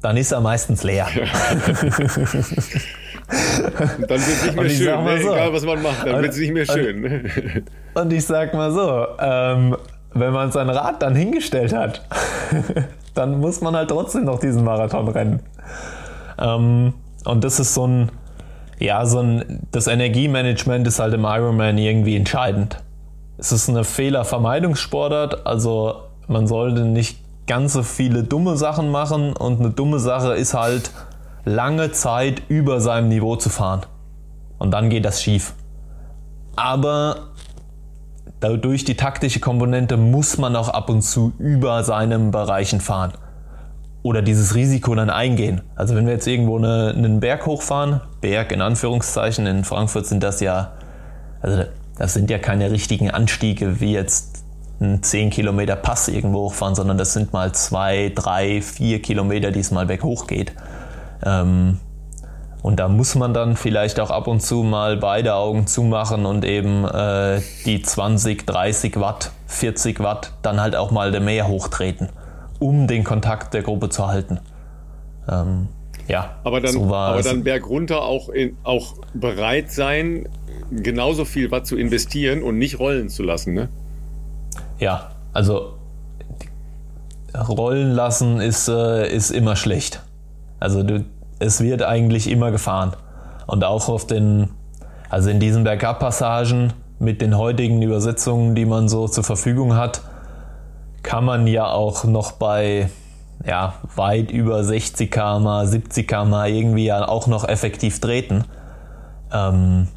dann 0.00 0.16
ist 0.16 0.30
er 0.30 0.40
meistens 0.40 0.84
leer. 0.84 1.08
Ja. 1.12 1.24
dann 3.28 4.08
wird 4.08 4.20
es 4.20 4.44
nicht 4.44 4.56
mehr 4.56 4.70
schön, 4.70 5.04
ne? 5.04 5.20
so, 5.22 5.32
egal 5.32 5.52
was 5.52 5.64
man 5.64 5.82
macht, 5.82 6.06
dann 6.06 6.22
wird 6.22 6.32
es 6.32 6.38
nicht 6.38 6.52
mehr 6.52 6.66
schön. 6.66 7.04
Und, 7.04 8.00
und 8.02 8.12
ich 8.12 8.24
sag 8.24 8.54
mal 8.54 8.70
so, 8.70 9.06
ähm, 9.18 9.76
wenn 10.14 10.32
man 10.32 10.52
sein 10.52 10.70
Rad 10.70 11.02
dann 11.02 11.14
hingestellt 11.14 11.74
hat, 11.74 12.06
dann 13.14 13.40
muss 13.40 13.60
man 13.60 13.74
halt 13.76 13.90
trotzdem 13.90 14.24
noch 14.24 14.40
diesen 14.40 14.64
Marathon 14.64 15.08
rennen. 15.08 15.40
Ähm, 16.38 16.94
und 17.24 17.44
das 17.44 17.60
ist 17.60 17.74
so 17.74 17.86
ein, 17.86 18.10
ja, 18.78 19.04
so 19.06 19.20
ein, 19.20 19.66
das 19.72 19.86
Energiemanagement 19.86 20.86
ist 20.86 20.98
halt 20.98 21.14
im 21.14 21.24
Ironman 21.24 21.78
irgendwie 21.78 22.16
entscheidend. 22.16 22.82
Es 23.36 23.52
ist 23.52 23.68
eine 23.68 23.84
Fehlervermeidungssportart, 23.84 25.46
also 25.46 26.02
man 26.26 26.46
sollte 26.46 26.82
nicht 26.82 27.18
ganz 27.46 27.72
so 27.72 27.82
viele 27.82 28.24
dumme 28.24 28.56
Sachen 28.56 28.90
machen 28.90 29.32
und 29.32 29.60
eine 29.60 29.70
dumme 29.70 29.98
Sache 29.98 30.34
ist 30.34 30.54
halt 30.54 30.90
lange 31.44 31.92
Zeit 31.92 32.42
über 32.48 32.80
seinem 32.80 33.08
Niveau 33.08 33.36
zu 33.36 33.48
fahren. 33.48 33.82
Und 34.58 34.72
dann 34.72 34.90
geht 34.90 35.04
das 35.04 35.22
schief. 35.22 35.54
Aber 36.56 37.28
durch 38.40 38.84
die 38.84 38.96
taktische 38.96 39.40
Komponente 39.40 39.96
muss 39.96 40.38
man 40.38 40.54
auch 40.56 40.68
ab 40.68 40.90
und 40.90 41.02
zu 41.02 41.32
über 41.38 41.82
seinen 41.84 42.30
Bereichen 42.30 42.80
fahren. 42.80 43.12
Oder 44.02 44.22
dieses 44.22 44.54
Risiko 44.54 44.94
dann 44.94 45.10
eingehen. 45.10 45.62
Also 45.74 45.94
wenn 45.94 46.06
wir 46.06 46.12
jetzt 46.12 46.26
irgendwo 46.26 46.56
eine, 46.56 46.94
einen 46.96 47.20
Berg 47.20 47.46
hochfahren, 47.46 48.00
Berg 48.20 48.52
in 48.52 48.62
Anführungszeichen, 48.62 49.46
in 49.46 49.64
Frankfurt 49.64 50.06
sind 50.06 50.22
das 50.22 50.40
ja, 50.40 50.72
also 51.40 51.64
das 51.98 52.14
sind 52.14 52.30
ja 52.30 52.38
keine 52.38 52.70
richtigen 52.70 53.10
Anstiege 53.10 53.80
wie 53.80 53.92
jetzt 53.92 54.44
ein 54.80 55.02
10 55.02 55.30
Kilometer 55.30 55.76
Pass 55.76 56.08
irgendwo 56.08 56.42
hochfahren, 56.42 56.74
sondern 56.74 56.98
das 56.98 57.12
sind 57.12 57.32
mal 57.32 57.52
zwei, 57.52 58.12
drei, 58.14 58.62
vier 58.62 59.02
Kilometer, 59.02 59.50
die 59.50 59.60
es 59.60 59.72
mal 59.72 59.86
berghoch 59.86 60.26
geht. 60.26 60.52
Ähm, 61.24 61.80
und 62.62 62.80
da 62.80 62.88
muss 62.88 63.14
man 63.14 63.34
dann 63.34 63.56
vielleicht 63.56 64.00
auch 64.00 64.10
ab 64.10 64.26
und 64.26 64.40
zu 64.40 64.62
mal 64.62 64.96
beide 64.96 65.34
Augen 65.34 65.66
zumachen 65.66 66.26
und 66.26 66.44
eben 66.44 66.84
äh, 66.84 67.40
die 67.64 67.82
20, 67.82 68.46
30 68.46 69.00
Watt, 69.00 69.30
40 69.46 70.00
Watt 70.00 70.32
dann 70.42 70.60
halt 70.60 70.74
auch 70.76 70.90
mal 70.90 71.18
mehr 71.20 71.48
hochtreten, 71.48 72.08
um 72.58 72.86
den 72.86 73.04
Kontakt 73.04 73.54
der 73.54 73.62
Gruppe 73.62 73.88
zu 73.88 74.06
halten. 74.06 74.40
Ähm, 75.28 75.68
ja, 76.08 76.36
aber 76.42 76.60
dann, 76.60 76.72
so 76.72 76.94
aber 76.94 77.22
dann 77.22 77.44
bergunter 77.44 78.02
auch, 78.02 78.30
in, 78.30 78.56
auch 78.62 78.94
bereit 79.12 79.70
sein, 79.70 80.28
genauso 80.70 81.24
viel 81.24 81.50
Watt 81.50 81.66
zu 81.66 81.76
investieren 81.76 82.42
und 82.42 82.58
nicht 82.58 82.78
rollen 82.78 83.08
zu 83.10 83.22
lassen, 83.22 83.52
ne? 83.52 83.68
Ja, 84.78 85.10
also 85.32 85.74
rollen 87.34 87.90
lassen 87.90 88.40
ist, 88.40 88.68
äh, 88.68 89.14
ist 89.14 89.30
immer 89.30 89.56
schlecht. 89.56 90.02
Also 90.60 90.82
du, 90.82 91.04
es 91.38 91.60
wird 91.60 91.82
eigentlich 91.82 92.30
immer 92.30 92.50
gefahren. 92.50 92.92
Und 93.46 93.64
auch 93.64 93.88
auf 93.88 94.06
den, 94.06 94.50
also 95.08 95.30
in 95.30 95.40
diesen 95.40 95.64
Bergabpassagen 95.64 96.72
mit 96.98 97.20
den 97.20 97.36
heutigen 97.36 97.80
Übersetzungen, 97.82 98.54
die 98.54 98.64
man 98.64 98.88
so 98.88 99.08
zur 99.08 99.24
Verfügung 99.24 99.74
hat, 99.74 100.02
kann 101.02 101.24
man 101.24 101.46
ja 101.46 101.70
auch 101.70 102.04
noch 102.04 102.32
bei 102.32 102.90
ja, 103.46 103.74
weit 103.94 104.30
über 104.30 104.64
60 104.64 105.10
km, 105.10 105.64
70 105.64 106.08
km 106.08 106.34
irgendwie 106.46 106.86
ja 106.86 107.06
auch 107.06 107.26
noch 107.26 107.46
effektiv 107.46 108.00
treten. 108.00 108.44
Ähm, 109.32 109.88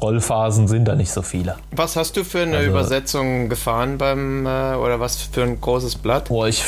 Rollphasen 0.00 0.68
sind 0.68 0.86
da 0.86 0.94
nicht 0.94 1.10
so 1.10 1.22
viele. 1.22 1.56
Was 1.70 1.96
hast 1.96 2.16
du 2.16 2.24
für 2.24 2.40
eine 2.40 2.58
also, 2.58 2.70
Übersetzung 2.70 3.48
gefahren 3.48 3.98
beim, 3.98 4.46
äh, 4.46 4.74
oder 4.74 5.00
was 5.00 5.16
für 5.16 5.42
ein 5.42 5.60
großes 5.60 5.96
Blatt? 5.96 6.28
Boah, 6.28 6.48
ich 6.48 6.64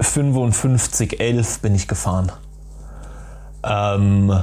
5511 0.00 1.60
bin 1.60 1.74
ich 1.74 1.88
gefahren. 1.88 2.32
Ähm, 3.64 4.42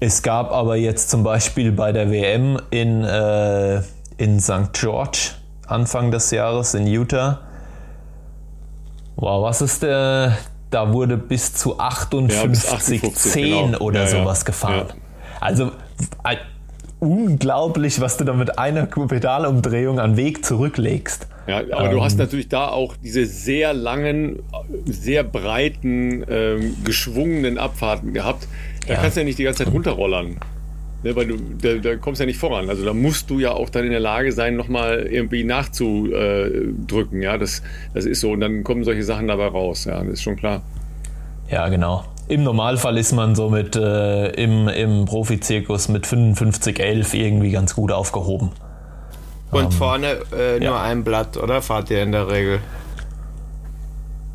es 0.00 0.22
gab 0.22 0.52
aber 0.52 0.76
jetzt 0.76 1.10
zum 1.10 1.22
Beispiel 1.24 1.72
bei 1.72 1.92
der 1.92 2.10
WM 2.10 2.60
in, 2.70 3.04
äh, 3.04 3.82
in 4.16 4.40
St. 4.40 4.72
George 4.72 5.32
Anfang 5.66 6.10
des 6.10 6.30
Jahres 6.30 6.74
in 6.74 6.86
Utah. 6.86 7.40
Wow, 9.22 9.44
was 9.44 9.62
ist 9.62 9.84
der? 9.84 10.36
Da 10.70 10.92
wurde 10.92 11.16
bis 11.16 11.54
zu 11.54 11.78
58, 11.78 13.02
ja, 13.04 13.12
10 13.12 13.66
genau. 13.66 13.78
oder 13.78 14.00
ja, 14.00 14.06
sowas 14.08 14.40
ja. 14.40 14.46
gefahren. 14.46 14.86
Also 15.38 15.70
äh, 16.24 16.38
unglaublich, 16.98 18.00
was 18.00 18.16
du 18.16 18.24
da 18.24 18.32
mit 18.32 18.58
einer 18.58 18.86
Pedalumdrehung 18.86 20.00
an 20.00 20.16
Weg 20.16 20.44
zurücklegst. 20.44 21.28
Ja, 21.46 21.58
aber 21.58 21.84
ähm, 21.84 21.90
du 21.92 22.02
hast 22.02 22.14
ähm. 22.14 22.18
natürlich 22.18 22.48
da 22.48 22.66
auch 22.66 22.96
diese 22.96 23.24
sehr 23.26 23.72
langen, 23.74 24.42
sehr 24.86 25.22
breiten, 25.22 26.24
ähm, 26.28 26.74
geschwungenen 26.82 27.58
Abfahrten 27.58 28.14
gehabt. 28.14 28.48
Da 28.88 28.96
kannst 28.96 29.16
du 29.16 29.20
ja 29.20 29.24
nicht 29.24 29.38
die 29.38 29.44
ganze 29.44 29.62
Zeit 29.64 29.72
runterrollern. 29.72 30.40
Ne, 31.02 31.16
weil 31.16 31.26
du, 31.26 31.36
da, 31.36 31.74
da, 31.74 31.96
kommst 31.96 32.20
ja 32.20 32.26
nicht 32.26 32.38
voran. 32.38 32.68
Also 32.68 32.84
da 32.84 32.94
musst 32.94 33.28
du 33.28 33.40
ja 33.40 33.52
auch 33.52 33.68
dann 33.70 33.84
in 33.84 33.90
der 33.90 34.00
Lage 34.00 34.30
sein, 34.32 34.54
nochmal 34.54 35.08
irgendwie 35.10 35.42
nachzudrücken. 35.42 37.22
Ja, 37.22 37.38
das, 37.38 37.62
das 37.92 38.04
ist 38.04 38.20
so. 38.20 38.30
Und 38.30 38.40
dann 38.40 38.62
kommen 38.62 38.84
solche 38.84 39.02
Sachen 39.02 39.26
dabei 39.26 39.48
raus. 39.48 39.84
Ja, 39.84 40.02
das 40.02 40.14
ist 40.14 40.22
schon 40.22 40.36
klar. 40.36 40.62
Ja, 41.50 41.68
genau. 41.68 42.04
Im 42.28 42.44
Normalfall 42.44 42.96
ist 42.98 43.12
man 43.12 43.34
so 43.34 43.50
mit 43.50 43.74
äh, 43.74 44.28
im, 44.28 44.68
im 44.68 45.04
Profizirkus 45.06 45.88
mit 45.88 46.06
55, 46.06 46.78
11 46.78 47.14
irgendwie 47.14 47.50
ganz 47.50 47.74
gut 47.74 47.90
aufgehoben. 47.90 48.50
Und 49.50 49.64
ähm, 49.64 49.72
vorne 49.72 50.18
äh, 50.32 50.58
nur 50.60 50.68
ja. 50.68 50.82
ein 50.82 51.02
Blatt, 51.02 51.36
oder? 51.36 51.62
Fahrt 51.62 51.90
ihr 51.90 52.02
in 52.02 52.12
der 52.12 52.28
Regel? 52.28 52.60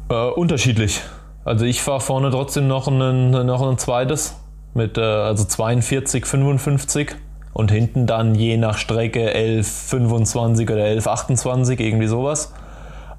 Äh, 0.10 0.30
unterschiedlich. 0.32 1.02
Also 1.46 1.64
ich 1.64 1.82
fahre 1.82 2.02
vorne 2.02 2.30
trotzdem 2.30 2.68
noch 2.68 2.88
ein, 2.90 3.32
noch 3.32 3.62
ein 3.68 3.78
zweites 3.78 4.36
mit 4.78 4.98
äh, 4.98 5.02
also 5.02 5.44
42, 5.44 6.26
55 6.26 7.16
und 7.54 7.72
hinten 7.72 8.08
dann 8.08 8.36
je 8.36 8.56
nach 8.56 8.78
Strecke 8.78 9.34
11, 9.34 9.68
25 9.68 10.70
oder 10.70 10.86
11, 10.86 11.08
28, 11.08 11.80
irgendwie 11.80 12.08
sowas. 12.08 12.54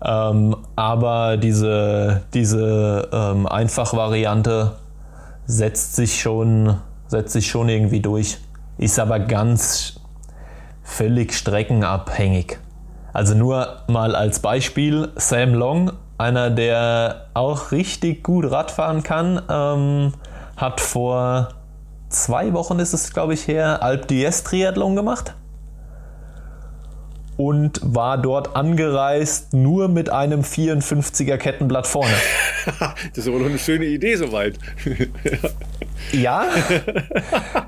Ähm, 0.04 0.56
aber 0.76 1.36
diese, 1.36 2.22
diese 2.32 3.08
ähm, 3.12 3.46
Einfachvariante 3.46 4.76
setzt 5.44 5.96
sich 5.96 6.20
schon, 6.20 6.76
setzt 7.08 7.32
sich 7.32 7.48
schon 7.48 7.68
irgendwie 7.68 8.00
durch. 8.00 8.38
Ist 8.78 9.00
aber 9.00 9.18
ganz 9.18 10.00
völlig 10.84 11.34
streckenabhängig. 11.34 12.58
Also 13.12 13.34
nur 13.34 13.78
mal 13.88 14.14
als 14.14 14.38
Beispiel, 14.38 15.08
Sam 15.16 15.54
Long, 15.54 15.92
einer, 16.18 16.50
der 16.50 17.26
auch 17.34 17.72
richtig 17.72 18.22
gut 18.22 18.50
Radfahren 18.50 19.02
kann, 19.02 19.42
ähm, 19.48 20.12
hat 20.58 20.80
vor 20.80 21.48
zwei 22.10 22.52
Wochen 22.52 22.78
ist 22.78 22.92
es, 22.92 23.12
glaube 23.12 23.34
ich, 23.34 23.48
her, 23.48 23.82
Alp 23.82 24.06
d'Huez 24.06 24.44
Triathlon 24.44 24.96
gemacht 24.96 25.34
und 27.36 27.80
war 27.82 28.18
dort 28.18 28.56
angereist 28.56 29.54
nur 29.54 29.88
mit 29.88 30.10
einem 30.10 30.42
54er 30.42 31.36
Kettenblatt 31.36 31.86
vorne. 31.86 32.12
das 33.14 33.18
ist 33.18 33.28
aber 33.28 33.38
doch 33.38 33.46
eine 33.46 33.58
schöne 33.58 33.86
Idee 33.86 34.16
soweit. 34.16 34.58
ja. 36.12 36.44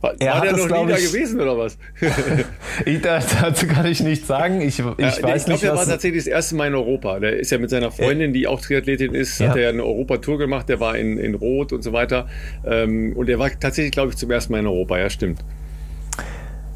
War, 0.00 0.14
er 0.18 0.34
war 0.34 0.40
der 0.42 0.52
noch 0.52 0.84
nie 0.84 0.92
da 0.92 0.96
gewesen 0.96 1.40
oder 1.40 1.58
was? 1.58 1.78
ich, 2.84 3.00
dazu 3.00 3.66
kann 3.66 3.86
ich 3.86 4.00
nichts 4.00 4.26
sagen. 4.26 4.60
Ich, 4.60 4.78
ich 4.78 4.84
ja, 4.84 4.94
weiß 4.96 5.16
ich 5.16 5.24
nicht. 5.24 5.32
Ich 5.32 5.44
glaube, 5.46 5.66
er 5.66 5.76
war 5.76 5.86
tatsächlich 5.86 6.24
das 6.24 6.32
erste 6.32 6.56
Mal 6.56 6.68
in 6.68 6.74
Europa. 6.74 7.20
Der 7.20 7.36
ist 7.38 7.50
ja 7.50 7.58
mit 7.58 7.70
seiner 7.70 7.90
Freundin, 7.90 8.32
die 8.32 8.46
auch 8.46 8.60
Triathletin 8.60 9.14
ist, 9.14 9.38
ja. 9.40 9.48
hat 9.48 9.56
er 9.56 9.68
eine 9.68 9.84
Europatour 9.84 10.38
gemacht. 10.38 10.68
Der 10.68 10.80
war 10.80 10.96
in, 10.96 11.18
in 11.18 11.34
Rot 11.34 11.72
und 11.72 11.82
so 11.82 11.92
weiter. 11.92 12.28
Ähm, 12.66 13.12
und 13.16 13.28
er 13.28 13.38
war 13.38 13.50
tatsächlich, 13.58 13.92
glaube 13.92 14.10
ich, 14.10 14.16
zum 14.16 14.30
ersten 14.30 14.52
Mal 14.52 14.60
in 14.60 14.66
Europa. 14.66 14.98
Ja, 14.98 15.10
stimmt. 15.10 15.40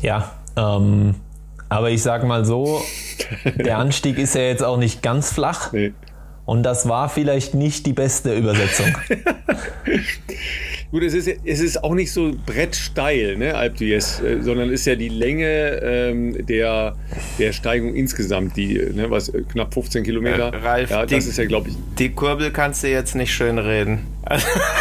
Ja, 0.02 0.32
ähm, 0.56 1.14
aber 1.68 1.90
ich 1.90 2.02
sag 2.02 2.24
mal 2.24 2.44
so, 2.44 2.82
der 3.56 3.78
Anstieg 3.78 4.18
ist 4.18 4.34
ja 4.34 4.42
jetzt 4.42 4.62
auch 4.62 4.78
nicht 4.78 5.02
ganz 5.02 5.32
flach. 5.32 5.72
Nee. 5.72 5.92
Und 6.48 6.62
das 6.62 6.88
war 6.88 7.10
vielleicht 7.10 7.52
nicht 7.52 7.84
die 7.84 7.92
beste 7.92 8.34
Übersetzung. 8.34 8.86
Gut, 10.90 11.02
es 11.02 11.12
ist, 11.12 11.28
es 11.44 11.60
ist 11.60 11.84
auch 11.84 11.92
nicht 11.92 12.10
so 12.10 12.32
brettsteil, 12.46 13.36
ne, 13.36 13.54
Alp 13.54 13.76
d'Huez, 13.76 14.24
äh, 14.24 14.40
sondern 14.40 14.70
ist 14.70 14.86
ja 14.86 14.94
die 14.94 15.10
Länge 15.10 15.82
ähm, 15.82 16.46
der, 16.46 16.96
der 17.38 17.52
Steigung 17.52 17.94
insgesamt, 17.94 18.56
die, 18.56 18.78
ne, 18.94 19.10
was, 19.10 19.28
äh, 19.28 19.42
knapp 19.42 19.74
15 19.74 20.02
Kilometer. 20.02 20.50
Äh, 20.54 20.56
Ralf, 20.56 20.90
ja, 20.90 21.04
das 21.04 21.24
die, 21.24 21.30
ist 21.30 21.36
ja, 21.36 21.44
glaube 21.44 21.68
ich. 21.68 21.74
Die 21.98 22.08
Kurbel 22.12 22.50
kannst 22.50 22.82
du 22.82 22.88
jetzt 22.88 23.14
nicht 23.14 23.34
schön 23.34 23.58
reden. 23.58 24.06
ja, 24.30 24.38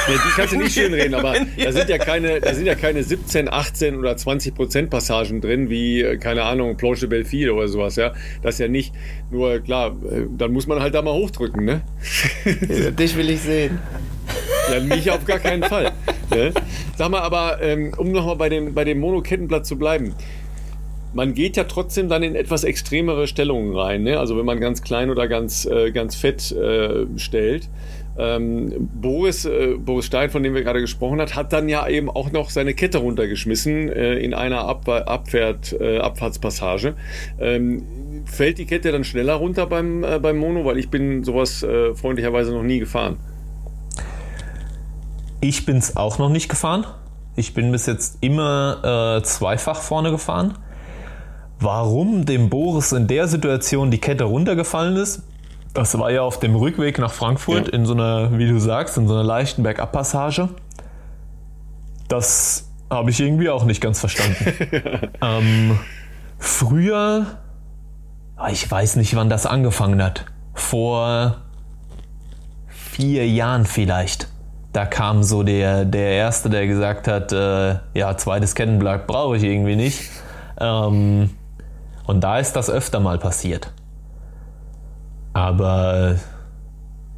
die 0.08 0.32
kannst 0.34 0.54
du 0.54 0.58
nicht 0.58 0.74
schön 0.74 0.94
reden, 0.94 1.14
aber 1.14 1.36
da 1.62 1.72
sind 1.74 1.90
ja 1.90 1.98
keine, 1.98 2.40
da 2.40 2.54
sind 2.54 2.68
ja 2.68 2.76
keine 2.76 3.04
17, 3.04 3.50
18 3.50 3.98
oder 3.98 4.16
20 4.16 4.56
Prozent 4.56 4.90
Passagen 4.90 5.42
drin, 5.42 5.70
wie, 5.70 6.04
äh, 6.04 6.16
keine 6.16 6.44
Ahnung, 6.44 6.78
Planche 6.78 7.10
Belleville 7.10 7.54
oder 7.54 7.68
sowas, 7.68 7.98
ja. 7.98 8.14
Das 8.42 8.56
ist 8.56 8.60
ja 8.60 8.70
nicht, 8.70 8.94
nur 9.30 9.60
klar, 9.60 9.94
dann 10.38 10.54
muss 10.54 10.68
man 10.68 10.80
halt 10.80 10.96
da 10.96 11.02
mal 11.02 11.14
hochdrücken, 11.14 11.57
ne? 11.66 11.82
Dich 12.98 13.16
will 13.18 13.30
ich 13.30 13.42
sehen. 13.42 13.80
Ja, 14.72 14.80
mich 14.82 15.10
auf 15.12 15.26
gar 15.26 15.40
keinen 15.40 15.64
Fall. 15.64 15.92
Ne? 16.30 16.54
Sag 16.98 17.10
mal, 17.10 17.22
aber 17.22 17.62
ähm, 17.62 17.94
um 17.98 18.12
nochmal 18.12 18.36
bei 18.36 18.50
dem, 18.50 18.74
bei 18.74 18.84
dem 18.84 19.00
Monokettenblatt 19.00 19.66
zu 19.66 19.78
bleiben. 19.78 20.14
Man 21.14 21.34
geht 21.34 21.56
ja 21.56 21.64
trotzdem 21.64 22.10
dann 22.10 22.22
in 22.22 22.36
etwas 22.36 22.64
extremere 22.64 23.28
Stellungen 23.28 23.76
rein. 23.76 24.04
Ne? 24.04 24.20
Also 24.20 24.38
wenn 24.38 24.46
man 24.46 24.60
ganz 24.60 24.82
klein 24.82 25.10
oder 25.10 25.28
ganz, 25.28 25.66
äh, 25.66 25.92
ganz 25.92 26.16
fett 26.16 26.52
äh, 26.52 27.06
stellt. 27.16 27.70
Ähm, 28.20 28.90
Boris, 29.00 29.46
äh, 29.46 29.76
Boris 29.78 30.06
Stein, 30.06 30.30
von 30.30 30.42
dem 30.42 30.56
wir 30.56 30.64
gerade 30.64 30.82
gesprochen 30.82 31.22
haben, 31.22 31.36
hat 31.36 31.54
dann 31.54 31.70
ja 31.70 31.88
eben 31.88 32.10
auch 32.10 32.32
noch 32.32 32.50
seine 32.50 32.74
Kette 32.74 32.98
runtergeschmissen 32.98 33.90
äh, 33.90 34.16
in 34.16 34.34
einer 34.34 34.68
Ab 34.68 34.90
Abfahrt, 34.90 35.74
äh, 35.80 36.00
Abfahrtspassage. 36.00 36.96
Ähm, 37.40 37.84
fällt 38.28 38.58
die 38.58 38.66
Kette 38.66 38.92
dann 38.92 39.04
schneller 39.04 39.36
runter 39.36 39.66
beim, 39.66 40.04
äh, 40.04 40.20
beim 40.20 40.38
Mono? 40.38 40.66
Weil 40.66 40.78
ich 40.78 40.90
bin 40.90 41.24
sowas 41.24 41.64
äh, 41.64 41.96
freundlicherweise 41.96 42.52
noch 42.52 42.64
nie 42.64 42.80
gefahren. 42.80 43.18
Ich 45.42 45.66
bin 45.66 45.78
es 45.78 45.96
auch 45.96 46.18
noch 46.18 46.30
nicht 46.30 46.50
gefahren. 46.50 46.86
Ich 47.36 47.54
bin 47.54 47.72
bis 47.72 47.86
jetzt 47.86 48.18
immer 48.22 49.18
äh, 49.20 49.24
zweifach 49.24 49.82
vorne 49.82 50.12
gefahren. 50.12 50.58
Warum 51.60 52.26
dem 52.26 52.50
Boris 52.50 52.92
in 52.92 53.08
der 53.08 53.28
Situation 53.28 53.92
die 53.92 54.00
Kette 54.00 54.26
runtergefallen 54.26 54.96
ist, 54.96 55.24
das 55.74 55.98
war 56.00 56.12
ja 56.12 56.22
auf 56.22 56.40
dem 56.40 56.56
Rückweg 56.56 56.98
nach 56.98 57.12
Frankfurt 57.12 57.68
ja. 57.68 57.74
in 57.74 57.86
so 57.86 57.94
einer, 57.94 58.38
wie 58.38 58.48
du 58.48 58.60
sagst, 58.60 58.98
in 58.98 59.08
so 59.08 59.14
einer 59.14 59.24
leichten 59.24 59.64
Bergabpassage. 59.64 60.50
Das 62.08 62.68
habe 62.90 63.12
ich 63.12 63.20
irgendwie 63.20 63.50
auch 63.50 63.66
nicht 63.66 63.82
ganz 63.82 64.00
verstanden. 64.00 65.12
ähm, 65.22 65.80
früher, 66.40 67.38
ich 68.52 68.70
weiß 68.70 68.96
nicht, 68.98 69.16
wann 69.16 69.30
das 69.30 69.46
angefangen 69.46 70.02
hat. 70.04 70.26
Vor 70.54 71.38
vier 72.68 73.28
Jahren 73.28 73.66
vielleicht 73.66 74.28
da 74.78 74.86
kam 74.86 75.24
so 75.24 75.42
der, 75.42 75.86
der 75.86 76.12
Erste, 76.12 76.52
der 76.52 76.68
gesagt 76.68 77.08
hat, 77.08 77.32
äh, 77.32 77.78
ja, 77.96 78.16
zweites 78.16 78.54
Kettenblatt 78.54 79.08
brauche 79.08 79.36
ich 79.38 79.44
irgendwie 79.44 79.76
nicht. 79.76 80.12
Ähm, 80.60 81.32
und 82.06 82.24
da 82.24 82.38
ist 82.38 82.56
das 82.56 82.70
öfter 82.70 83.00
mal 83.00 83.18
passiert. 83.18 83.72
Aber 85.34 86.18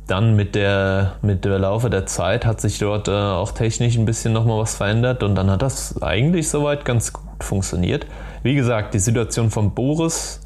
dann 0.07 0.38
mit 0.38 0.55
der, 0.55 1.15
mit 1.22 1.43
der 1.43 1.59
Laufe 1.59 1.89
der 1.89 2.05
Zeit 2.05 2.45
hat 2.45 2.61
sich 2.61 2.80
dort 2.80 3.09
äh, 3.09 3.11
auch 3.11 3.51
technisch 3.51 3.97
ein 3.97 4.05
bisschen 4.05 4.32
nochmal 4.32 4.59
was 4.59 4.76
verändert 4.76 5.22
und 5.22 5.36
dann 5.36 5.51
hat 5.51 5.61
das 5.61 6.01
eigentlich 6.01 6.47
soweit 6.47 6.86
ganz 6.86 7.11
gut 7.11 7.43
funktioniert. 7.43 8.07
Wie 8.41 8.55
gesagt, 8.55 8.93
die 8.93 8.99
Situation 8.99 9.51
von 9.51 9.74
Boris 9.76 10.39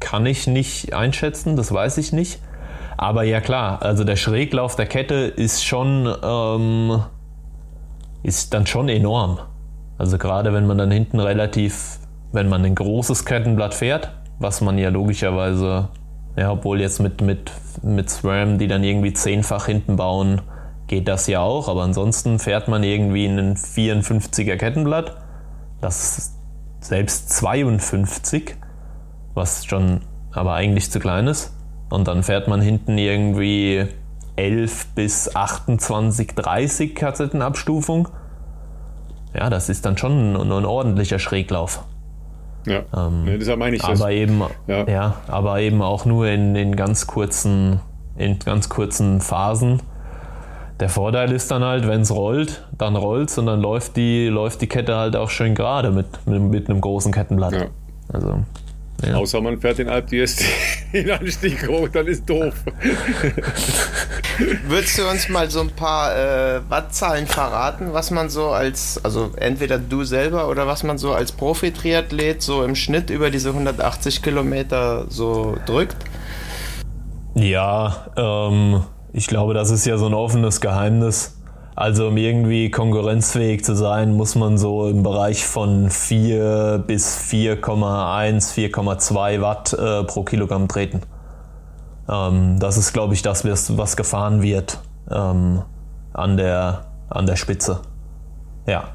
kann 0.00 0.26
ich 0.26 0.46
nicht 0.46 0.94
einschätzen, 0.94 1.56
das 1.56 1.72
weiß 1.72 1.98
ich 1.98 2.12
nicht. 2.12 2.40
Aber 2.96 3.22
ja 3.22 3.40
klar, 3.40 3.82
also 3.82 4.04
der 4.04 4.16
Schräglauf 4.16 4.74
der 4.74 4.86
Kette 4.86 5.14
ist 5.14 5.64
schon, 5.64 6.12
ähm, 6.22 7.02
ist 8.22 8.54
dann 8.54 8.66
schon 8.66 8.88
enorm. 8.88 9.38
Also 9.98 10.18
gerade 10.18 10.52
wenn 10.52 10.66
man 10.66 10.78
dann 10.78 10.90
hinten 10.90 11.20
relativ, 11.20 11.98
wenn 12.32 12.48
man 12.48 12.64
ein 12.64 12.74
großes 12.74 13.24
Kettenblatt 13.24 13.74
fährt, 13.74 14.10
was 14.38 14.60
man 14.60 14.78
ja 14.78 14.88
logischerweise, 14.88 15.88
ja, 16.36 16.52
obwohl 16.52 16.80
jetzt 16.80 17.00
mit, 17.00 17.20
mit, 17.20 17.52
mit 17.82 18.10
SRAM, 18.10 18.58
die 18.58 18.66
dann 18.66 18.84
irgendwie 18.84 19.12
zehnfach 19.12 19.66
hinten 19.66 19.96
bauen, 19.96 20.40
geht 20.88 21.06
das 21.06 21.26
ja 21.26 21.40
auch, 21.40 21.68
aber 21.68 21.82
ansonsten 21.82 22.38
fährt 22.38 22.66
man 22.66 22.82
irgendwie 22.82 23.28
einen 23.28 23.56
54er 23.56 24.56
Kettenblatt, 24.56 25.16
das 25.80 26.18
ist 26.18 26.34
selbst 26.80 27.30
52, 27.30 28.56
was 29.34 29.64
schon 29.64 30.00
aber 30.32 30.54
eigentlich 30.54 30.90
zu 30.90 31.00
klein 31.00 31.26
ist. 31.26 31.54
Und 31.90 32.06
dann 32.06 32.22
fährt 32.22 32.48
man 32.48 32.60
hinten 32.60 32.98
irgendwie 32.98 33.86
11 34.36 34.86
bis 34.94 35.34
28, 35.34 36.34
30 36.34 36.94
Kassettenabstufung. 36.94 38.08
Ja, 39.34 39.50
das 39.50 39.68
ist 39.68 39.84
dann 39.84 39.96
schon 39.96 40.34
ein, 40.34 40.52
ein 40.52 40.64
ordentlicher 40.64 41.18
Schräglauf. 41.18 41.84
Ja, 42.66 42.82
ähm, 42.94 43.26
ja 43.26 43.36
deshalb 43.36 43.58
meine 43.58 43.76
ich 43.76 43.84
aber 43.84 43.94
das. 43.94 44.08
Eben, 44.10 44.42
ja. 44.66 44.86
ja. 44.86 45.14
aber 45.26 45.60
eben 45.60 45.82
auch 45.82 46.04
nur 46.04 46.28
in, 46.28 46.54
in, 46.54 46.76
ganz 46.76 47.06
kurzen, 47.06 47.80
in 48.16 48.38
ganz 48.38 48.68
kurzen 48.68 49.20
Phasen. 49.20 49.80
Der 50.80 50.88
Vorteil 50.88 51.32
ist 51.32 51.50
dann 51.50 51.64
halt, 51.64 51.88
wenn 51.88 52.02
es 52.02 52.14
rollt, 52.14 52.68
dann 52.76 52.94
rollt 52.94 53.30
es 53.30 53.38
und 53.38 53.46
dann 53.46 53.60
läuft 53.60 53.96
die, 53.96 54.28
läuft 54.28 54.60
die 54.60 54.68
Kette 54.68 54.96
halt 54.96 55.16
auch 55.16 55.30
schön 55.30 55.54
gerade 55.54 55.90
mit, 55.90 56.06
mit, 56.26 56.42
mit 56.42 56.70
einem 56.70 56.80
großen 56.80 57.10
Kettenblatt. 57.10 57.52
Ja. 57.52 57.66
Also 58.12 58.44
ja. 59.04 59.14
Außer 59.14 59.40
man 59.40 59.60
fährt 59.60 59.78
den 59.78 59.88
Alp 59.88 60.08
d'Huez 60.08 60.42
den 60.92 61.10
Anstieg 61.12 61.68
hoch, 61.68 61.88
dann 61.88 62.06
ist 62.08 62.28
doof. 62.28 62.54
Würdest 64.66 64.98
du 64.98 65.08
uns 65.08 65.28
mal 65.28 65.48
so 65.50 65.60
ein 65.60 65.70
paar 65.70 66.16
äh, 66.16 66.60
Wattzahlen 66.68 67.26
verraten, 67.26 67.92
was 67.92 68.10
man 68.10 68.28
so 68.28 68.48
als, 68.48 69.00
also 69.04 69.30
entweder 69.36 69.78
du 69.78 70.02
selber 70.02 70.48
oder 70.48 70.66
was 70.66 70.82
man 70.82 70.98
so 70.98 71.12
als 71.12 71.30
Profi-Triathlet 71.32 72.42
so 72.42 72.64
im 72.64 72.74
Schnitt 72.74 73.10
über 73.10 73.30
diese 73.30 73.50
180 73.50 74.22
Kilometer 74.22 75.06
so 75.08 75.56
drückt? 75.66 75.96
Ja, 77.34 78.08
ähm, 78.16 78.82
ich 79.12 79.28
glaube, 79.28 79.54
das 79.54 79.70
ist 79.70 79.86
ja 79.86 79.96
so 79.96 80.06
ein 80.06 80.14
offenes 80.14 80.60
Geheimnis. 80.60 81.37
Also 81.78 82.08
um 82.08 82.16
irgendwie 82.16 82.72
konkurrenzfähig 82.72 83.64
zu 83.64 83.76
sein, 83.76 84.16
muss 84.16 84.34
man 84.34 84.58
so 84.58 84.88
im 84.88 85.04
Bereich 85.04 85.46
von 85.46 85.90
4 85.90 86.82
bis 86.84 87.16
4,1, 87.16 88.52
4,2 88.52 89.40
Watt 89.40 89.74
äh, 89.74 90.02
pro 90.02 90.24
Kilogramm 90.24 90.66
treten. 90.66 91.02
Ähm, 92.10 92.58
das 92.58 92.78
ist, 92.78 92.92
glaube 92.92 93.14
ich, 93.14 93.22
das, 93.22 93.44
was 93.44 93.96
gefahren 93.96 94.42
wird 94.42 94.80
ähm, 95.08 95.62
an, 96.14 96.36
der, 96.36 96.86
an 97.10 97.26
der 97.26 97.36
Spitze. 97.36 97.80
Ja. 98.66 98.94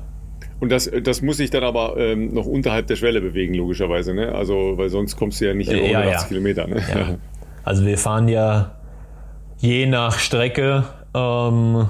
Und 0.59 0.69
das, 0.69 0.91
das 1.03 1.21
muss 1.21 1.37
sich 1.37 1.51
dann 1.51 1.63
aber 1.63 1.95
ähm, 1.95 2.33
noch 2.33 2.47
unterhalb 2.47 2.87
der 2.87 2.97
Schwelle 2.97 3.21
bewegen, 3.21 3.53
logischerweise. 3.53 4.13
Ne? 4.13 4.35
Also, 4.35 4.73
weil 4.75 4.89
sonst 4.89 5.15
kommst 5.15 5.39
du 5.39 5.45
ja 5.45 5.53
nicht 5.53 5.71
über 5.71 5.85
180 5.85 6.21
ja. 6.21 6.27
Kilometer. 6.27 6.67
Ne? 6.67 6.83
Ja. 6.93 7.15
Also 7.65 7.85
wir 7.85 7.97
fahren 7.97 8.27
ja 8.27 8.71
je 9.59 9.85
nach 9.85 10.19
Strecke 10.19 10.83
ähm, 11.15 11.87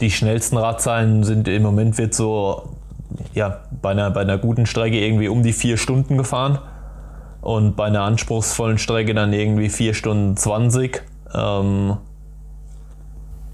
die 0.00 0.10
schnellsten 0.10 0.56
Radzahlen 0.56 1.24
sind 1.24 1.48
im 1.48 1.62
Moment 1.62 1.98
wird 1.98 2.14
so 2.14 2.76
ja, 3.32 3.60
bei, 3.80 3.90
einer, 3.90 4.10
bei 4.10 4.20
einer 4.20 4.38
guten 4.38 4.66
Strecke 4.66 4.98
irgendwie 4.98 5.28
um 5.28 5.42
die 5.42 5.52
vier 5.52 5.76
Stunden 5.76 6.18
gefahren 6.18 6.58
und 7.40 7.76
bei 7.76 7.84
einer 7.86 8.02
anspruchsvollen 8.02 8.78
Strecke 8.78 9.14
dann 9.14 9.32
irgendwie 9.32 9.68
vier 9.68 9.94
Stunden 9.94 10.36
20. 10.36 11.02
Ähm, 11.34 11.96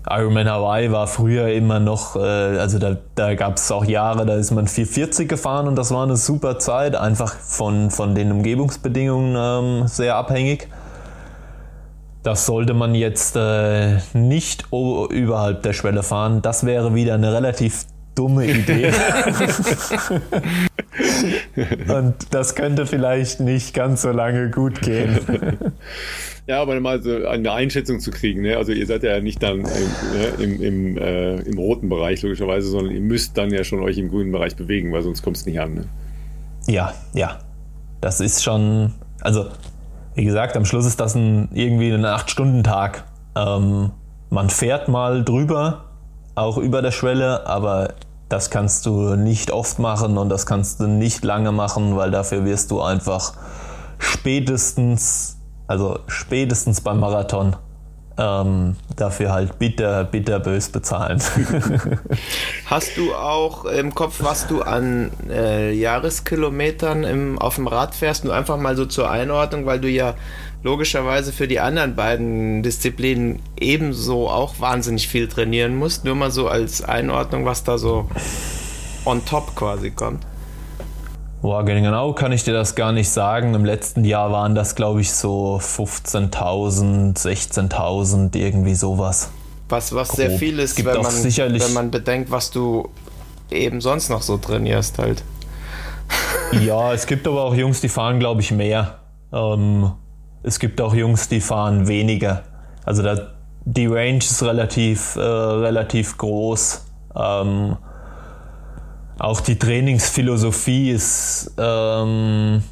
Ironman 0.09 0.49
Hawaii 0.49 0.91
war 0.91 1.07
früher 1.07 1.49
immer 1.49 1.78
noch, 1.78 2.16
äh, 2.16 2.20
also 2.20 2.78
da, 2.78 2.97
da 3.14 3.34
gab 3.34 3.57
es 3.57 3.70
auch 3.70 3.84
Jahre, 3.84 4.24
da 4.24 4.34
ist 4.34 4.51
man 4.51 4.66
440 4.66 5.28
gefahren 5.28 5.68
und 5.68 5.76
das 5.76 5.93
war 5.93 6.05
eine 6.05 6.16
super 6.16 6.59
Zeit, 6.59 6.97
einfach 6.97 7.34
von, 7.34 7.91
von 7.91 8.14
den 8.14 8.32
Umgebungsbedingungen 8.32 9.36
ähm, 9.36 9.88
sehr 9.88 10.16
abhängig. 10.16 10.68
Das 12.22 12.46
sollte 12.46 12.74
man 12.74 12.94
jetzt 12.94 13.34
äh, 13.36 13.96
nicht 14.12 14.66
überhalb 14.70 15.62
der 15.62 15.72
Schwelle 15.72 16.02
fahren. 16.02 16.42
Das 16.42 16.66
wäre 16.66 16.94
wieder 16.94 17.14
eine 17.14 17.32
relativ 17.32 17.86
dumme 18.14 18.44
Idee. 18.46 18.92
Und 21.88 22.14
das 22.30 22.54
könnte 22.54 22.86
vielleicht 22.86 23.40
nicht 23.40 23.74
ganz 23.74 24.02
so 24.02 24.10
lange 24.10 24.50
gut 24.50 24.82
gehen. 24.82 25.18
Ja, 26.46 26.62
aber 26.62 26.80
mal 26.80 27.00
so 27.00 27.28
eine 27.28 27.52
Einschätzung 27.52 28.00
zu 28.00 28.10
kriegen. 28.10 28.42
Ne? 28.42 28.56
Also 28.56 28.72
ihr 28.72 28.84
seid 28.84 29.04
ja 29.04 29.20
nicht 29.20 29.40
dann 29.40 29.60
im, 29.60 29.66
ne, 29.66 30.26
im, 30.40 30.60
im, 30.60 30.96
äh, 30.96 31.36
im, 31.42 31.58
roten 31.58 31.88
Bereich 31.88 32.22
logischerweise, 32.22 32.68
sondern 32.68 32.92
ihr 32.92 33.00
müsst 33.00 33.38
dann 33.38 33.52
ja 33.52 33.62
schon 33.62 33.80
euch 33.84 33.98
im 33.98 34.08
grünen 34.08 34.32
Bereich 34.32 34.56
bewegen, 34.56 34.90
weil 34.90 35.02
sonst 35.02 35.22
kommt 35.22 35.36
es 35.36 35.46
nicht 35.46 35.60
an. 35.60 35.74
Ne? 35.74 35.84
Ja, 36.66 36.92
ja. 37.14 37.38
Das 38.00 38.20
ist 38.20 38.42
schon, 38.42 38.94
also 39.20 39.46
wie 40.14 40.24
gesagt, 40.24 40.56
am 40.56 40.64
Schluss 40.64 40.86
ist 40.86 41.00
das 41.00 41.14
ein, 41.14 41.48
irgendwie 41.52 41.92
ein 41.92 42.04
8-Stunden-Tag. 42.04 43.04
Ähm, 43.36 43.92
man 44.28 44.50
fährt 44.50 44.88
mal 44.88 45.24
drüber, 45.24 45.84
auch 46.34 46.56
über 46.56 46.82
der 46.82 46.90
Schwelle, 46.90 47.46
aber 47.46 47.94
das 48.28 48.50
kannst 48.50 48.86
du 48.86 49.16
nicht 49.16 49.50
oft 49.50 49.78
machen 49.78 50.16
und 50.16 50.28
das 50.28 50.46
kannst 50.46 50.80
du 50.80 50.86
nicht 50.86 51.24
lange 51.24 51.52
machen, 51.52 51.96
weil 51.96 52.11
dafür 52.11 52.44
wirst 52.44 52.70
du 52.70 52.80
einfach 52.80 53.34
spätestens, 53.98 55.38
also 55.66 55.98
spätestens 56.06 56.80
beim 56.80 57.00
Marathon, 57.00 57.56
ähm, 58.18 58.76
dafür 58.96 59.32
halt 59.32 59.58
bitter, 59.58 60.04
bitter 60.04 60.40
bös 60.40 60.68
bezahlen. 60.68 61.22
Hast 62.66 62.96
du 62.96 63.14
auch 63.14 63.64
im 63.64 63.94
Kopf, 63.94 64.16
was 64.20 64.46
du 64.46 64.62
an 64.62 65.11
äh, 65.28 65.72
Jahreskilometern 65.72 67.04
im, 67.04 67.38
auf 67.38 67.54
dem 67.54 67.66
Rad 67.66 67.94
fährst? 67.94 68.24
Nur 68.24 68.34
einfach 68.34 68.56
mal 68.56 68.76
so 68.76 68.86
zur 68.86 69.11
Einordnung, 69.11 69.66
weil 69.66 69.80
du 69.80 69.88
ja 69.88 70.14
logischerweise 70.62 71.32
für 71.32 71.48
die 71.48 71.61
anderen 71.61 71.94
beiden 71.96 72.62
Disziplinen 72.62 73.40
ebenso 73.58 74.28
auch 74.28 74.61
wahnsinnig 74.61 75.08
viel 75.08 75.28
trainieren 75.28 75.76
musst. 75.76 76.04
Nur 76.04 76.14
mal 76.14 76.30
so 76.30 76.48
als 76.48 76.82
Einordnung, 76.82 77.44
was 77.46 77.64
da 77.64 77.78
so 77.78 78.08
on 79.04 79.24
top 79.24 79.54
quasi 79.56 79.90
kommt. 79.90 80.26
Boah, 81.43 81.64
genau 81.64 82.12
kann 82.12 82.32
ich 82.32 82.45
dir 82.45 82.53
das 82.53 82.74
gar 82.74 82.93
nicht 82.93 83.09
sagen. 83.09 83.55
Im 83.55 83.64
letzten 83.64 84.05
Jahr 84.05 84.30
waren 84.30 84.55
das, 84.55 84.74
glaube 84.74 85.01
ich, 85.01 85.11
so 85.12 85.59
15.000, 85.62 87.16
16.000, 87.16 88.36
irgendwie 88.36 88.74
sowas. 88.74 89.30
Was, 89.70 89.95
was 89.95 90.11
sehr 90.11 90.32
viel 90.32 90.59
ist, 90.59 90.84
wenn 90.84 91.01
man, 91.01 91.61
wenn 91.61 91.72
man 91.72 91.91
bedenkt, 91.91 92.30
was 92.30 92.51
du 92.51 92.91
eben 93.51 93.80
sonst 93.80 94.11
noch 94.11 94.20
so 94.20 94.36
trainierst 94.36 94.99
halt. 94.99 95.22
Ja, 96.53 96.93
es 96.93 97.07
gibt 97.07 97.26
aber 97.26 97.45
auch 97.45 97.55
Jungs, 97.55 97.80
die 97.80 97.88
fahren, 97.88 98.18
glaube 98.18 98.41
ich, 98.41 98.51
mehr. 98.51 98.99
Ähm, 99.32 99.93
es 100.43 100.59
gibt 100.59 100.80
auch 100.80 100.93
Jungs, 100.93 101.28
die 101.28 101.41
fahren 101.41 101.86
weniger. 101.86 102.43
Also 102.84 103.03
da, 103.03 103.34
die 103.64 103.86
Range 103.86 104.18
ist 104.18 104.43
relativ, 104.43 105.16
äh, 105.16 105.20
relativ 105.20 106.18
groß. 106.18 106.84
Ähm, 107.14 107.76
auch 109.20 109.40
die 109.40 109.58
Trainingsphilosophie 109.58 110.90
ist 110.90 111.52
ähm, 111.58 112.62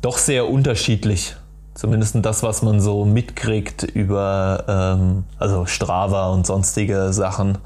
doch 0.00 0.16
sehr 0.16 0.48
unterschiedlich. 0.48 1.34
Zumindest 1.74 2.16
das, 2.22 2.42
was 2.42 2.62
man 2.62 2.80
so 2.80 3.04
mitkriegt 3.04 3.82
über 3.82 4.64
ähm, 4.68 5.24
also 5.38 5.66
Strava 5.66 6.28
und 6.30 6.46
sonstige 6.46 7.12
Sachen. 7.12 7.58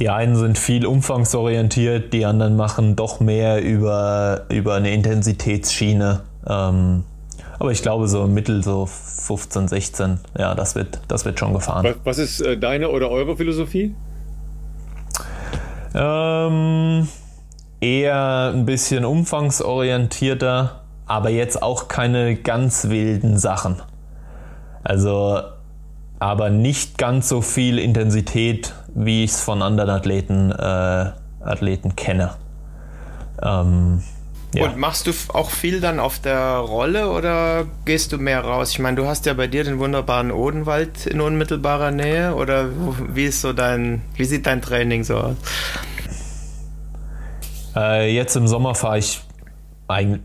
Die 0.00 0.10
einen 0.10 0.34
sind 0.34 0.58
viel 0.58 0.84
umfangsorientiert, 0.84 2.12
die 2.12 2.24
anderen 2.24 2.56
machen 2.56 2.96
doch 2.96 3.20
mehr 3.20 3.62
über, 3.62 4.46
über 4.48 4.74
eine 4.74 4.92
Intensitätsschiene. 4.92 6.22
Ähm, 6.46 7.04
aber 7.60 7.70
ich 7.70 7.82
glaube, 7.82 8.08
so 8.08 8.24
im 8.24 8.34
Mittel 8.34 8.64
so 8.64 8.86
15, 8.86 9.68
16, 9.68 10.18
ja, 10.36 10.56
das 10.56 10.74
wird, 10.74 11.00
das 11.06 11.24
wird 11.24 11.38
schon 11.38 11.54
gefahren. 11.54 11.84
Was, 11.84 11.96
was 12.04 12.18
ist 12.18 12.40
äh, 12.40 12.58
deine 12.58 12.90
oder 12.90 13.10
eure 13.10 13.36
Philosophie? 13.36 13.94
Ähm, 15.94 17.08
eher 17.80 18.52
ein 18.52 18.66
bisschen 18.66 19.04
umfangsorientierter, 19.04 20.82
aber 21.06 21.30
jetzt 21.30 21.62
auch 21.62 21.88
keine 21.88 22.36
ganz 22.36 22.88
wilden 22.88 23.38
Sachen. 23.38 23.80
Also, 24.82 25.40
aber 26.18 26.50
nicht 26.50 26.98
ganz 26.98 27.28
so 27.28 27.42
viel 27.42 27.78
Intensität, 27.78 28.74
wie 28.94 29.24
ich 29.24 29.32
es 29.32 29.40
von 29.40 29.62
anderen 29.62 29.90
Athleten, 29.90 30.50
äh, 30.50 31.12
Athleten 31.40 31.94
kenne. 31.94 32.30
Ähm, 33.42 34.02
ja. 34.54 34.64
Und 34.64 34.76
machst 34.76 35.06
du 35.06 35.12
auch 35.32 35.50
viel 35.50 35.80
dann 35.80 36.00
auf 36.00 36.18
der 36.18 36.56
Rolle 36.56 37.10
oder 37.10 37.66
gehst 37.84 38.12
du 38.12 38.18
mehr 38.18 38.42
raus? 38.44 38.70
Ich 38.70 38.78
meine, 38.78 38.96
du 38.96 39.06
hast 39.06 39.26
ja 39.26 39.34
bei 39.34 39.46
dir 39.46 39.64
den 39.64 39.78
wunderbaren 39.78 40.30
Odenwald 40.30 41.06
in 41.06 41.20
unmittelbarer 41.20 41.90
Nähe 41.90 42.34
oder 42.34 42.68
wie 43.08 43.24
ist 43.24 43.40
so 43.40 43.52
dein, 43.52 44.02
wie 44.16 44.24
sieht 44.24 44.46
dein 44.46 44.62
Training 44.62 45.04
so 45.04 45.16
aus? 45.16 45.36
Äh, 47.76 48.14
jetzt 48.14 48.36
im 48.36 48.46
Sommer 48.46 48.74
fahre 48.74 48.98
ich 48.98 49.20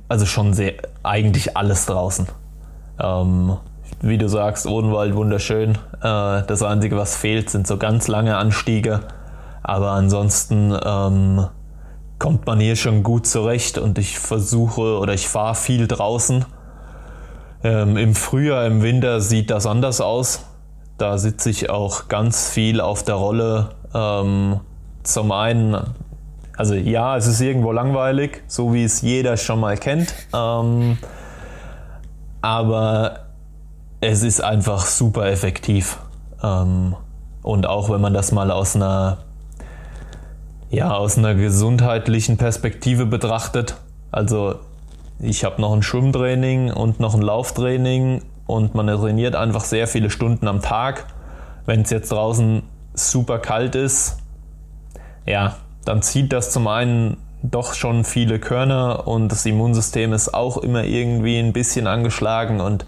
also 0.07 0.25
schon 0.25 0.53
sehr, 0.53 0.75
eigentlich 1.03 1.57
alles 1.57 1.85
draußen. 1.85 2.27
Ähm, 2.99 3.57
wie 4.01 4.17
du 4.17 4.29
sagst, 4.29 4.65
Odenwald 4.65 5.15
wunderschön. 5.15 5.77
Äh, 6.01 6.43
das 6.43 6.61
Einzige, 6.61 6.97
was 6.97 7.17
fehlt, 7.17 7.49
sind 7.49 7.67
so 7.67 7.77
ganz 7.77 8.07
lange 8.07 8.37
Anstiege. 8.37 9.01
Aber 9.63 9.91
ansonsten 9.91 10.77
ähm, 10.85 11.47
kommt 12.19 12.45
man 12.45 12.59
hier 12.59 12.75
schon 12.75 13.01
gut 13.01 13.25
zurecht 13.25 13.77
und 13.77 13.97
ich 13.97 14.19
versuche 14.19 14.99
oder 14.99 15.13
ich 15.13 15.27
fahre 15.27 15.55
viel 15.55 15.87
draußen. 15.87 16.45
Ähm, 17.63 17.97
Im 17.97 18.13
Frühjahr, 18.13 18.65
im 18.65 18.81
Winter 18.81 19.21
sieht 19.21 19.49
das 19.49 19.65
anders 19.65 20.01
aus. 20.01 20.45
Da 20.97 21.17
sitze 21.17 21.49
ich 21.49 21.69
auch 21.69 22.09
ganz 22.09 22.49
viel 22.49 22.81
auf 22.81 23.03
der 23.03 23.15
Rolle. 23.15 23.69
Ähm, 23.93 24.59
zum 25.03 25.31
einen, 25.31 25.77
also 26.57 26.75
ja, 26.75 27.15
es 27.15 27.25
ist 27.25 27.39
irgendwo 27.39 27.71
langweilig, 27.71 28.43
so 28.47 28.73
wie 28.73 28.83
es 28.83 29.01
jeder 29.01 29.37
schon 29.37 29.61
mal 29.61 29.77
kennt. 29.77 30.13
Ähm, 30.33 30.97
aber 32.41 33.27
es 34.01 34.23
ist 34.23 34.43
einfach 34.43 34.85
super 34.85 35.27
effektiv. 35.27 35.99
Ähm, 36.43 36.95
und 37.41 37.65
auch 37.65 37.89
wenn 37.89 38.01
man 38.01 38.13
das 38.13 38.33
mal 38.33 38.51
aus 38.51 38.75
einer 38.75 39.19
ja, 40.69 40.91
aus 40.91 41.17
einer 41.17 41.35
gesundheitlichen 41.35 42.37
Perspektive 42.37 43.05
betrachtet. 43.05 43.75
Also 44.11 44.55
ich 45.19 45.43
habe 45.43 45.61
noch 45.61 45.73
ein 45.73 45.83
Schwimmtraining 45.83 46.71
und 46.71 46.99
noch 46.99 47.15
ein 47.15 47.21
Lauftraining 47.21 48.21
und 48.45 48.75
man 48.75 48.87
trainiert 48.87 49.35
einfach 49.35 49.63
sehr 49.63 49.87
viele 49.87 50.09
Stunden 50.09 50.47
am 50.47 50.61
Tag. 50.61 51.07
Wenn 51.65 51.81
es 51.81 51.89
jetzt 51.89 52.11
draußen 52.11 52.63
super 52.93 53.39
kalt 53.39 53.75
ist, 53.75 54.17
ja, 55.25 55.55
dann 55.85 56.01
zieht 56.01 56.33
das 56.33 56.51
zum 56.51 56.67
einen 56.67 57.17
doch 57.41 57.73
schon 57.73 58.03
viele 58.03 58.39
Körner 58.39 59.07
und 59.07 59.29
das 59.29 59.45
Immunsystem 59.45 60.13
ist 60.13 60.33
auch 60.33 60.57
immer 60.57 60.83
irgendwie 60.83 61.37
ein 61.37 61.53
bisschen 61.53 61.87
angeschlagen 61.87 62.59
und 62.59 62.85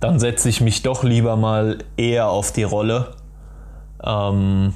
dann 0.00 0.18
setze 0.18 0.48
ich 0.48 0.60
mich 0.60 0.82
doch 0.82 1.02
lieber 1.02 1.36
mal 1.36 1.78
eher 1.96 2.28
auf 2.28 2.52
die 2.52 2.62
Rolle. 2.62 3.14
Ähm, 4.04 4.74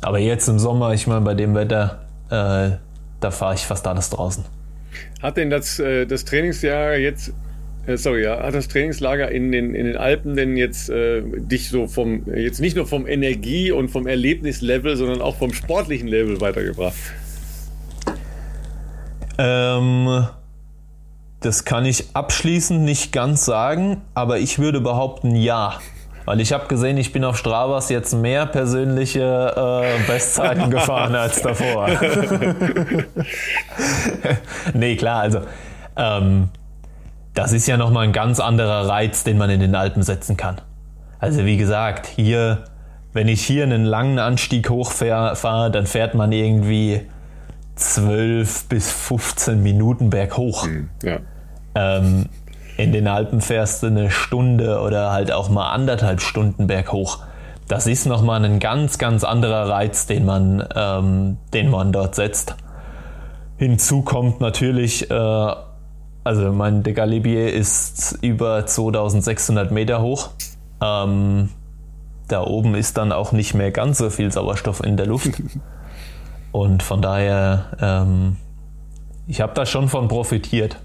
aber 0.00 0.18
jetzt 0.18 0.48
im 0.48 0.58
Sommer, 0.58 0.94
ich 0.94 1.06
meine, 1.06 1.20
bei 1.22 1.34
dem 1.34 1.54
Wetter, 1.54 2.00
äh, 2.30 2.76
da 3.20 3.30
fahre 3.30 3.54
ich 3.54 3.62
fast 3.62 3.86
alles 3.86 4.10
draußen. 4.10 4.44
Hat 5.22 5.36
denn 5.36 5.50
das, 5.50 5.78
äh, 5.78 6.06
das 6.06 6.24
Trainingsjahr 6.24 6.96
jetzt, 6.96 7.32
äh, 7.86 7.96
sorry, 7.96 8.24
ja, 8.24 8.42
hat 8.42 8.54
das 8.54 8.68
Trainingslager 8.68 9.30
in 9.30 9.52
den, 9.52 9.74
in 9.74 9.86
den 9.86 9.96
Alpen 9.96 10.36
denn 10.36 10.56
jetzt 10.56 10.88
äh, 10.90 11.22
dich 11.22 11.68
so 11.68 11.86
vom, 11.86 12.22
jetzt 12.34 12.60
nicht 12.60 12.76
nur 12.76 12.86
vom 12.86 13.06
Energie- 13.06 13.72
und 13.72 13.88
vom 13.88 14.06
Erlebnislevel, 14.06 14.96
sondern 14.96 15.20
auch 15.20 15.36
vom 15.36 15.52
sportlichen 15.52 16.08
Level 16.08 16.40
weitergebracht? 16.40 16.94
Ähm, 19.38 20.26
das 21.40 21.64
kann 21.64 21.84
ich 21.86 22.14
abschließend 22.14 22.82
nicht 22.82 23.12
ganz 23.12 23.44
sagen, 23.44 24.02
aber 24.14 24.38
ich 24.38 24.58
würde 24.58 24.80
behaupten, 24.80 25.34
ja. 25.34 25.78
Weil 26.30 26.40
ich 26.40 26.52
habe 26.52 26.68
gesehen, 26.68 26.96
ich 26.96 27.10
bin 27.10 27.24
auf 27.24 27.36
Strabas 27.36 27.88
jetzt 27.88 28.14
mehr 28.14 28.46
persönliche 28.46 29.82
äh, 29.82 30.06
Bestzeiten 30.06 30.70
gefahren 30.70 31.16
als 31.16 31.42
davor. 31.42 31.88
nee, 34.72 34.94
klar, 34.94 35.22
also 35.22 35.40
ähm, 35.96 36.50
das 37.34 37.50
ist 37.50 37.66
ja 37.66 37.76
nochmal 37.76 38.04
ein 38.04 38.12
ganz 38.12 38.38
anderer 38.38 38.88
Reiz, 38.88 39.24
den 39.24 39.38
man 39.38 39.50
in 39.50 39.58
den 39.58 39.74
Alpen 39.74 40.04
setzen 40.04 40.36
kann. 40.36 40.60
Also 41.18 41.44
wie 41.46 41.56
gesagt, 41.56 42.06
hier, 42.06 42.62
wenn 43.12 43.26
ich 43.26 43.44
hier 43.44 43.64
einen 43.64 43.84
langen 43.84 44.20
Anstieg 44.20 44.70
hochfahre, 44.70 45.72
dann 45.72 45.86
fährt 45.86 46.14
man 46.14 46.30
irgendwie 46.30 47.00
12 47.74 48.68
bis 48.68 48.88
15 48.92 49.64
Minuten 49.64 50.10
berghoch. 50.10 50.64
Hm, 50.64 50.90
ja. 51.02 51.18
Ähm, 51.74 52.26
in 52.82 52.92
den 52.92 53.08
Alpen 53.08 53.40
fährst 53.40 53.82
du 53.82 53.88
eine 53.88 54.10
Stunde 54.10 54.80
oder 54.80 55.12
halt 55.12 55.32
auch 55.32 55.48
mal 55.50 55.70
anderthalb 55.70 56.20
Stunden 56.20 56.66
berghoch. 56.66 57.18
Das 57.68 57.86
ist 57.86 58.06
nochmal 58.06 58.44
ein 58.44 58.58
ganz, 58.58 58.98
ganz 58.98 59.22
anderer 59.22 59.68
Reiz, 59.68 60.06
den 60.06 60.24
man, 60.24 60.66
ähm, 60.74 61.36
den 61.52 61.70
man 61.70 61.92
dort 61.92 62.14
setzt. 62.14 62.56
Hinzu 63.58 64.02
kommt 64.02 64.40
natürlich, 64.40 65.10
äh, 65.10 65.54
also 66.24 66.52
mein 66.52 66.82
Decalibier 66.82 67.52
ist 67.52 68.18
über 68.22 68.66
2600 68.66 69.70
Meter 69.70 70.00
hoch. 70.00 70.30
Ähm, 70.82 71.50
da 72.28 72.42
oben 72.42 72.74
ist 72.74 72.96
dann 72.96 73.12
auch 73.12 73.32
nicht 73.32 73.54
mehr 73.54 73.70
ganz 73.70 73.98
so 73.98 74.10
viel 74.10 74.32
Sauerstoff 74.32 74.82
in 74.82 74.96
der 74.96 75.06
Luft. 75.06 75.30
Und 76.52 76.82
von 76.82 77.02
daher, 77.02 77.66
ähm, 77.80 78.36
ich 79.26 79.40
habe 79.40 79.52
da 79.54 79.66
schon 79.66 79.88
von 79.88 80.08
profitiert 80.08 80.76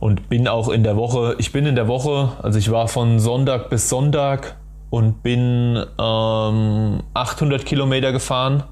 und 0.00 0.28
bin 0.28 0.46
auch 0.46 0.68
in 0.68 0.84
der 0.84 0.96
Woche, 0.96 1.34
ich 1.38 1.52
bin 1.52 1.66
in 1.66 1.74
der 1.74 1.88
Woche, 1.88 2.32
also 2.42 2.58
ich 2.58 2.70
war 2.70 2.88
von 2.88 3.18
Sonntag 3.18 3.70
bis 3.70 3.88
Sonntag 3.88 4.56
und 4.90 5.22
bin 5.22 5.76
ähm, 5.98 7.02
800 7.14 7.66
Kilometer 7.66 8.12
gefahren 8.12 8.62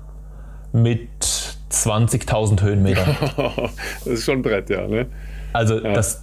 mit 0.73 1.09
20.000 1.71 2.63
Höhenmeter. 2.63 3.07
das 4.05 4.07
ist 4.07 4.25
schon 4.25 4.39
ein 4.39 4.43
Brett, 4.43 4.71
ja. 4.71 4.87
Ne? 4.87 5.07
Also 5.53 5.81
ja. 5.81 5.93
das, 5.93 6.23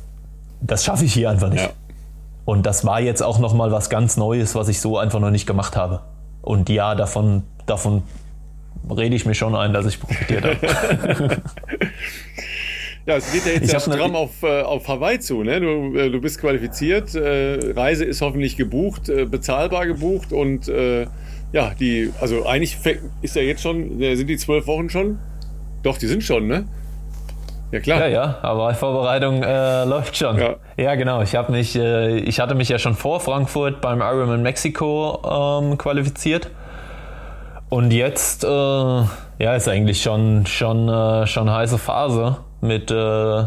das 0.61 0.83
schaffe 0.83 1.05
ich 1.05 1.13
hier 1.13 1.29
einfach 1.29 1.49
nicht. 1.49 1.63
Ja. 1.63 1.71
Und 2.45 2.65
das 2.65 2.85
war 2.85 2.99
jetzt 2.99 3.21
auch 3.21 3.39
nochmal 3.39 3.71
was 3.71 3.89
ganz 3.89 4.17
Neues, 4.17 4.55
was 4.55 4.67
ich 4.67 4.79
so 4.79 4.97
einfach 4.97 5.19
noch 5.19 5.31
nicht 5.31 5.45
gemacht 5.45 5.75
habe. 5.75 6.01
Und 6.41 6.69
ja, 6.69 6.95
davon, 6.95 7.43
davon 7.65 8.03
rede 8.89 9.15
ich 9.15 9.25
mir 9.25 9.33
schon 9.33 9.55
ein, 9.55 9.73
dass 9.73 9.85
ich 9.85 9.99
profitiert 9.99 10.43
habe. 10.43 11.41
Ja, 13.05 13.17
es 13.17 13.33
geht 13.33 13.45
ja 13.45 13.51
jetzt 13.51 13.73
ja 13.73 13.79
stramm 13.81 14.15
auf, 14.15 14.43
äh, 14.43 14.61
auf 14.61 14.87
Hawaii 14.87 15.19
zu. 15.19 15.43
Ne? 15.43 15.59
Du, 15.59 15.97
äh, 15.97 16.09
du 16.09 16.21
bist 16.21 16.39
qualifiziert, 16.39 17.13
äh, 17.15 17.73
Reise 17.75 18.05
ist 18.05 18.21
hoffentlich 18.21 18.55
gebucht, 18.55 19.09
äh, 19.09 19.25
bezahlbar 19.25 19.85
gebucht 19.85 20.31
und 20.31 20.69
äh, 20.69 21.07
ja, 21.51 21.71
die, 21.77 22.11
also 22.21 22.45
eigentlich 22.45 22.77
ist 23.21 23.35
ja 23.35 23.41
jetzt 23.41 23.61
schon, 23.61 24.01
äh, 24.01 24.15
sind 24.15 24.27
die 24.27 24.37
zwölf 24.37 24.67
Wochen 24.67 24.89
schon? 24.89 25.19
Doch, 25.83 25.97
die 25.97 26.07
sind 26.07 26.23
schon, 26.23 26.47
ne? 26.47 26.65
Ja, 27.73 27.79
klar. 27.81 27.99
Ja, 28.01 28.07
ja, 28.07 28.37
aber 28.41 28.71
die 28.71 28.77
Vorbereitung 28.77 29.43
äh, 29.43 29.83
läuft 29.83 30.15
schon. 30.15 30.37
Ja. 30.37 30.55
ja, 30.77 30.95
genau. 30.95 31.21
Ich, 31.23 31.35
mich, 31.49 31.75
äh, 31.75 32.19
ich 32.19 32.39
hatte 32.39 32.55
mich 32.55 32.69
ja 32.69 32.79
schon 32.79 32.93
vor 32.93 33.19
Frankfurt 33.19 33.81
beim 33.81 33.99
Ironman 33.99 34.43
Mexiko 34.43 35.59
ähm, 35.61 35.77
qualifiziert. 35.77 36.51
Und 37.69 37.91
jetzt 37.91 38.43
äh, 38.43 38.47
ja, 38.47 39.55
ist 39.55 39.67
eigentlich 39.67 40.01
schon, 40.01 40.45
schon, 40.45 41.27
schon 41.27 41.51
heiße 41.51 41.79
Phase 41.79 42.37
mit 42.63 42.89
äh, 42.91 43.43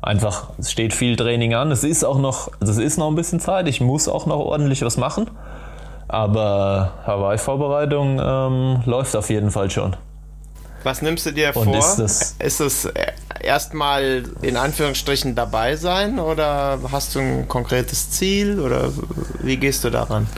einfach, 0.00 0.50
es 0.58 0.70
steht 0.70 0.94
viel 0.94 1.16
Training 1.16 1.54
an. 1.54 1.70
Es 1.72 1.84
ist 1.84 2.04
auch 2.04 2.18
noch, 2.18 2.50
also 2.60 2.72
es 2.72 2.78
ist 2.78 2.96
noch 2.98 3.08
ein 3.08 3.16
bisschen 3.16 3.40
Zeit. 3.40 3.68
Ich 3.68 3.80
muss 3.80 4.08
auch 4.08 4.26
noch 4.26 4.38
ordentlich 4.38 4.82
was 4.82 4.96
machen. 4.96 5.28
Aber 6.06 6.92
Hawaii-Vorbereitung 7.06 8.20
ähm, 8.22 8.82
läuft 8.86 9.16
auf 9.16 9.28
jeden 9.28 9.50
Fall 9.50 9.70
schon. 9.70 9.96
Was 10.84 11.02
nimmst 11.02 11.26
du 11.26 11.32
dir 11.32 11.56
Und 11.56 11.64
vor? 11.64 11.78
Ist, 11.78 11.96
das 11.96 12.36
ist 12.38 12.60
es 12.60 12.88
erstmal 13.40 14.24
in 14.42 14.56
Anführungsstrichen 14.56 15.34
dabei 15.34 15.76
sein 15.76 16.18
oder 16.18 16.78
hast 16.92 17.14
du 17.14 17.20
ein 17.20 17.48
konkretes 17.48 18.10
Ziel 18.10 18.60
oder 18.60 18.90
wie 19.40 19.56
gehst 19.56 19.82
du 19.82 19.90
daran? 19.90 20.28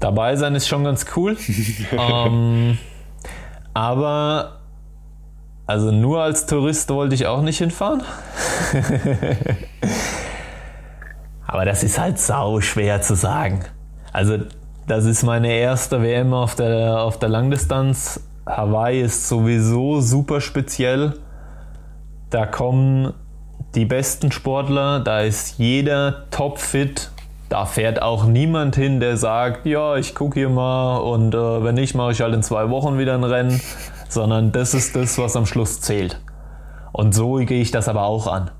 Dabei 0.00 0.34
sein 0.36 0.54
ist 0.54 0.66
schon 0.66 0.82
ganz 0.82 1.04
cool. 1.14 1.36
ähm, 1.92 2.78
aber 3.74 4.59
also 5.70 5.92
nur 5.92 6.20
als 6.20 6.46
Tourist 6.46 6.90
wollte 6.90 7.14
ich 7.14 7.28
auch 7.28 7.42
nicht 7.42 7.58
hinfahren. 7.58 8.02
aber 11.46 11.64
das 11.64 11.84
ist 11.84 11.96
halt 11.96 12.18
sau 12.18 12.60
schwer 12.60 13.02
zu 13.02 13.14
sagen. 13.14 13.60
Also 14.12 14.38
das 14.88 15.04
ist 15.04 15.22
meine 15.22 15.52
erste 15.52 16.02
WM 16.02 16.34
auf 16.34 16.56
der, 16.56 17.00
auf 17.00 17.20
der 17.20 17.28
Langdistanz. 17.28 18.20
Hawaii 18.46 19.00
ist 19.00 19.28
sowieso 19.28 20.00
super 20.00 20.40
speziell. 20.40 21.14
Da 22.30 22.46
kommen 22.46 23.14
die 23.76 23.84
besten 23.84 24.32
Sportler, 24.32 24.98
da 24.98 25.20
ist 25.20 25.58
jeder 25.58 26.28
topfit. 26.32 27.12
Da 27.48 27.64
fährt 27.64 28.02
auch 28.02 28.24
niemand 28.24 28.74
hin, 28.74 28.98
der 28.98 29.16
sagt, 29.16 29.66
ja, 29.66 29.94
ich 29.94 30.16
gucke 30.16 30.40
hier 30.40 30.48
mal 30.48 30.96
und 30.96 31.32
äh, 31.32 31.64
wenn 31.64 31.76
nicht, 31.76 31.94
mache 31.94 32.10
ich 32.10 32.20
halt 32.22 32.34
in 32.34 32.42
zwei 32.42 32.70
Wochen 32.70 32.98
wieder 32.98 33.14
ein 33.14 33.24
Rennen, 33.24 33.60
sondern 34.10 34.52
das 34.52 34.74
ist 34.74 34.96
das, 34.96 35.18
was 35.18 35.36
am 35.36 35.46
Schluss 35.46 35.80
zählt. 35.80 36.20
Und 36.92 37.14
so 37.14 37.34
gehe 37.36 37.62
ich 37.62 37.70
das 37.70 37.88
aber 37.88 38.02
auch 38.02 38.26
an. 38.26 38.50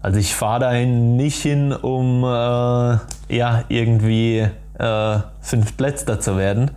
Also 0.00 0.18
ich 0.18 0.34
fahre 0.34 0.60
dahin 0.60 1.16
nicht 1.16 1.42
hin, 1.42 1.72
um 1.72 2.24
äh, 2.24 2.26
ja 3.28 3.64
irgendwie 3.68 4.48
äh, 4.78 5.18
Fünftletzter 5.40 6.20
zu 6.20 6.36
werden. 6.36 6.72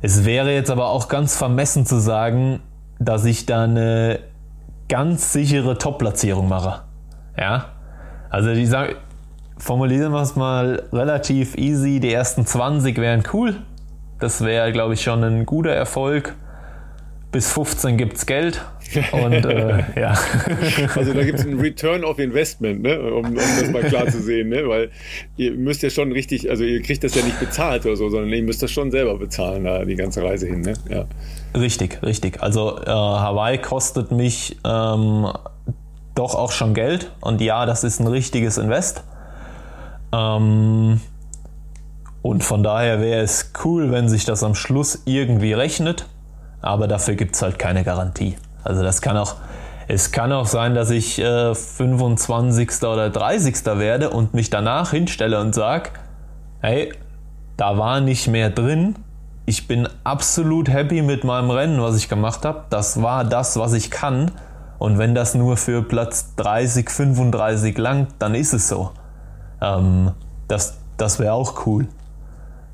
Es 0.00 0.24
wäre 0.24 0.52
jetzt 0.52 0.70
aber 0.70 0.88
auch 0.88 1.08
ganz 1.08 1.36
vermessen 1.36 1.86
zu 1.86 2.00
sagen, 2.00 2.60
dass 2.98 3.24
ich 3.24 3.46
da 3.46 3.64
eine 3.64 4.20
ganz 4.88 5.32
sichere 5.32 5.78
Top-Platzierung 5.78 6.48
mache. 6.48 6.82
Ja, 7.36 7.66
also 8.30 8.50
ich 8.50 8.68
sage, 8.68 8.96
formulieren 9.58 10.12
wir 10.12 10.22
es 10.22 10.34
mal 10.34 10.82
relativ 10.92 11.56
easy. 11.56 12.00
Die 12.00 12.12
ersten 12.12 12.46
20 12.46 12.98
wären 12.98 13.22
cool. 13.32 13.56
Das 14.18 14.44
wäre, 14.44 14.72
glaube 14.72 14.94
ich, 14.94 15.02
schon 15.02 15.22
ein 15.22 15.46
guter 15.46 15.70
Erfolg. 15.70 16.34
Bis 17.32 17.50
15 17.50 17.96
gibt 17.96 18.18
es 18.18 18.26
Geld. 18.26 18.62
Und 19.12 19.32
äh, 19.32 19.84
ja. 20.00 20.14
Also 20.94 21.14
da 21.14 21.24
gibt 21.24 21.38
es 21.38 21.46
einen 21.46 21.58
Return 21.58 22.04
of 22.04 22.18
Investment, 22.18 22.82
ne? 22.82 23.00
um, 23.00 23.24
um 23.24 23.34
das 23.34 23.70
mal 23.70 23.82
klar 23.82 24.06
zu 24.08 24.20
sehen, 24.20 24.50
ne? 24.50 24.68
weil 24.68 24.90
ihr 25.38 25.52
müsst 25.52 25.82
ja 25.82 25.88
schon 25.88 26.12
richtig, 26.12 26.50
also 26.50 26.62
ihr 26.64 26.82
kriegt 26.82 27.02
das 27.02 27.14
ja 27.14 27.24
nicht 27.24 27.40
bezahlt 27.40 27.86
oder 27.86 27.96
so, 27.96 28.10
sondern 28.10 28.30
ihr 28.30 28.42
müsst 28.42 28.62
das 28.62 28.70
schon 28.70 28.90
selber 28.90 29.16
bezahlen, 29.16 29.64
da 29.64 29.84
die 29.84 29.94
ganze 29.94 30.22
Reise 30.22 30.46
hin. 30.46 30.60
Ne? 30.60 30.74
Ja. 30.90 31.06
Richtig, 31.58 32.02
richtig. 32.02 32.42
Also 32.42 32.78
äh, 32.78 32.86
Hawaii 32.86 33.56
kostet 33.58 34.12
mich 34.12 34.58
ähm, 34.64 35.26
doch 36.14 36.34
auch 36.34 36.52
schon 36.52 36.74
Geld 36.74 37.12
und 37.20 37.40
ja, 37.40 37.64
das 37.64 37.84
ist 37.84 37.98
ein 37.98 38.06
richtiges 38.06 38.58
Invest. 38.58 39.04
Ähm, 40.12 41.00
und 42.20 42.44
von 42.44 42.62
daher 42.62 43.00
wäre 43.00 43.22
es 43.22 43.52
cool, 43.64 43.90
wenn 43.90 44.08
sich 44.08 44.24
das 44.24 44.44
am 44.44 44.54
Schluss 44.54 45.02
irgendwie 45.06 45.54
rechnet, 45.54 46.06
aber 46.62 46.88
dafür 46.88 47.14
gibt 47.14 47.34
es 47.34 47.42
halt 47.42 47.58
keine 47.58 47.84
Garantie. 47.84 48.36
Also 48.64 48.82
das 48.82 49.02
kann 49.02 49.16
auch, 49.16 49.36
es 49.88 50.12
kann 50.12 50.32
auch 50.32 50.46
sein, 50.46 50.74
dass 50.74 50.90
ich 50.90 51.18
äh, 51.18 51.54
25. 51.54 52.82
oder 52.84 53.10
30. 53.10 53.66
werde 53.66 54.10
und 54.10 54.34
mich 54.34 54.48
danach 54.48 54.90
hinstelle 54.92 55.40
und 55.40 55.54
sage, 55.54 55.90
hey, 56.60 56.92
da 57.56 57.76
war 57.76 58.00
nicht 58.00 58.28
mehr 58.28 58.48
drin. 58.48 58.96
Ich 59.44 59.66
bin 59.66 59.88
absolut 60.04 60.68
happy 60.68 61.02
mit 61.02 61.24
meinem 61.24 61.50
Rennen, 61.50 61.82
was 61.82 61.96
ich 61.96 62.08
gemacht 62.08 62.44
habe. 62.44 62.64
Das 62.70 63.02
war 63.02 63.24
das, 63.24 63.58
was 63.58 63.72
ich 63.72 63.90
kann. 63.90 64.30
Und 64.78 64.98
wenn 64.98 65.14
das 65.14 65.34
nur 65.34 65.56
für 65.56 65.82
Platz 65.82 66.34
30, 66.36 66.88
35 66.88 67.76
langt, 67.76 68.14
dann 68.20 68.34
ist 68.34 68.52
es 68.52 68.68
so. 68.68 68.92
Ähm, 69.60 70.12
das 70.48 70.78
das 71.02 71.18
wäre 71.18 71.32
auch 71.32 71.66
cool. 71.66 71.88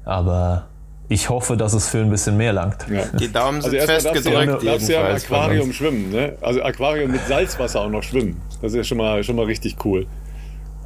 Aber 0.05 0.65
ich 1.09 1.31
hoffe, 1.31 1.57
dass 1.57 1.73
es 1.73 1.89
für 1.89 1.99
ein 1.99 2.11
bisschen 2.11 2.37
mehr 2.37 2.53
langt. 2.53 2.87
Ja. 2.91 3.05
Die 3.19 3.33
Daumen 3.33 3.63
sind 3.63 3.75
also 3.75 3.87
fest 3.87 4.13
gedrückt. 4.13 4.63
Du 4.63 4.67
darfst 4.67 4.89
ja 4.89 5.09
im 5.09 5.17
Aquarium 5.17 5.73
schwimmen, 5.73 6.11
ne? 6.11 6.35
Also 6.41 6.63
Aquarium 6.63 7.11
mit 7.13 7.27
Salzwasser 7.27 7.81
auch 7.81 7.89
noch 7.89 8.03
schwimmen. 8.03 8.41
Das 8.61 8.73
ist 8.73 8.77
ja 8.77 8.85
schon 8.85 8.99
mal, 8.99 9.23
schon 9.25 9.37
mal 9.37 9.47
richtig 9.47 9.77
cool. 9.85 10.07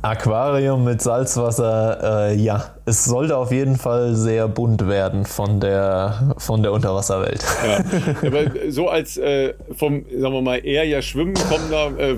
Aquarium 0.02 0.82
mit 0.82 1.00
Salzwasser, 1.00 2.30
äh, 2.30 2.34
ja. 2.34 2.74
Es 2.84 3.04
sollte 3.04 3.36
auf 3.36 3.52
jeden 3.52 3.76
Fall 3.76 4.14
sehr 4.16 4.48
bunt 4.48 4.88
werden 4.88 5.24
von 5.24 5.60
der, 5.60 6.34
von 6.38 6.60
der 6.62 6.72
Unterwasserwelt. 6.72 7.44
Ja. 7.64 7.84
Aber 8.26 8.70
so 8.70 8.88
als 8.88 9.16
äh, 9.16 9.54
vom, 9.76 10.04
sagen 10.10 10.34
wir 10.34 10.42
mal, 10.42 10.56
eher 10.56 10.84
ja 10.84 11.02
Schwimmen 11.02 11.34
kommen 11.34 11.70
da 11.70 11.86
äh, 11.90 12.16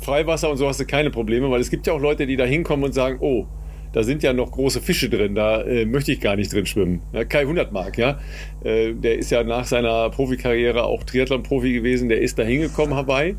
Freiwasser 0.00 0.50
und 0.50 0.56
so 0.56 0.66
hast 0.66 0.80
du 0.80 0.86
keine 0.86 1.10
Probleme, 1.10 1.48
weil 1.50 1.60
es 1.60 1.70
gibt 1.70 1.86
ja 1.86 1.92
auch 1.92 2.00
Leute, 2.00 2.26
die 2.26 2.36
da 2.36 2.44
hinkommen 2.44 2.84
und 2.84 2.94
sagen, 2.94 3.18
oh, 3.20 3.46
da 3.92 4.02
sind 4.02 4.22
ja 4.22 4.32
noch 4.32 4.52
große 4.52 4.80
Fische 4.80 5.08
drin, 5.08 5.34
da 5.34 5.62
äh, 5.62 5.84
möchte 5.84 6.12
ich 6.12 6.20
gar 6.20 6.36
nicht 6.36 6.52
drin 6.52 6.66
schwimmen. 6.66 7.02
Ja, 7.12 7.24
Kai 7.24 7.44
Hundertmark, 7.44 7.98
ja, 7.98 8.18
äh, 8.62 8.92
der 8.92 9.18
ist 9.18 9.30
ja 9.30 9.42
nach 9.42 9.64
seiner 9.64 10.10
Profikarriere 10.10 10.84
auch 10.84 11.04
Triathlon-Profi 11.04 11.72
gewesen, 11.72 12.08
der 12.08 12.20
ist 12.20 12.38
da 12.38 12.42
hingekommen, 12.42 12.94
Hawaii, 12.94 13.34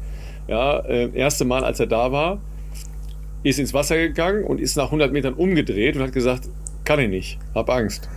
ja, 0.48 0.80
äh, 0.80 1.10
erste 1.14 1.46
Mal, 1.46 1.64
als 1.64 1.80
er 1.80 1.88
da 1.88 2.12
war, 2.12 2.42
ist 3.44 3.60
ins 3.60 3.74
Wasser 3.74 3.98
gegangen 3.98 4.44
und 4.44 4.60
ist 4.60 4.76
nach 4.76 4.86
100 4.86 5.12
Metern 5.12 5.34
umgedreht 5.34 5.96
und 5.96 6.04
hat 6.04 6.14
gesagt, 6.14 6.50
kann 6.84 7.00
ich 7.00 7.10
nicht, 7.10 7.40
hab 7.56 7.70
Angst. 7.70 8.10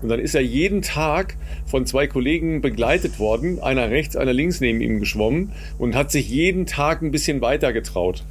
Und 0.00 0.10
dann 0.10 0.20
ist 0.20 0.34
er 0.34 0.42
jeden 0.42 0.82
Tag 0.82 1.36
von 1.66 1.84
zwei 1.84 2.06
Kollegen 2.06 2.60
begleitet 2.60 3.18
worden, 3.18 3.60
einer 3.60 3.90
rechts, 3.90 4.16
einer 4.16 4.32
links 4.32 4.60
neben 4.60 4.80
ihm 4.80 5.00
geschwommen 5.00 5.52
und 5.78 5.96
hat 5.96 6.12
sich 6.12 6.28
jeden 6.28 6.66
Tag 6.66 7.02
ein 7.02 7.10
bisschen 7.10 7.40
weiter 7.40 7.72
getraut. 7.72 8.24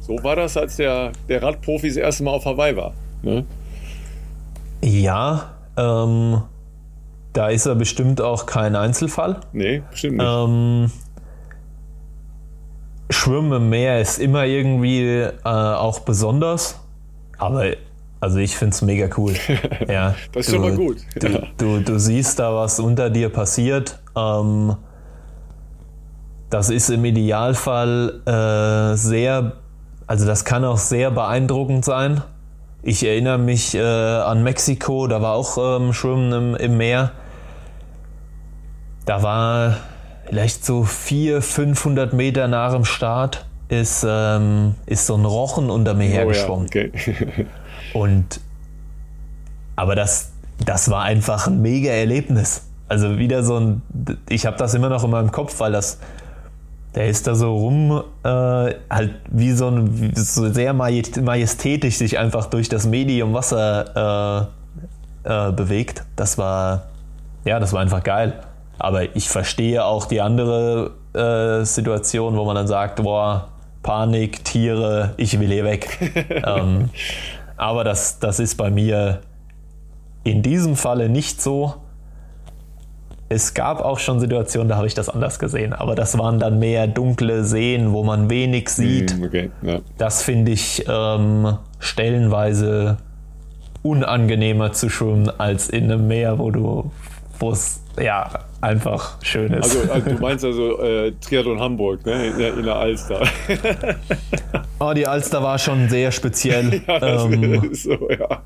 So 0.00 0.22
war 0.22 0.36
das, 0.36 0.56
als 0.56 0.76
der, 0.76 1.12
der 1.28 1.42
Radprofi 1.42 1.88
das 1.88 1.96
erste 1.96 2.24
Mal 2.24 2.32
auf 2.32 2.44
Hawaii 2.44 2.76
war. 2.76 2.94
Ne? 3.22 3.44
Ja, 4.82 5.54
ähm, 5.76 6.42
da 7.32 7.48
ist 7.48 7.66
er 7.66 7.74
bestimmt 7.74 8.20
auch 8.20 8.46
kein 8.46 8.74
Einzelfall. 8.74 9.40
Nee, 9.52 9.82
bestimmt 9.90 10.18
nicht. 10.18 10.26
Ähm, 10.26 10.90
Schwimmen 13.10 13.52
im 13.52 13.68
Meer 13.70 14.00
ist 14.00 14.18
immer 14.18 14.46
irgendwie 14.46 15.02
äh, 15.02 15.32
auch 15.44 16.00
besonders, 16.00 16.80
aber 17.38 17.72
also 18.20 18.38
ich 18.38 18.56
finde 18.56 18.74
es 18.74 18.82
mega 18.82 19.08
cool. 19.16 19.34
ja, 19.88 20.14
das 20.32 20.46
ist 20.46 20.52
du, 20.52 20.56
schon 20.56 20.62
mal 20.62 20.76
gut. 20.76 20.98
Du, 21.18 21.26
ja. 21.26 21.42
du, 21.56 21.80
du, 21.80 21.98
siehst 21.98 22.38
da, 22.38 22.54
was 22.54 22.78
unter 22.78 23.10
dir 23.10 23.30
passiert. 23.30 23.98
Ähm, 24.16 24.76
das 26.50 26.68
ist 26.68 26.90
im 26.90 27.04
Idealfall 27.04 28.20
äh, 28.26 28.96
sehr 28.96 29.59
also 30.10 30.26
das 30.26 30.44
kann 30.44 30.64
auch 30.64 30.78
sehr 30.78 31.12
beeindruckend 31.12 31.84
sein. 31.84 32.22
Ich 32.82 33.06
erinnere 33.06 33.38
mich 33.38 33.76
äh, 33.76 33.80
an 33.80 34.42
Mexiko, 34.42 35.06
da 35.06 35.22
war 35.22 35.34
auch 35.34 35.78
ähm, 35.78 35.92
Schwimmen 35.92 36.32
im, 36.32 36.56
im, 36.56 36.76
Meer. 36.76 37.12
Da 39.06 39.22
war 39.22 39.76
vielleicht 40.26 40.64
so 40.64 40.82
400, 40.82 41.44
500 41.44 42.12
Meter 42.12 42.48
nach 42.48 42.72
dem 42.72 42.84
Start 42.84 43.46
ist, 43.68 44.04
ähm, 44.04 44.74
ist 44.84 45.06
so 45.06 45.14
ein 45.14 45.24
Rochen 45.24 45.70
unter 45.70 45.94
mir 45.94 46.08
oh, 46.08 46.12
hergeschwommen. 46.12 46.66
Ja, 46.74 46.86
okay. 46.86 47.46
Und 47.94 48.40
aber 49.76 49.94
das, 49.94 50.32
das 50.58 50.90
war 50.90 51.04
einfach 51.04 51.46
ein 51.46 51.62
mega 51.62 51.92
Erlebnis. 51.92 52.64
Also 52.88 53.16
wieder 53.16 53.44
so 53.44 53.60
ein, 53.60 53.82
ich 54.28 54.44
habe 54.44 54.56
das 54.56 54.74
immer 54.74 54.88
noch 54.88 55.04
in 55.04 55.10
meinem 55.10 55.30
Kopf, 55.30 55.60
weil 55.60 55.70
das 55.70 55.98
der 56.94 57.06
ist 57.06 57.26
da 57.26 57.34
so 57.34 57.54
rum, 57.56 58.02
äh, 58.24 58.28
halt 58.28 59.14
wie 59.30 59.52
so, 59.52 59.68
ein, 59.68 60.12
so 60.16 60.52
sehr 60.52 60.72
majestätisch 60.72 61.96
sich 61.96 62.18
einfach 62.18 62.46
durch 62.46 62.68
das 62.68 62.86
Medium 62.86 63.32
Wasser 63.32 64.50
äh, 65.24 65.48
äh, 65.48 65.52
bewegt. 65.52 66.04
Das 66.16 66.36
war, 66.38 66.88
ja, 67.44 67.60
das 67.60 67.72
war 67.72 67.80
einfach 67.80 68.02
geil. 68.02 68.40
Aber 68.78 69.14
ich 69.14 69.28
verstehe 69.28 69.84
auch 69.84 70.06
die 70.06 70.20
andere 70.20 70.92
äh, 71.12 71.64
Situation, 71.64 72.36
wo 72.36 72.44
man 72.44 72.56
dann 72.56 72.66
sagt, 72.66 73.02
boah, 73.02 73.48
Panik, 73.82 74.44
Tiere, 74.44 75.14
ich 75.16 75.38
will 75.38 75.48
hier 75.48 75.64
weg. 75.64 75.98
ähm, 76.46 76.90
aber 77.56 77.84
das, 77.84 78.18
das 78.18 78.40
ist 78.40 78.56
bei 78.56 78.70
mir 78.70 79.20
in 80.24 80.42
diesem 80.42 80.76
Falle 80.76 81.08
nicht 81.08 81.40
so. 81.40 81.74
Es 83.32 83.54
gab 83.54 83.80
auch 83.80 84.00
schon 84.00 84.18
Situationen, 84.18 84.68
da 84.68 84.76
habe 84.76 84.88
ich 84.88 84.94
das 84.94 85.08
anders 85.08 85.38
gesehen, 85.38 85.72
aber 85.72 85.94
das 85.94 86.18
waren 86.18 86.40
dann 86.40 86.58
mehr 86.58 86.88
dunkle 86.88 87.44
Seen, 87.44 87.92
wo 87.92 88.02
man 88.02 88.28
wenig 88.28 88.68
sieht. 88.70 89.12
Hm, 89.12 89.22
okay, 89.22 89.50
ja. 89.62 89.78
Das 89.98 90.24
finde 90.24 90.50
ich 90.50 90.84
ähm, 90.88 91.56
stellenweise 91.78 92.96
unangenehmer 93.82 94.72
zu 94.72 94.88
schwimmen 94.88 95.30
als 95.38 95.70
in 95.70 95.84
einem 95.84 96.08
Meer, 96.08 96.40
wo 96.40 96.50
du, 96.50 96.90
wo 97.38 97.52
es 97.52 97.80
ja 98.02 98.30
einfach 98.60 99.22
schön 99.22 99.52
ist. 99.52 99.76
Also, 99.76 99.92
also 99.92 100.10
du 100.10 100.16
meinst 100.20 100.44
also 100.44 100.82
äh, 100.82 101.12
Triathlon 101.20 101.60
Hamburg, 101.60 102.04
ne? 102.04 102.26
In, 102.26 102.36
der, 102.38 102.54
in 102.54 102.64
der 102.64 102.74
Alster. 102.74 103.22
oh, 104.80 104.92
die 104.92 105.06
Alster 105.06 105.40
war 105.40 105.56
schon 105.56 105.88
sehr 105.88 106.10
speziell. 106.10 106.82
ja, 106.88 106.98
das 106.98 107.24
ähm, 107.26 107.70
ist 107.70 107.84
so, 107.84 108.10
ja. 108.10 108.42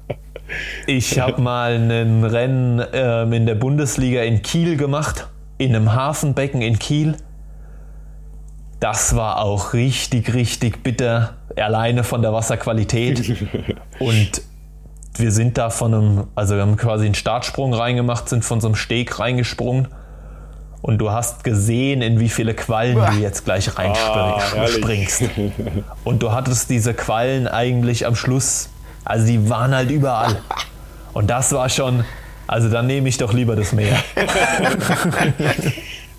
Ich 0.86 1.18
habe 1.18 1.40
mal 1.40 1.72
ein 1.74 2.24
Rennen 2.24 2.82
ähm, 2.92 3.32
in 3.32 3.46
der 3.46 3.54
Bundesliga 3.54 4.22
in 4.22 4.42
Kiel 4.42 4.76
gemacht, 4.76 5.28
in 5.58 5.74
einem 5.74 5.94
Hafenbecken 5.94 6.62
in 6.62 6.78
Kiel. 6.78 7.16
Das 8.80 9.16
war 9.16 9.40
auch 9.42 9.72
richtig, 9.72 10.34
richtig 10.34 10.82
bitter, 10.82 11.34
alleine 11.56 12.04
von 12.04 12.20
der 12.22 12.32
Wasserqualität. 12.32 13.36
Und 13.98 14.42
wir 15.16 15.30
sind 15.32 15.56
da 15.56 15.70
von 15.70 15.94
einem, 15.94 16.24
also 16.34 16.56
wir 16.56 16.62
haben 16.62 16.76
quasi 16.76 17.06
einen 17.06 17.14
Startsprung 17.14 17.72
reingemacht, 17.72 18.28
sind 18.28 18.44
von 18.44 18.60
so 18.60 18.68
einem 18.68 18.74
Steg 18.74 19.18
reingesprungen. 19.18 19.88
Und 20.82 20.98
du 20.98 21.10
hast 21.12 21.44
gesehen, 21.44 22.02
in 22.02 22.20
wie 22.20 22.28
viele 22.28 22.52
Quallen 22.52 22.96
du 22.96 23.12
jetzt 23.18 23.46
gleich 23.46 23.70
Ah, 23.70 23.80
reinspringst. 23.80 25.20
herrlich. 25.22 25.52
Und 26.04 26.22
du 26.22 26.32
hattest 26.32 26.68
diese 26.68 26.92
Quallen 26.92 27.48
eigentlich 27.48 28.04
am 28.06 28.14
Schluss, 28.16 28.68
also 29.04 29.26
die 29.26 29.48
waren 29.48 29.74
halt 29.74 29.90
überall. 29.90 30.40
Und 31.12 31.30
das 31.30 31.52
war 31.52 31.68
schon, 31.68 32.04
also 32.46 32.68
dann 32.68 32.86
nehme 32.86 33.08
ich 33.08 33.18
doch 33.18 33.32
lieber 33.32 33.54
das 33.54 33.72
Meer. 33.72 34.02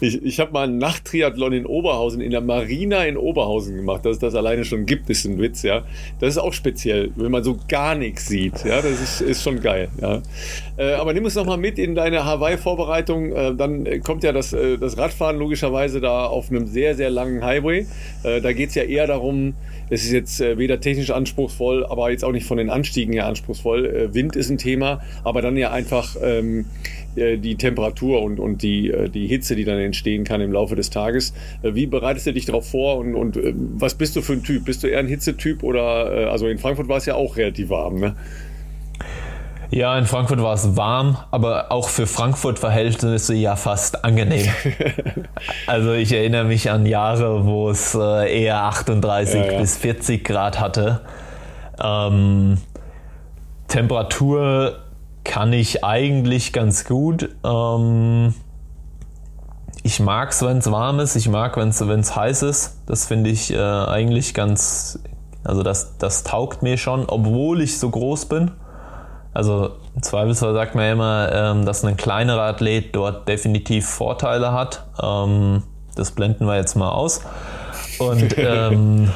Ich, 0.01 0.21
ich 0.23 0.39
habe 0.39 0.51
mal 0.51 0.65
einen 0.65 0.77
Nachttriathlon 0.77 1.53
in 1.53 1.65
Oberhausen, 1.65 2.19
in 2.19 2.31
der 2.31 2.41
Marina 2.41 3.05
in 3.05 3.15
Oberhausen 3.15 3.75
gemacht. 3.77 4.05
Dass 4.05 4.13
es 4.13 4.19
das 4.19 4.35
alleine 4.35 4.65
schon 4.65 4.85
gibt, 4.85 5.09
ist 5.09 5.25
ein 5.25 5.39
Witz, 5.39 5.63
ja. 5.63 5.83
Das 6.19 6.31
ist 6.31 6.37
auch 6.37 6.53
speziell, 6.53 7.11
wenn 7.15 7.31
man 7.31 7.43
so 7.43 7.57
gar 7.67 7.95
nichts 7.95 8.27
sieht. 8.27 8.65
Ja, 8.65 8.81
das 8.81 9.01
ist, 9.01 9.21
ist 9.21 9.43
schon 9.43 9.61
geil, 9.61 9.87
ja. 10.01 10.21
Äh, 10.77 10.93
aber 10.93 11.13
nimm 11.13 11.23
uns 11.23 11.35
noch 11.35 11.45
mal 11.45 11.57
mit 11.57 11.79
in 11.79 11.95
deine 11.95 12.25
Hawaii-Vorbereitung. 12.25 13.31
Äh, 13.31 13.55
dann 13.55 14.01
kommt 14.03 14.23
ja 14.23 14.33
das, 14.33 14.51
äh, 14.51 14.77
das 14.77 14.97
Radfahren 14.97 15.37
logischerweise 15.37 16.01
da 16.01 16.25
auf 16.25 16.49
einem 16.49 16.67
sehr, 16.67 16.95
sehr 16.95 17.09
langen 17.09 17.43
Highway. 17.43 17.87
Äh, 18.23 18.41
da 18.41 18.51
geht 18.51 18.69
es 18.69 18.75
ja 18.75 18.83
eher 18.83 19.07
darum, 19.07 19.53
es 19.89 20.03
ist 20.03 20.11
jetzt 20.11 20.41
äh, 20.41 20.57
weder 20.57 20.79
technisch 20.79 21.11
anspruchsvoll, 21.11 21.85
aber 21.85 22.09
jetzt 22.11 22.23
auch 22.23 22.31
nicht 22.31 22.45
von 22.45 22.57
den 22.57 22.69
Anstiegen 22.69 23.13
her 23.13 23.27
anspruchsvoll. 23.27 23.85
Äh, 23.85 24.13
Wind 24.13 24.35
ist 24.35 24.49
ein 24.49 24.57
Thema, 24.57 25.01
aber 25.23 25.41
dann 25.41 25.57
ja 25.57 25.71
einfach 25.71 26.15
ähm, 26.21 26.65
äh, 27.15 27.37
die 27.37 27.55
Temperatur 27.55 28.21
und, 28.21 28.39
und 28.39 28.63
die, 28.63 28.93
die 29.13 29.27
Hitze, 29.27 29.55
die 29.55 29.63
dann 29.63 29.79
entstehen 29.79 30.23
kann 30.23 30.41
im 30.41 30.51
Laufe 30.51 30.75
des 30.75 30.89
Tages. 30.89 31.33
Wie 31.61 31.85
bereitest 31.85 32.27
du 32.27 32.33
dich 32.33 32.45
darauf 32.45 32.69
vor 32.69 32.97
und, 32.97 33.15
und 33.15 33.39
was 33.77 33.95
bist 33.95 34.15
du 34.15 34.21
für 34.21 34.33
ein 34.33 34.43
Typ? 34.43 34.65
Bist 34.65 34.83
du 34.83 34.87
eher 34.87 34.99
ein 34.99 35.07
Hitzetyp 35.07 35.63
oder, 35.63 36.31
also 36.31 36.47
in 36.47 36.57
Frankfurt 36.57 36.87
war 36.87 36.97
es 36.97 37.05
ja 37.05 37.15
auch 37.15 37.37
relativ 37.37 37.69
warm, 37.69 37.99
ne? 37.99 38.15
Ja, 39.71 39.97
in 39.97 40.05
Frankfurt 40.05 40.41
war 40.41 40.53
es 40.53 40.77
warm, 40.77 41.17
aber 41.31 41.71
auch 41.71 41.89
für 41.89 42.07
Frankfurt-Verhältnisse 42.07 43.33
ja 43.33 43.55
fast 43.55 44.05
angenehm. 44.05 44.47
also 45.67 45.93
ich 45.93 46.11
erinnere 46.11 46.45
mich 46.45 46.69
an 46.69 46.85
Jahre, 46.85 47.45
wo 47.45 47.69
es 47.69 47.95
äh, 47.95 48.43
eher 48.43 48.63
38 48.63 49.35
Ja, 49.35 49.51
ja. 49.53 49.59
bis 49.59 49.77
40 49.77 50.23
Grad 50.23 50.59
hatte. 50.59 51.01
Ähm, 51.81 52.57
Temperatur 53.67 54.77
kann 55.23 55.51
ich 55.51 55.83
eigentlich 55.83 56.53
ganz 56.53 56.85
gut. 56.85 57.29
Ähm, 57.43 58.33
ich 59.83 59.99
mag 59.99 60.31
es, 60.31 60.41
wenn 60.43 60.59
es 60.59 60.71
warm 60.71 60.99
ist. 60.99 61.15
Ich 61.15 61.27
mag, 61.27 61.57
wenn 61.57 61.69
es 61.69 62.15
heiß 62.15 62.43
ist. 62.43 62.77
Das 62.85 63.05
finde 63.05 63.29
ich 63.29 63.51
äh, 63.51 63.59
eigentlich 63.59 64.33
ganz. 64.33 64.99
Also, 65.43 65.61
das, 65.61 65.97
das 65.97 66.23
taugt 66.23 66.63
mir 66.63 66.77
schon, 66.77 67.05
obwohl 67.07 67.61
ich 67.61 67.77
so 67.77 67.89
groß 67.89 68.25
bin. 68.25 68.51
Also, 69.35 69.71
im 69.95 70.01
Zweifelsfall 70.01 70.53
sagt 70.53 70.73
man 70.73 70.85
ja 70.85 70.91
immer, 70.93 71.31
ähm, 71.31 71.65
dass 71.65 71.85
ein 71.85 71.97
kleinerer 71.97 72.41
Athlet 72.41 72.95
dort 72.95 73.27
definitiv 73.27 73.85
Vorteile 73.85 74.53
hat. 74.53 74.87
Ähm, 74.99 75.61
das 75.95 76.11
blenden 76.11 76.47
wir 76.47 76.55
jetzt 76.55 76.75
mal 76.75 76.89
aus. 76.89 77.21
Und. 77.99 78.35
Ähm, 78.37 79.11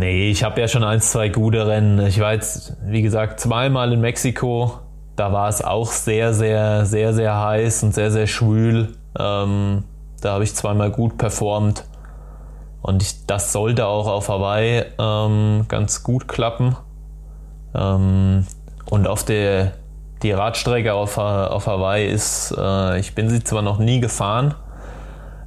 Nee, 0.00 0.30
ich 0.30 0.44
habe 0.44 0.60
ja 0.60 0.68
schon 0.68 0.84
ein, 0.84 1.00
zwei 1.00 1.28
gute 1.28 1.66
Rennen. 1.66 2.06
Ich 2.06 2.20
war 2.20 2.32
jetzt, 2.32 2.76
wie 2.84 3.02
gesagt, 3.02 3.40
zweimal 3.40 3.92
in 3.92 4.00
Mexiko. 4.00 4.78
Da 5.16 5.32
war 5.32 5.48
es 5.48 5.60
auch 5.60 5.90
sehr, 5.90 6.32
sehr, 6.34 6.86
sehr, 6.86 7.12
sehr 7.12 7.36
heiß 7.36 7.82
und 7.82 7.94
sehr, 7.94 8.12
sehr 8.12 8.28
schwül. 8.28 8.94
Ähm, 9.18 9.82
da 10.20 10.34
habe 10.34 10.44
ich 10.44 10.54
zweimal 10.54 10.92
gut 10.92 11.18
performt. 11.18 11.84
Und 12.80 13.02
ich, 13.02 13.26
das 13.26 13.52
sollte 13.52 13.86
auch 13.86 14.06
auf 14.06 14.28
Hawaii 14.28 14.84
ähm, 15.00 15.64
ganz 15.66 16.04
gut 16.04 16.28
klappen. 16.28 16.76
Ähm, 17.78 18.46
und 18.90 19.06
auf 19.06 19.24
der 19.24 19.72
die 20.22 20.32
Radstrecke 20.32 20.94
auf, 20.94 21.16
auf 21.16 21.66
Hawaii 21.66 22.08
ist, 22.10 22.54
äh, 22.58 22.98
ich 22.98 23.14
bin 23.14 23.30
sie 23.30 23.42
zwar 23.44 23.62
noch 23.62 23.78
nie 23.78 24.00
gefahren. 24.00 24.54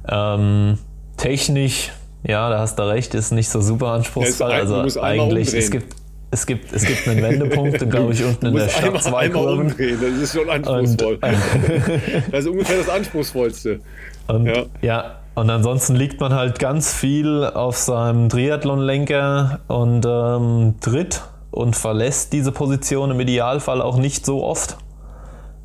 Ähm, 0.08 0.78
technisch, 1.16 1.92
ja, 2.24 2.48
da 2.48 2.58
hast 2.58 2.78
du 2.78 2.88
recht, 2.88 3.14
ist 3.14 3.32
nicht 3.32 3.50
so 3.50 3.60
super 3.60 3.88
anspruchsvoll. 3.88 4.50
Also 4.50 4.76
eigentlich, 5.00 5.48
umdrehen. 5.48 5.58
es 5.62 5.70
gibt, 5.70 5.96
es 6.30 6.46
gibt, 6.46 6.72
es 6.72 6.84
gibt 6.86 7.06
einen 7.06 7.22
Wendepunkt, 7.22 7.78
glaube 7.90 8.14
ich, 8.14 8.24
unten 8.24 8.46
in 8.46 8.54
der 8.54 8.68
Stadt 8.68 8.84
einmal, 8.84 9.02
zwei 9.02 9.18
einmal 9.18 9.44
Kurven. 9.44 9.66
umdrehen, 9.66 9.98
das 10.00 10.22
ist 10.22 10.34
schon 10.34 10.48
anspruchsvoll. 10.48 11.18
das 12.30 12.40
ist 12.40 12.48
ungefähr 12.48 12.78
das 12.78 12.88
Anspruchsvollste. 12.88 13.80
Und, 14.28 14.46
Ja. 14.46 14.64
ja. 14.80 15.04
und 15.34 15.50
ansonsten 15.50 15.96
liegt 15.96 16.18
man 16.20 16.32
halt 16.32 16.58
ganz 16.58 16.94
viel 16.94 17.44
auf 17.44 17.76
seinem 17.76 18.30
Triathlon-Lenker 18.30 19.60
und 19.68 20.06
ähm, 20.06 20.76
tritt 20.80 21.20
und 21.52 21.76
verlässt 21.76 22.32
diese 22.32 22.50
Position 22.50 23.10
im 23.12 23.20
Idealfall 23.20 23.80
auch 23.80 23.96
nicht 23.96 24.26
so 24.26 24.42
oft. 24.42 24.78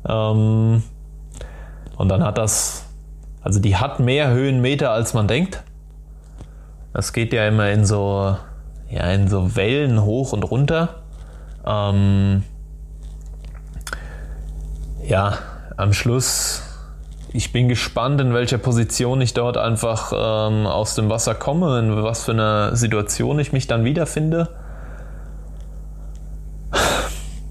Ähm, 0.06 0.84
und 1.96 2.08
dann 2.08 2.22
hat 2.22 2.38
das, 2.38 2.84
also 3.42 3.58
die 3.58 3.76
hat 3.76 3.98
mehr 3.98 4.30
Höhenmeter 4.30 4.90
als 4.92 5.14
man 5.14 5.26
denkt. 5.26 5.64
Das 6.92 7.12
geht 7.12 7.32
ja 7.32 7.48
immer 7.48 7.70
in 7.70 7.84
so, 7.84 8.36
ja, 8.90 9.04
in 9.10 9.28
so 9.28 9.56
Wellen 9.56 10.04
hoch 10.04 10.32
und 10.32 10.44
runter. 10.44 10.96
Ähm, 11.66 12.44
ja, 15.06 15.38
am 15.78 15.94
Schluss, 15.94 16.62
ich 17.32 17.50
bin 17.52 17.68
gespannt, 17.68 18.20
in 18.20 18.34
welcher 18.34 18.58
Position 18.58 19.22
ich 19.22 19.32
dort 19.32 19.56
einfach 19.56 20.12
ähm, 20.14 20.66
aus 20.66 20.94
dem 20.94 21.08
Wasser 21.08 21.34
komme, 21.34 21.78
in 21.78 22.02
was 22.02 22.24
für 22.24 22.32
einer 22.32 22.76
Situation 22.76 23.38
ich 23.38 23.52
mich 23.52 23.66
dann 23.66 23.84
wiederfinde. 23.84 24.48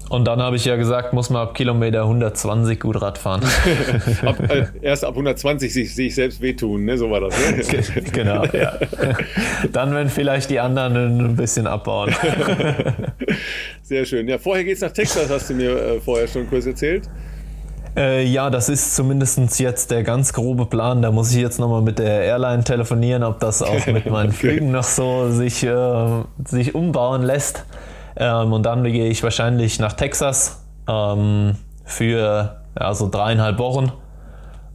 Und 0.08 0.24
dann 0.24 0.40
habe 0.40 0.56
ich 0.56 0.64
ja 0.64 0.76
gesagt, 0.76 1.12
muss 1.12 1.28
man 1.28 1.42
ab 1.42 1.54
Kilometer 1.54 2.02
120 2.02 2.80
gut 2.80 3.00
Rad 3.02 3.18
fahren. 3.18 3.42
Ab, 4.24 4.40
äh, 4.48 4.64
erst 4.80 5.04
ab 5.04 5.10
120 5.10 5.70
sich, 5.70 5.94
sich 5.94 6.14
selbst 6.14 6.40
wehtun, 6.40 6.86
ne? 6.86 6.96
so 6.96 7.10
war 7.10 7.20
das. 7.20 7.34
Ne? 7.36 8.02
genau, 8.12 8.42
ja. 8.46 8.78
Dann, 9.72 9.94
wenn 9.94 10.08
vielleicht 10.08 10.48
die 10.48 10.60
anderen 10.60 11.20
ein 11.20 11.36
bisschen 11.36 11.66
abbauen. 11.66 12.14
Sehr 13.82 14.06
schön. 14.06 14.26
Ja, 14.28 14.38
vorher 14.38 14.64
geht's 14.64 14.80
nach 14.80 14.92
Texas, 14.92 15.28
hast 15.28 15.50
du 15.50 15.54
mir 15.54 15.76
äh, 15.76 16.00
vorher 16.00 16.26
schon 16.26 16.48
kurz 16.48 16.64
erzählt. 16.64 17.08
Äh, 17.98 18.24
ja, 18.24 18.48
das 18.48 18.68
ist 18.68 18.94
zumindest 18.94 19.58
jetzt 19.58 19.90
der 19.90 20.04
ganz 20.04 20.32
grobe 20.32 20.66
Plan. 20.66 21.02
Da 21.02 21.10
muss 21.10 21.32
ich 21.32 21.40
jetzt 21.40 21.58
nochmal 21.58 21.82
mit 21.82 21.98
der 21.98 22.22
Airline 22.22 22.64
telefonieren, 22.64 23.22
ob 23.24 23.40
das 23.40 23.60
auch 23.60 23.86
mit 23.92 24.06
meinen 24.06 24.32
Flügen 24.32 24.70
noch 24.70 24.84
so 24.84 25.30
sich, 25.30 25.64
äh, 25.64 26.22
sich 26.44 26.74
umbauen 26.74 27.22
lässt. 27.22 27.64
Ähm, 28.18 28.52
und 28.52 28.64
dann 28.64 28.82
gehe 28.84 29.08
ich 29.08 29.22
wahrscheinlich 29.22 29.78
nach 29.78 29.92
Texas 29.92 30.64
ähm, 30.88 31.56
für 31.84 32.60
ja, 32.78 32.94
so 32.94 33.08
dreieinhalb 33.08 33.58
Wochen 33.58 33.92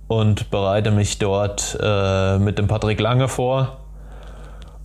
und 0.07 0.49
bereite 0.49 0.91
mich 0.91 1.19
dort 1.19 1.77
äh, 1.81 2.39
mit 2.39 2.57
dem 2.57 2.67
Patrick 2.67 2.99
Lange 2.99 3.27
vor. 3.27 3.77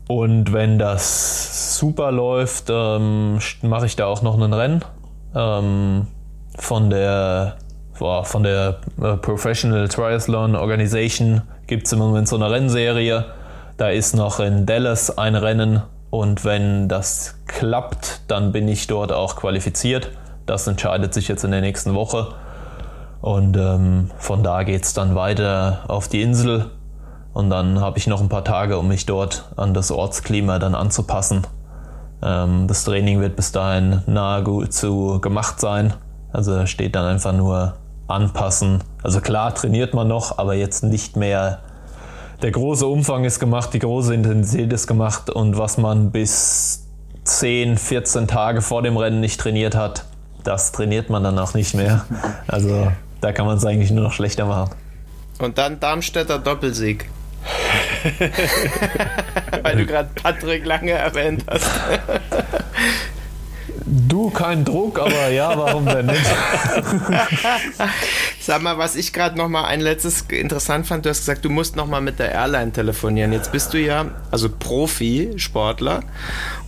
Und 0.09 0.53
wenn 0.53 0.79
das 0.79 1.79
super 1.79 2.11
läuft, 2.11 2.67
ähm, 2.71 3.39
mache 3.63 3.87
ich 3.87 3.95
da 3.95 4.07
auch 4.07 4.23
noch 4.23 4.41
ein 4.41 4.53
Rennen 4.53 4.85
ähm, 5.35 6.07
von 6.57 6.91
der 6.91 7.57
von 7.95 8.45
der 8.45 8.79
äh, 9.03 9.17
Professional 9.17 9.89
Triathlon 9.89 10.55
Organization 10.55 11.43
gibt 11.67 11.87
es 11.87 11.93
im 11.93 11.99
Moment 11.99 12.29
so 12.29 12.37
eine 12.37 12.49
Rennserie. 12.49 13.25
Da 13.77 13.89
ist 13.89 14.15
noch 14.15 14.39
in 14.39 14.67
Dallas 14.67 15.19
ein 15.19 15.35
Rennen 15.35 15.83
und 16.11 16.45
wenn 16.45 16.89
das 16.89 17.37
klappt, 17.47 18.23
dann 18.29 18.53
bin 18.53 18.67
ich 18.69 18.87
dort 18.87 19.13
auch 19.13 19.37
qualifiziert. 19.37 20.11
Das 20.47 20.67
entscheidet 20.67 21.13
sich 21.13 21.29
jetzt 21.29 21.45
in 21.45 21.51
der 21.51 21.61
nächsten 21.61 21.95
Woche. 21.95 22.29
Und 23.21 23.57
ähm, 23.57 24.11
von 24.17 24.43
da 24.43 24.63
geht 24.63 24.85
es 24.85 24.95
dann 24.95 25.15
weiter 25.15 25.81
auf 25.89 26.09
die 26.09 26.23
Insel. 26.23 26.71
Und 27.35 27.51
dann 27.51 27.81
habe 27.81 27.99
ich 27.99 28.07
noch 28.07 28.21
ein 28.21 28.29
paar 28.29 28.45
Tage, 28.45 28.79
um 28.79 28.89
mich 28.89 29.07
dort 29.07 29.53
an 29.57 29.75
das 29.75 29.91
Ortsklima 29.91 30.59
dann 30.59 30.75
anzupassen. 30.75 31.47
Ähm, 32.23 32.67
das 32.69 32.85
Training 32.85 33.21
wird 33.21 33.37
bis 33.37 33.53
dahin 33.53 34.03
nahezu 34.07 35.21
gemacht 35.21 35.61
sein. 35.61 35.93
Also 36.33 36.65
steht 36.67 36.95
dann 36.97 37.05
einfach 37.05 37.33
nur 37.33 37.75
anpassen. 38.07 38.83
Also 39.03 39.21
klar 39.21 39.55
trainiert 39.55 39.93
man 39.93 40.09
noch, 40.09 40.39
aber 40.39 40.55
jetzt 40.55 40.83
nicht 40.85 41.17
mehr. 41.17 41.61
Der 42.43 42.53
große 42.53 42.87
Umfang 42.87 43.25
ist 43.25 43.41
gemacht, 43.41 43.71
die 43.73 43.81
große 43.81 44.15
Intensität 44.15 44.73
ist 44.73 44.87
gemacht 44.87 45.29
und 45.29 45.59
was 45.59 45.77
man 45.77 46.13
bis 46.13 46.87
10, 47.25 47.79
14 47.79 48.29
Tage 48.29 48.63
vor 48.63 48.83
dem 48.83 48.97
Rennen 48.97 49.21
nicht 49.21 49.41
trainiert 49.41 49.75
hat, 49.75 50.05
das 50.45 50.71
trainiert 50.71 51.11
man 51.11 51.25
dann 51.25 51.37
auch 51.39 51.55
nicht 51.55 51.75
mehr. 51.75 52.05
Also 52.47 52.93
da 53.21 53.33
kann 53.33 53.47
man 53.47 53.57
es 53.57 53.65
eigentlich 53.65 53.91
nur 53.91 54.05
noch 54.05 54.13
schlechter 54.13 54.47
machen. 54.47 54.71
Und 55.41 55.59
dann 55.59 55.81
Darmstädter 55.81 56.39
Doppelsieg. 56.39 57.11
Weil 59.63 59.77
du 59.77 59.87
gerade 59.87 60.09
Patrick 60.15 60.65
Lange 60.65 60.93
erwähnt 60.93 61.45
hast. 61.49 61.69
Du, 63.91 64.29
kein 64.31 64.65
Druck, 64.65 64.99
aber 64.99 65.29
ja, 65.29 65.57
warum 65.57 65.87
denn 65.87 66.07
nicht? 66.07 66.21
Sag 68.41 68.63
mal, 68.63 68.77
was 68.77 68.97
ich 68.97 69.13
gerade 69.13 69.37
noch 69.39 69.49
mal 69.49 69.65
ein 69.65 69.81
letztes 69.81 70.23
interessant 70.29 70.87
fand, 70.87 71.07
du 71.07 71.11
hast 71.11 71.21
gesagt, 71.21 71.45
du 71.45 71.49
musst 71.49 71.75
noch 71.75 71.87
mal 71.87 72.01
mit 72.01 72.19
der 72.19 72.33
Airline 72.33 72.73
telefonieren. 72.73 73.33
Jetzt 73.33 73.51
bist 73.51 73.73
du 73.73 73.79
ja 73.79 74.07
also 74.31 74.49
Profi-Sportler 74.51 76.03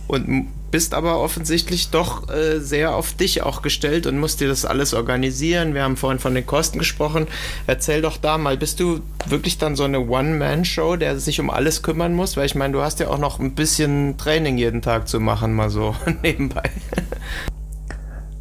und 0.07 0.47
bist 0.71 0.93
aber 0.93 1.19
offensichtlich 1.19 1.89
doch 1.89 2.29
äh, 2.29 2.59
sehr 2.59 2.95
auf 2.95 3.13
dich 3.13 3.43
auch 3.43 3.61
gestellt 3.61 4.07
und 4.07 4.17
musst 4.19 4.39
dir 4.39 4.47
das 4.47 4.65
alles 4.65 4.93
organisieren. 4.93 5.73
Wir 5.73 5.83
haben 5.83 5.97
vorhin 5.97 6.19
von 6.19 6.33
den 6.33 6.45
Kosten 6.45 6.79
gesprochen. 6.79 7.27
Erzähl 7.67 8.01
doch 8.01 8.17
da 8.17 8.37
mal, 8.37 8.57
bist 8.57 8.79
du 8.79 9.01
wirklich 9.27 9.57
dann 9.57 9.75
so 9.75 9.83
eine 9.83 9.99
One-Man-Show, 9.99 10.95
der 10.95 11.19
sich 11.19 11.39
um 11.39 11.49
alles 11.49 11.83
kümmern 11.83 12.13
muss? 12.13 12.37
Weil 12.37 12.45
ich 12.45 12.55
meine, 12.55 12.73
du 12.73 12.81
hast 12.81 12.99
ja 12.99 13.09
auch 13.09 13.17
noch 13.17 13.39
ein 13.39 13.53
bisschen 13.53 14.17
Training 14.17 14.57
jeden 14.57 14.81
Tag 14.81 15.07
zu 15.07 15.19
machen, 15.19 15.53
mal 15.53 15.69
so 15.69 15.95
nebenbei. 16.23 16.63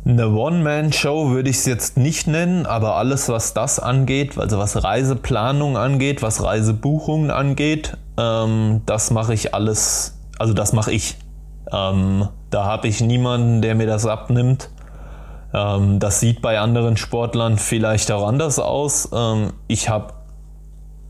Eine 0.05 0.31
One-Man-Show 0.31 1.31
würde 1.31 1.51
ich 1.51 1.59
es 1.59 1.67
jetzt 1.67 1.97
nicht 1.97 2.27
nennen, 2.27 2.65
aber 2.65 2.97
alles, 2.97 3.29
was 3.29 3.55
das 3.55 3.79
angeht, 3.79 4.39
also 4.39 4.59
was 4.59 4.83
Reiseplanung 4.83 5.77
angeht, 5.77 6.23
was 6.23 6.43
Reisebuchungen 6.43 7.31
angeht, 7.31 7.97
ähm, 8.17 8.81
das 8.87 9.11
mache 9.11 9.35
ich 9.35 9.55
alles, 9.55 10.19
also 10.39 10.55
das 10.55 10.73
mache 10.73 10.93
ich. 10.93 11.17
Ähm, 11.73 12.29
da 12.51 12.65
habe 12.65 12.89
ich 12.89 13.01
niemanden, 13.01 13.63
der 13.63 13.75
mir 13.75 13.87
das 13.87 14.07
abnimmt. 14.07 14.71
Ähm, 15.53 15.99
das 15.99 16.21
sieht 16.21 16.43
bei 16.43 16.59
anderen 16.59 16.97
Sportlern 16.97 17.59
vielleicht 17.59 18.11
auch 18.13 18.27
anders 18.27 18.59
aus. 18.59 19.11
Ähm, 19.13 19.53
ich 19.69 19.89
habe, 19.89 20.15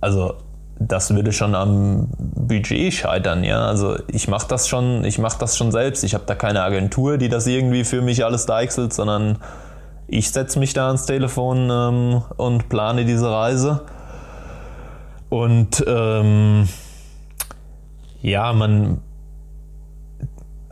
also 0.01 0.35
das 0.79 1.15
würde 1.15 1.33
schon 1.33 1.55
am 1.55 2.09
Budget 2.19 2.93
scheitern, 2.93 3.45
ja. 3.45 3.67
Also 3.67 3.99
ich 4.09 4.29
mache 4.29 4.49
das 4.49 4.67
schon, 4.67 5.05
ich 5.05 5.19
mache 5.19 5.39
das 5.39 5.57
schon 5.57 5.73
selbst. 5.73 6.05
Ich 6.05 6.15
habe 6.15 6.25
da 6.27 6.35
keine 6.35 6.63
Agentur, 6.63 7.19
die 7.19 7.29
das 7.29 7.47
irgendwie 7.47 7.85
für 7.85 8.01
mich 8.01 8.25
alles 8.25 8.47
deichselt, 8.47 8.95
sondern 8.95 9.39
ich 10.09 10.31
setze 10.31 10.59
mich 10.59 10.73
da 10.73 10.87
ans 10.87 11.07
Telefon 11.07 11.69
ähm, 11.71 12.23
und 12.37 12.69
plane 12.69 13.05
diese 13.05 13.31
Reise. 13.31 13.83
Und 15.29 15.85
ähm, 15.87 16.69
ja, 18.23 18.53
man, 18.53 19.01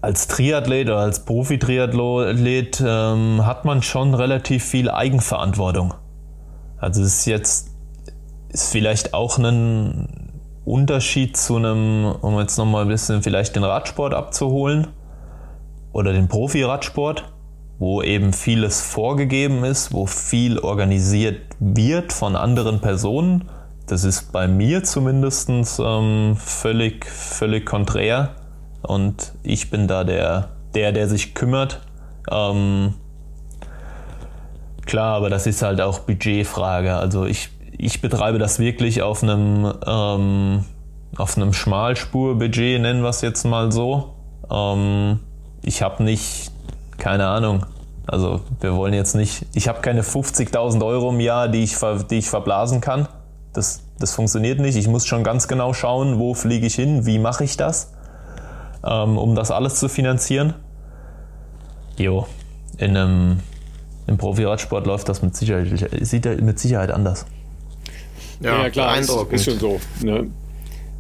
als 0.01 0.28
Triathlet 0.28 0.88
oder 0.88 0.99
als 0.99 1.24
Profi-Triathlet 1.24 2.82
ähm, 2.86 3.44
hat 3.44 3.64
man 3.64 3.82
schon 3.82 4.14
relativ 4.14 4.64
viel 4.64 4.90
Eigenverantwortung. 4.90 5.94
Also 6.78 7.03
es 7.03 7.18
ist 7.18 7.26
jetzt 7.26 7.68
ist 8.51 8.70
vielleicht 8.70 9.12
auch 9.12 9.38
ein 9.38 10.32
Unterschied 10.64 11.36
zu 11.36 11.57
einem, 11.57 12.14
um 12.20 12.38
jetzt 12.38 12.57
nochmal 12.59 12.82
ein 12.82 12.88
bisschen 12.88 13.22
vielleicht 13.22 13.57
den 13.57 13.64
Radsport 13.64 14.14
abzuholen 14.14 14.88
oder 15.92 16.12
den 16.12 16.28
Profi-Radsport, 16.28 17.32
wo 17.78 18.03
eben 18.03 18.32
vieles 18.32 18.80
vorgegeben 18.80 19.64
ist, 19.64 19.92
wo 19.92 20.07
viel 20.07 20.59
organisiert 20.59 21.40
wird 21.59 22.12
von 22.12 22.36
anderen 22.36 22.80
Personen. 22.80 23.49
Das 23.86 24.05
ist 24.05 24.32
bei 24.32 24.46
mir 24.46 24.84
zumindest 24.84 25.51
ähm, 25.80 26.36
völlig, 26.36 27.07
völlig 27.07 27.64
konträr. 27.66 28.34
Und 28.83 29.33
ich 29.43 29.70
bin 29.70 29.89
da 29.89 30.05
der, 30.05 30.51
der, 30.74 30.93
der 30.93 31.09
sich 31.09 31.35
kümmert. 31.35 31.81
Ähm, 32.31 32.95
klar, 34.87 35.16
aber 35.16 35.31
das 35.31 35.47
ist 35.47 35.62
halt 35.62 35.81
auch 35.81 36.01
Budgetfrage. 36.01 36.95
Also 36.95 37.24
ich, 37.24 37.51
ich 37.76 38.01
betreibe 38.01 38.39
das 38.39 38.59
wirklich 38.59 39.03
auf 39.03 39.22
einem, 39.22 39.72
ähm, 39.87 40.64
auf 41.16 41.37
einem 41.37 41.53
Schmalspurbudget, 41.53 42.81
nennen 42.81 43.03
wir 43.03 43.11
es 43.11 43.20
jetzt 43.20 43.45
mal 43.45 43.72
so. 43.72 44.14
Ähm, 44.51 45.20
ich 45.62 45.83
habe 45.83 46.03
nicht, 46.03 46.53
keine 46.99 47.26
Ahnung, 47.26 47.66
also 48.07 48.41
wir 48.61 48.74
wollen 48.74 48.95
jetzt 48.95 49.14
nicht, 49.14 49.45
ich 49.55 49.68
habe 49.68 49.81
keine 49.81 50.03
50.000 50.03 50.85
Euro 50.85 51.11
im 51.11 51.20
Jahr, 51.20 51.49
die 51.49 51.64
ich, 51.64 51.76
die 52.11 52.18
ich 52.18 52.31
verblasen 52.31 52.81
kann. 52.81 53.09
Das, 53.53 53.83
das 53.99 54.14
funktioniert 54.14 54.61
nicht. 54.61 54.76
Ich 54.76 54.89
muss 54.89 55.07
schon 55.07 55.24
ganz 55.24 55.49
genau 55.49 55.74
schauen, 55.74 56.18
wo 56.18 56.33
fliege 56.35 56.66
ich 56.66 56.76
hin, 56.76 57.05
wie 57.05 57.18
mache 57.18 57.45
ich 57.45 57.57
das 57.57 57.93
ähm, 58.85 59.18
um 59.18 59.35
das 59.35 59.51
alles 59.51 59.76
zu 59.76 59.89
finanzieren. 59.89 60.55
Jo, 61.97 62.26
in 62.79 62.97
einem 62.97 63.41
im 64.07 64.16
Profi-Radsport 64.16 64.87
läuft 64.87 65.09
das 65.09 65.22
mit 65.22 65.37
Sicherheit, 65.37 65.68
sieht 66.01 66.41
mit 66.41 66.59
Sicherheit 66.59 66.91
anders. 66.91 67.26
Ja, 68.41 68.62
ja 68.62 68.70
klar, 68.70 68.99
ist, 68.99 69.11
ist 69.31 69.45
schon 69.45 69.59
so. 69.59 69.81
Ne? 70.03 70.29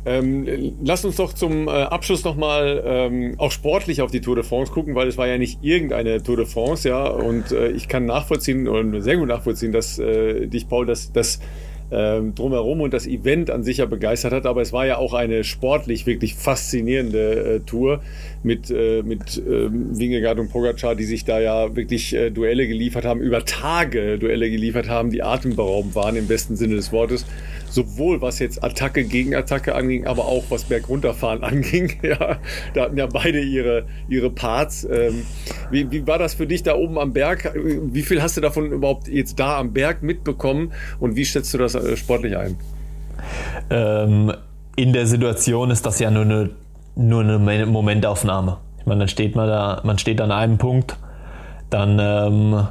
Ähm, 0.04 0.74
lass 0.82 1.04
uns 1.04 1.16
doch 1.16 1.32
zum 1.32 1.68
äh, 1.68 1.70
Abschluss 1.70 2.24
nochmal 2.24 2.82
ähm, 2.84 3.34
auch 3.38 3.50
sportlich 3.50 4.02
auf 4.02 4.10
die 4.10 4.20
Tour 4.20 4.36
de 4.36 4.44
France 4.44 4.72
gucken, 4.72 4.94
weil 4.94 5.08
es 5.08 5.18
war 5.18 5.26
ja 5.26 5.38
nicht 5.38 5.58
irgendeine 5.62 6.22
Tour 6.22 6.36
de 6.36 6.46
France, 6.46 6.88
ja, 6.88 7.06
und 7.06 7.50
äh, 7.52 7.68
ich 7.70 7.88
kann 7.88 8.06
nachvollziehen 8.06 8.68
und 8.68 9.00
sehr 9.02 9.16
gut 9.16 9.28
nachvollziehen, 9.28 9.72
dass 9.72 9.98
äh, 9.98 10.46
dich, 10.46 10.68
Paul, 10.68 10.86
das, 10.86 11.12
das 11.12 11.40
ähm, 11.90 12.34
drumherum 12.34 12.80
und 12.80 12.92
das 12.92 13.06
Event 13.06 13.50
an 13.50 13.62
sich 13.62 13.78
ja 13.78 13.86
begeistert 13.86 14.32
hat. 14.32 14.46
Aber 14.46 14.62
es 14.62 14.72
war 14.72 14.86
ja 14.86 14.98
auch 14.98 15.14
eine 15.14 15.44
sportlich 15.44 16.06
wirklich 16.06 16.34
faszinierende 16.34 17.56
äh, 17.56 17.60
Tour 17.60 18.00
mit, 18.42 18.70
äh, 18.70 19.02
mit 19.02 19.38
äh, 19.38 19.68
Wingegaard 19.70 20.38
und 20.38 20.50
Pogacar, 20.50 20.94
die 20.94 21.04
sich 21.04 21.24
da 21.24 21.40
ja 21.40 21.74
wirklich 21.74 22.14
äh, 22.14 22.30
Duelle 22.30 22.66
geliefert 22.68 23.04
haben, 23.04 23.20
über 23.20 23.44
Tage 23.44 24.18
Duelle 24.18 24.50
geliefert 24.50 24.88
haben, 24.88 25.10
die 25.10 25.22
atemberaubend 25.22 25.94
waren 25.94 26.16
im 26.16 26.26
besten 26.26 26.56
Sinne 26.56 26.76
des 26.76 26.92
Wortes 26.92 27.26
sowohl 27.70 28.20
was 28.20 28.38
jetzt 28.38 28.62
Attacke 28.64 29.04
gegen 29.04 29.34
Attacke 29.34 29.74
anging, 29.74 30.06
aber 30.06 30.26
auch 30.26 30.44
was 30.48 30.64
Bergunterfahren 30.64 31.42
anging. 31.44 31.92
Ja, 32.02 32.38
da 32.74 32.82
hatten 32.82 32.96
ja 32.96 33.06
beide 33.06 33.40
ihre, 33.40 33.86
ihre 34.08 34.30
Parts. 34.30 34.86
Ähm, 34.90 35.24
wie, 35.70 35.90
wie 35.90 36.06
war 36.06 36.18
das 36.18 36.34
für 36.34 36.46
dich 36.46 36.62
da 36.62 36.74
oben 36.74 36.98
am 36.98 37.12
Berg? 37.12 37.52
Wie 37.54 38.02
viel 38.02 38.22
hast 38.22 38.36
du 38.36 38.40
davon 38.40 38.72
überhaupt 38.72 39.08
jetzt 39.08 39.38
da 39.38 39.58
am 39.58 39.72
Berg 39.72 40.02
mitbekommen 40.02 40.72
und 41.00 41.16
wie 41.16 41.24
schätzt 41.24 41.52
du 41.54 41.58
das 41.58 41.74
äh, 41.78 41.96
sportlich 41.96 42.36
ein? 42.36 42.56
Ähm, 43.70 44.32
in 44.76 44.92
der 44.92 45.06
Situation 45.06 45.70
ist 45.70 45.84
das 45.86 45.98
ja 45.98 46.10
nur 46.10 46.22
eine, 46.22 46.50
nur 46.94 47.22
eine 47.22 47.66
Momentaufnahme. 47.66 48.58
Ich 48.78 48.86
meine, 48.86 49.00
dann 49.00 49.08
steht 49.08 49.34
man 49.34 49.48
da, 49.48 49.80
man 49.84 49.98
steht 49.98 50.20
an 50.20 50.30
einem 50.30 50.58
Punkt, 50.58 50.96
dann 51.70 51.98
ähm, 52.00 52.68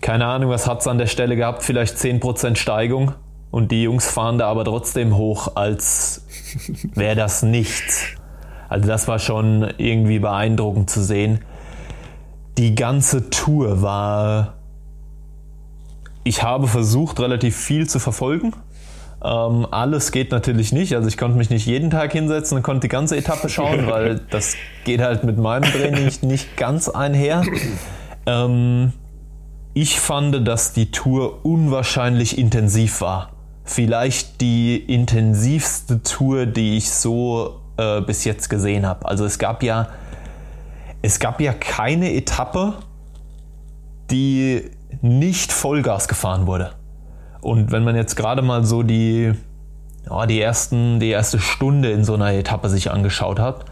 keine 0.00 0.26
Ahnung, 0.26 0.50
was 0.50 0.66
hat 0.66 0.80
es 0.80 0.86
an 0.86 0.98
der 0.98 1.06
Stelle 1.06 1.36
gehabt, 1.36 1.62
vielleicht 1.62 1.96
10% 1.96 2.56
Steigung 2.56 3.12
und 3.50 3.72
die 3.72 3.82
Jungs 3.82 4.08
fahren 4.08 4.38
da 4.38 4.48
aber 4.48 4.64
trotzdem 4.64 5.16
hoch, 5.16 5.52
als 5.56 6.26
wäre 6.94 7.16
das 7.16 7.42
nichts. 7.42 8.06
Also 8.68 8.86
das 8.86 9.08
war 9.08 9.18
schon 9.18 9.72
irgendwie 9.78 10.18
beeindruckend 10.18 10.90
zu 10.90 11.02
sehen. 11.02 11.40
Die 12.58 12.74
ganze 12.74 13.30
Tour 13.30 13.82
war... 13.82 14.57
Ich 16.28 16.42
habe 16.42 16.66
versucht, 16.66 17.20
relativ 17.20 17.56
viel 17.56 17.88
zu 17.88 17.98
verfolgen. 17.98 18.52
Ähm, 19.24 19.66
alles 19.70 20.12
geht 20.12 20.30
natürlich 20.30 20.72
nicht. 20.72 20.94
Also 20.94 21.08
ich 21.08 21.16
konnte 21.16 21.38
mich 21.38 21.48
nicht 21.48 21.64
jeden 21.64 21.88
Tag 21.88 22.12
hinsetzen 22.12 22.58
und 22.58 22.62
konnte 22.62 22.82
die 22.82 22.88
ganze 22.88 23.16
Etappe 23.16 23.48
schauen, 23.48 23.86
weil 23.90 24.20
das 24.28 24.54
geht 24.84 25.00
halt 25.00 25.24
mit 25.24 25.38
meinem 25.38 25.62
Training 25.62 26.10
nicht 26.20 26.58
ganz 26.58 26.90
einher. 26.90 27.44
Ähm, 28.26 28.92
ich 29.72 29.98
fand, 29.98 30.46
dass 30.46 30.74
die 30.74 30.90
Tour 30.90 31.46
unwahrscheinlich 31.46 32.36
intensiv 32.36 33.00
war 33.00 33.32
vielleicht 33.64 34.42
die 34.42 34.76
intensivste 34.76 36.02
Tour, 36.02 36.46
die 36.46 36.76
ich 36.76 36.90
so 36.90 37.60
äh, 37.78 38.00
bis 38.00 38.24
jetzt 38.24 38.48
gesehen 38.48 38.86
habe. 38.86 39.06
Also 39.06 39.24
es 39.24 39.38
gab 39.38 39.62
ja, 39.62 39.88
es 41.02 41.20
gab 41.20 41.40
ja 41.40 41.52
keine 41.52 42.12
Etappe, 42.14 42.74
die 44.10 44.70
nicht 45.00 45.52
Vollgas 45.52 46.08
gefahren 46.08 46.46
wurde. 46.46 46.70
Und 47.40 47.70
wenn 47.70 47.84
man 47.84 47.96
jetzt 47.96 48.16
gerade 48.16 48.42
mal 48.42 48.64
so 48.64 48.82
die, 48.82 49.32
ja, 50.08 50.26
die, 50.26 50.40
ersten, 50.40 51.00
die 51.00 51.10
erste 51.10 51.38
Stunde 51.38 51.90
in 51.90 52.04
so 52.04 52.14
einer 52.14 52.32
Etappe 52.32 52.68
sich 52.68 52.90
angeschaut 52.90 53.38
hat, 53.38 53.64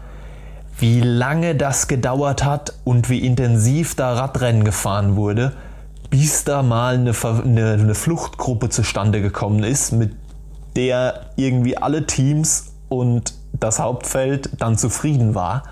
wie 0.79 1.01
lange 1.01 1.55
das 1.55 1.87
gedauert 1.87 2.45
hat 2.45 2.73
und 2.83 3.09
wie 3.09 3.19
intensiv 3.19 3.95
da 3.95 4.13
Radrennen 4.13 4.63
gefahren 4.63 5.15
wurde, 5.15 5.53
bis 6.09 6.43
da 6.43 6.63
mal 6.63 6.95
eine, 6.95 7.11
eine, 7.43 7.73
eine 7.73 7.95
Fluchtgruppe 7.95 8.69
zustande 8.69 9.21
gekommen 9.21 9.63
ist, 9.63 9.91
mit 9.91 10.15
der 10.75 11.31
irgendwie 11.35 11.77
alle 11.77 12.05
Teams 12.05 12.73
und 12.89 13.33
das 13.53 13.79
Hauptfeld 13.79 14.61
dann 14.61 14.77
zufrieden 14.77 15.35
war. 15.35 15.63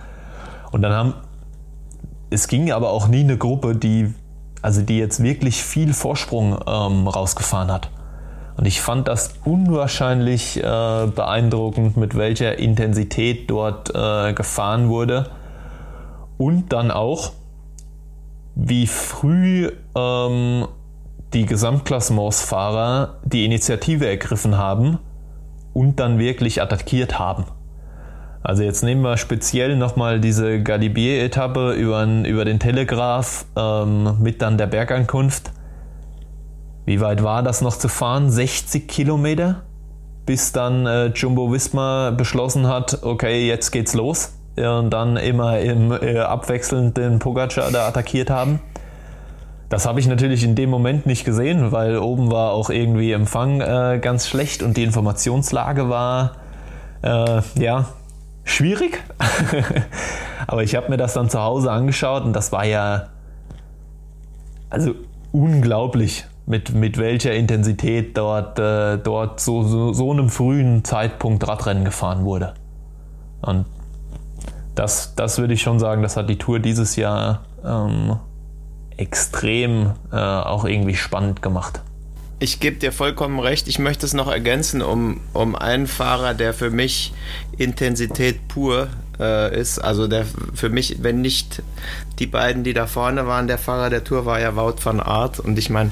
Und 0.71 0.81
dann 0.81 0.91
haben, 0.91 1.13
es 2.31 2.47
ging 2.47 2.71
aber 2.71 2.89
auch 2.89 3.07
nie 3.07 3.21
eine 3.21 3.37
Gruppe, 3.37 3.75
die, 3.75 4.13
also 4.65 4.81
die 4.81 4.97
jetzt 4.97 5.21
wirklich 5.21 5.63
viel 5.63 5.93
Vorsprung 5.93 6.57
ähm, 6.65 7.07
rausgefahren 7.07 7.71
hat. 7.71 7.91
Und 8.57 8.65
ich 8.65 8.81
fand 8.81 9.07
das 9.07 9.35
unwahrscheinlich 9.45 10.57
äh, 10.57 10.61
beeindruckend, 10.61 11.97
mit 11.97 12.17
welcher 12.17 12.57
Intensität 12.57 13.47
dort 13.51 13.93
äh, 13.93 14.33
gefahren 14.33 14.89
wurde. 14.89 15.29
Und 16.39 16.73
dann 16.73 16.89
auch, 16.89 17.33
wie 18.55 18.87
früh 18.87 19.69
ähm, 19.95 20.67
die 21.35 21.45
Gesamtklassementsfahrer 21.45 23.19
die 23.23 23.45
Initiative 23.45 24.07
ergriffen 24.07 24.57
haben 24.57 24.97
und 25.73 25.99
dann 25.99 26.17
wirklich 26.17 26.59
attackiert 26.59 27.19
haben. 27.19 27.45
Also 28.45 28.61
jetzt 28.61 28.83
nehmen 28.83 29.01
wir 29.01 29.17
speziell 29.17 29.75
nochmal 29.75 30.19
diese 30.19 30.61
Galibier-Etappe 30.61 31.73
über, 31.73 32.05
über, 32.05 32.45
den 32.45 32.59
Telegraph 32.59 33.45
ähm, 33.55 34.21
mit 34.21 34.39
dann 34.43 34.59
der 34.59 34.67
Bergankunft. 34.67 35.49
Wie 36.85 37.01
weit 37.01 37.23
war 37.23 37.41
das 37.41 37.61
noch 37.61 37.75
zu 37.75 37.87
fahren? 37.87 38.29
60 38.29 38.87
Kilometer? 38.87 39.63
Bis 40.27 40.51
dann 40.51 40.85
äh, 40.85 41.07
Jumbo 41.07 41.51
Visma 41.51 42.11
beschlossen 42.11 42.67
hat, 42.67 42.99
okay, 43.01 43.47
jetzt 43.47 43.71
geht's 43.71 43.95
los. 43.95 44.37
Und 44.57 44.91
dann 44.91 45.17
immer 45.17 45.57
im 45.57 45.91
äh, 45.91 46.19
abwechselnd 46.19 46.97
den 46.97 47.17
Pogacar 47.17 47.71
da 47.71 47.87
attackiert 47.87 48.29
haben. 48.29 48.59
Das 49.69 49.87
habe 49.87 49.99
ich 49.99 50.07
natürlich 50.07 50.43
in 50.43 50.53
dem 50.53 50.69
Moment 50.69 51.07
nicht 51.07 51.25
gesehen, 51.25 51.71
weil 51.71 51.97
oben 51.97 52.31
war 52.31 52.51
auch 52.51 52.69
irgendwie 52.69 53.11
Empfang 53.11 53.59
äh, 53.61 53.97
ganz 53.99 54.27
schlecht 54.27 54.61
und 54.61 54.77
die 54.77 54.83
Informationslage 54.83 55.89
war 55.89 56.33
äh, 57.01 57.41
ja 57.55 57.87
schwierig. 58.45 59.03
Aber 60.47 60.63
ich 60.63 60.75
habe 60.75 60.89
mir 60.89 60.97
das 60.97 61.13
dann 61.13 61.29
zu 61.29 61.41
Hause 61.41 61.71
angeschaut 61.71 62.23
und 62.23 62.33
das 62.33 62.51
war 62.51 62.65
ja 62.65 63.07
also 64.69 64.95
unglaublich, 65.31 66.25
mit, 66.45 66.73
mit 66.73 66.97
welcher 66.97 67.33
Intensität 67.33 68.17
dort, 68.17 68.59
äh, 68.59 68.97
dort 68.97 69.39
so, 69.39 69.63
so, 69.63 69.93
so 69.93 70.11
einem 70.11 70.29
frühen 70.29 70.83
Zeitpunkt 70.83 71.47
Radrennen 71.47 71.85
gefahren 71.85 72.23
wurde. 72.23 72.53
Und 73.41 73.65
das, 74.75 75.15
das 75.15 75.37
würde 75.39 75.53
ich 75.53 75.61
schon 75.61 75.79
sagen, 75.79 76.01
das 76.01 76.17
hat 76.17 76.29
die 76.29 76.37
Tour 76.37 76.59
dieses 76.59 76.95
Jahr 76.95 77.41
ähm, 77.65 78.17
extrem 78.97 79.91
äh, 80.11 80.15
auch 80.17 80.65
irgendwie 80.65 80.95
spannend 80.95 81.41
gemacht. 81.41 81.81
Ich 82.45 82.59
gebe 82.59 82.77
dir 82.77 82.91
vollkommen 82.91 83.39
recht. 83.39 83.67
Ich 83.67 83.79
möchte 83.79 84.05
es 84.05 84.13
noch 84.13 84.31
ergänzen 84.31 84.83
um, 84.83 85.19
um 85.33 85.55
einen 85.55 85.87
Fahrer, 85.87 86.35
der 86.35 86.53
für 86.53 86.69
mich 86.69 87.11
Intensität 87.57 88.47
pur 88.47 88.87
äh, 89.19 89.59
ist. 89.59 89.79
Also 89.79 90.07
der 90.07 90.27
für 90.53 90.69
mich, 90.69 90.97
wenn 91.01 91.21
nicht 91.21 91.63
die 92.19 92.27
beiden, 92.27 92.63
die 92.63 92.73
da 92.73 92.85
vorne 92.85 93.25
waren, 93.25 93.47
der 93.47 93.57
Fahrer 93.57 93.89
der 93.89 94.03
Tour 94.03 94.27
war 94.27 94.39
ja 94.39 94.55
Wout 94.55 94.75
van 94.83 94.99
Aert. 94.99 95.39
Und 95.39 95.57
ich 95.57 95.71
meine, 95.71 95.89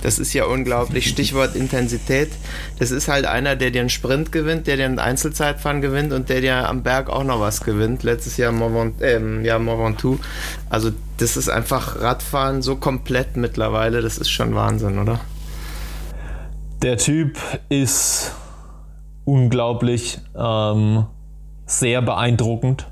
das 0.00 0.20
ist 0.20 0.32
ja 0.34 0.44
unglaublich. 0.44 1.08
Stichwort 1.08 1.56
Intensität. 1.56 2.30
Das 2.78 2.92
ist 2.92 3.08
halt 3.08 3.26
einer, 3.26 3.56
der 3.56 3.72
dir 3.72 3.80
einen 3.80 3.90
Sprint 3.90 4.30
gewinnt, 4.30 4.68
der 4.68 4.76
dir 4.76 4.84
ein 4.84 5.00
Einzelzeitfahren 5.00 5.80
gewinnt 5.80 6.12
und 6.12 6.28
der 6.28 6.40
dir 6.42 6.68
am 6.68 6.84
Berg 6.84 7.10
auch 7.10 7.24
noch 7.24 7.40
was 7.40 7.62
gewinnt. 7.62 8.04
Letztes 8.04 8.36
Jahr 8.36 8.52
Mont, 8.52 9.02
äh, 9.02 9.18
ja, 9.42 9.58
Mont 9.58 9.80
Ventoux. 9.80 10.20
Also 10.70 10.92
das 11.16 11.36
ist 11.36 11.48
einfach 11.48 12.00
Radfahren 12.00 12.62
so 12.62 12.76
komplett 12.76 13.36
mittlerweile. 13.36 14.00
Das 14.00 14.16
ist 14.16 14.30
schon 14.30 14.54
Wahnsinn, 14.54 15.00
oder? 15.00 15.18
Der 16.82 16.96
Typ 16.96 17.38
ist 17.68 18.34
unglaublich. 19.24 20.18
Ähm 20.36 21.06
sehr 21.68 22.02
beeindruckend. 22.02 22.86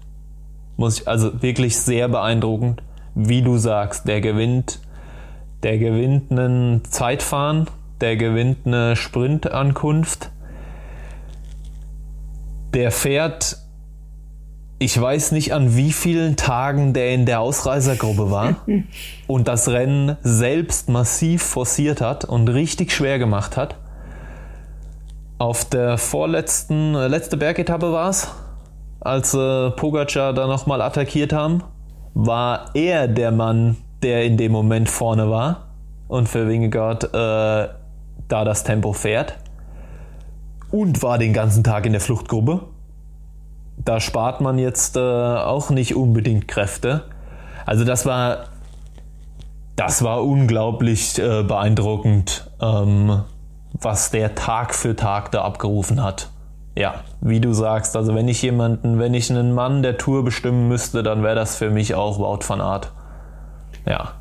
Muss 0.76 1.00
ich, 1.00 1.08
also 1.08 1.42
wirklich 1.42 1.78
sehr 1.78 2.08
beeindruckend. 2.08 2.82
Wie 3.14 3.42
du 3.42 3.56
sagst, 3.56 4.06
der 4.06 4.20
gewinnt, 4.20 4.80
der 5.62 5.78
gewinnt 5.78 6.30
einen 6.30 6.84
Zeitfahren, 6.84 7.66
der 8.00 8.16
gewinnt 8.16 8.66
eine 8.66 8.94
Sprintankunft. 8.94 10.30
Der 12.74 12.90
fährt, 12.90 13.56
ich 14.78 15.00
weiß 15.00 15.32
nicht 15.32 15.54
an 15.54 15.76
wie 15.76 15.92
vielen 15.92 16.36
Tagen 16.36 16.92
der 16.92 17.14
in 17.14 17.24
der 17.24 17.40
Ausreisergruppe 17.40 18.30
war 18.30 18.56
und 19.26 19.48
das 19.48 19.68
Rennen 19.68 20.16
selbst 20.22 20.88
massiv 20.88 21.42
forciert 21.42 22.00
hat 22.00 22.24
und 22.24 22.48
richtig 22.48 22.92
schwer 22.92 23.18
gemacht 23.18 23.56
hat. 23.56 23.76
Auf 25.38 25.64
der 25.64 25.98
vorletzten, 25.98 26.94
äh, 26.94 27.08
letzte 27.08 27.36
Bergetappe 27.36 27.92
war 27.92 28.10
es, 28.10 28.28
als 29.00 29.34
äh, 29.34 29.70
Pogacar 29.70 30.32
da 30.32 30.46
nochmal 30.46 30.80
attackiert 30.80 31.32
haben, 31.32 31.62
war 32.14 32.70
er 32.74 33.08
der 33.08 33.32
Mann, 33.32 33.76
der 34.02 34.24
in 34.24 34.36
dem 34.36 34.52
Moment 34.52 34.88
vorne 34.88 35.30
war 35.30 35.68
und 36.08 36.28
für 36.28 36.48
Wingegaard 36.48 37.04
äh, 37.04 37.68
da 38.28 38.44
das 38.44 38.64
Tempo 38.64 38.92
fährt 38.92 39.38
und 40.70 41.02
war 41.02 41.18
den 41.18 41.32
ganzen 41.32 41.64
Tag 41.64 41.86
in 41.86 41.92
der 41.92 42.00
Fluchtgruppe. 42.00 42.62
Da 43.78 44.00
spart 44.00 44.40
man 44.40 44.58
jetzt 44.58 44.96
äh, 44.96 45.00
auch 45.00 45.70
nicht 45.70 45.94
unbedingt 45.94 46.48
Kräfte. 46.48 47.04
Also 47.66 47.84
das 47.84 48.06
war 48.06 48.46
das 49.76 50.02
war 50.02 50.24
unglaublich 50.24 51.18
äh, 51.18 51.42
beeindruckend, 51.42 52.50
ähm, 52.60 53.22
was 53.74 54.10
der 54.10 54.34
Tag 54.34 54.74
für 54.74 54.96
Tag 54.96 55.30
da 55.32 55.42
abgerufen 55.42 56.02
hat. 56.02 56.30
Ja, 56.74 56.96
wie 57.20 57.40
du 57.40 57.52
sagst, 57.52 57.96
also 57.96 58.14
wenn 58.14 58.28
ich 58.28 58.42
jemanden, 58.42 58.98
wenn 58.98 59.14
ich 59.14 59.30
einen 59.30 59.54
Mann 59.54 59.82
der 59.82 59.98
Tour 59.98 60.24
bestimmen 60.24 60.68
müsste, 60.68 61.02
dann 61.02 61.22
wäre 61.22 61.34
das 61.34 61.56
für 61.56 61.70
mich 61.70 61.94
auch 61.94 62.18
Wout 62.18 62.40
van 62.46 62.60
Art. 62.60 62.92
Ja. 63.86 64.12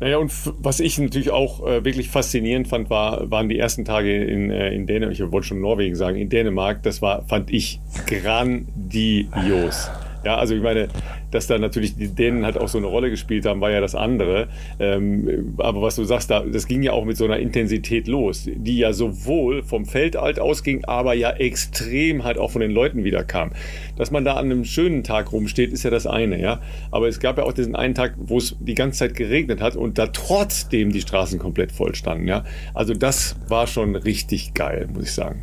Naja, 0.00 0.18
und 0.18 0.32
was 0.58 0.78
ich 0.78 0.98
natürlich 0.98 1.30
auch 1.30 1.66
äh, 1.66 1.84
wirklich 1.84 2.08
faszinierend 2.08 2.68
fand, 2.68 2.88
war, 2.88 3.30
waren 3.30 3.48
die 3.48 3.58
ersten 3.58 3.84
Tage 3.84 4.24
in, 4.24 4.50
äh, 4.50 4.72
in 4.72 4.86
Dänemark, 4.86 5.12
ich 5.12 5.32
wollte 5.32 5.48
schon 5.48 5.60
Norwegen 5.60 5.96
sagen, 5.96 6.16
in 6.16 6.28
Dänemark, 6.28 6.82
das 6.84 7.02
war, 7.02 7.22
fand 7.26 7.50
ich 7.50 7.80
grandios. 8.06 9.90
Ja, 10.28 10.36
also 10.36 10.54
ich 10.54 10.60
meine, 10.60 10.88
dass 11.30 11.46
da 11.46 11.58
natürlich 11.58 11.96
die 11.96 12.08
Dänen 12.08 12.44
halt 12.44 12.58
auch 12.58 12.68
so 12.68 12.76
eine 12.76 12.86
Rolle 12.86 13.08
gespielt 13.08 13.46
haben, 13.46 13.62
war 13.62 13.70
ja 13.70 13.80
das 13.80 13.94
andere. 13.94 14.48
Ähm, 14.78 15.54
aber 15.56 15.80
was 15.80 15.96
du 15.96 16.04
sagst, 16.04 16.30
da, 16.30 16.40
das 16.40 16.66
ging 16.66 16.82
ja 16.82 16.92
auch 16.92 17.06
mit 17.06 17.16
so 17.16 17.24
einer 17.24 17.38
Intensität 17.38 18.06
los, 18.08 18.46
die 18.54 18.76
ja 18.76 18.92
sowohl 18.92 19.62
vom 19.62 19.86
Feldalt 19.86 20.38
ausging, 20.38 20.84
aber 20.84 21.14
ja 21.14 21.30
extrem 21.30 22.24
halt 22.24 22.36
auch 22.36 22.50
von 22.50 22.60
den 22.60 22.72
Leuten 22.72 23.04
wieder 23.04 23.24
kam. 23.24 23.52
Dass 23.96 24.10
man 24.10 24.26
da 24.26 24.34
an 24.34 24.44
einem 24.44 24.66
schönen 24.66 25.02
Tag 25.02 25.32
rumsteht, 25.32 25.72
ist 25.72 25.82
ja 25.84 25.88
das 25.88 26.06
eine, 26.06 26.38
ja. 26.38 26.60
Aber 26.90 27.08
es 27.08 27.20
gab 27.20 27.38
ja 27.38 27.44
auch 27.44 27.54
diesen 27.54 27.74
einen 27.74 27.94
Tag, 27.94 28.12
wo 28.18 28.36
es 28.36 28.54
die 28.60 28.74
ganze 28.74 28.98
Zeit 28.98 29.14
geregnet 29.14 29.62
hat 29.62 29.76
und 29.76 29.96
da 29.96 30.08
trotzdem 30.08 30.92
die 30.92 31.00
Straßen 31.00 31.38
komplett 31.38 31.72
voll 31.72 31.94
standen, 31.94 32.28
ja. 32.28 32.44
Also 32.74 32.92
das 32.92 33.36
war 33.48 33.66
schon 33.66 33.96
richtig 33.96 34.52
geil, 34.52 34.90
muss 34.92 35.04
ich 35.04 35.12
sagen. 35.14 35.40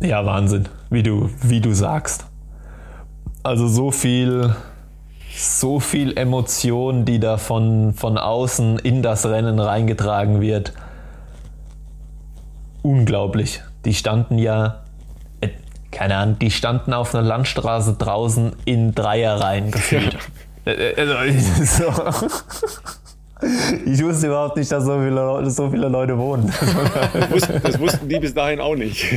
Ja, 0.00 0.24
Wahnsinn, 0.24 0.68
wie 0.88 1.02
du, 1.02 1.30
wie 1.42 1.60
du 1.60 1.72
sagst. 1.72 2.27
Also 3.48 3.66
so 3.66 3.90
viel, 3.90 4.54
so 5.34 5.80
viel 5.80 6.18
Emotion, 6.18 7.06
die 7.06 7.18
da 7.18 7.38
von, 7.38 7.94
von 7.94 8.18
außen 8.18 8.78
in 8.80 9.00
das 9.00 9.24
Rennen 9.24 9.58
reingetragen 9.58 10.42
wird. 10.42 10.74
Unglaublich. 12.82 13.62
Die 13.86 13.94
standen 13.94 14.36
ja, 14.36 14.82
äh, 15.40 15.48
keine 15.90 16.16
Ahnung, 16.16 16.38
die 16.38 16.50
standen 16.50 16.92
auf 16.92 17.14
einer 17.14 17.26
Landstraße 17.26 17.94
draußen 17.94 18.52
in 18.66 18.94
Dreierreihen 18.94 19.70
gefühlt. 19.70 20.18
Ja. 20.66 20.72
Äh, 20.72 20.90
äh, 20.90 21.14
also, 21.14 21.64
so. 21.64 23.46
Ich 23.86 24.04
wusste 24.04 24.26
überhaupt 24.26 24.58
nicht, 24.58 24.70
dass 24.70 24.84
so 24.84 25.00
viele, 25.00 25.50
so 25.50 25.70
viele 25.70 25.88
Leute 25.88 26.18
wohnen. 26.18 26.52
Das 27.14 27.30
wussten, 27.30 27.62
das 27.62 27.80
wussten 27.80 28.08
die 28.10 28.18
bis 28.18 28.34
dahin 28.34 28.60
auch 28.60 28.76
nicht. 28.76 29.06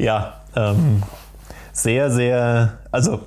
Ja, 0.00 0.39
ähm, 0.56 1.02
sehr, 1.72 2.10
sehr, 2.10 2.78
also 2.90 3.20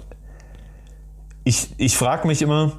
ich, 1.44 1.70
ich 1.78 1.98
frage 1.98 2.28
mich 2.28 2.42
immer, 2.42 2.74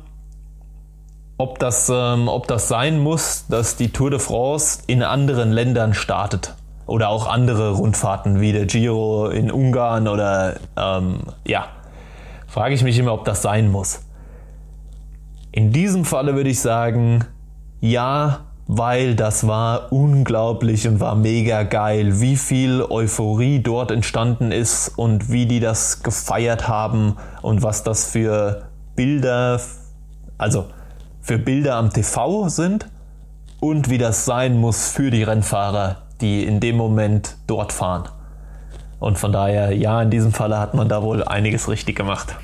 ob 1.37 1.59
das, 1.59 1.91
ähm, 1.93 2.29
ob 2.29 2.47
das 2.47 2.69
sein 2.69 2.99
muss, 3.01 3.47
dass 3.49 3.77
die 3.77 3.91
Tour 3.91 4.11
de 4.11 4.19
France 4.19 4.83
in 4.87 5.03
anderen 5.03 5.53
Ländern 5.53 5.95
startet. 5.95 6.55
Oder 6.87 7.09
auch 7.09 7.27
andere 7.27 7.73
Rundfahrten 7.73 8.41
wie 8.41 8.53
der 8.53 8.66
Giro 8.66 9.29
in 9.29 9.51
Ungarn 9.51 10.07
oder 10.07 10.57
ähm, 10.77 11.21
ja, 11.47 11.66
frage 12.47 12.75
ich 12.75 12.83
mich 12.83 12.99
immer, 12.99 13.15
ob 13.15 13.25
das 13.25 13.41
sein 13.41 13.71
muss. 13.71 14.03
In 15.51 15.73
diesem 15.73 16.05
Falle 16.05 16.35
würde 16.35 16.51
ich 16.51 16.61
sagen, 16.61 17.25
ja, 17.81 18.41
weil 18.66 19.15
das 19.15 19.47
war 19.47 19.93
unglaublich 19.93 20.89
und 20.89 21.01
war 21.01 21.15
mega 21.15 21.65
geil, 21.65 22.20
wie 22.20 22.36
viel 22.36 22.82
Euphorie 22.82 23.61
dort 23.61 23.91
entstanden 23.91 24.53
ist 24.53 24.89
und 24.97 25.31
wie 25.31 25.47
die 25.47 25.61
das 25.61 26.03
gefeiert 26.03 26.66
haben 26.69 27.16
und 27.43 27.62
was 27.62 27.82
das 27.82 28.07
für 28.07 28.69
Bilder 28.97 29.61
also 30.39 30.66
für 31.20 31.39
Bilder 31.39 31.77
am 31.77 31.91
TV 31.91 32.49
sind 32.49 32.86
und 33.61 33.89
wie 33.89 33.99
das 33.99 34.24
sein 34.24 34.59
muss 34.59 34.89
für 34.89 35.11
die 35.11 35.23
Rennfahrer, 35.23 36.03
die 36.20 36.45
in 36.45 36.61
dem 36.61 36.77
Moment 36.77 37.36
dort 37.47 37.73
fahren. 37.73 38.05
Und 39.01 39.19
von 39.19 39.32
daher, 39.32 39.74
ja, 39.74 40.03
in 40.03 40.11
diesem 40.11 40.32
Falle 40.32 40.59
hat 40.59 40.74
man 40.74 40.89
da 40.89 41.03
wohl 41.03 41.24
einiges 41.24 41.69
richtig 41.69 41.97
gemacht. 41.97 42.36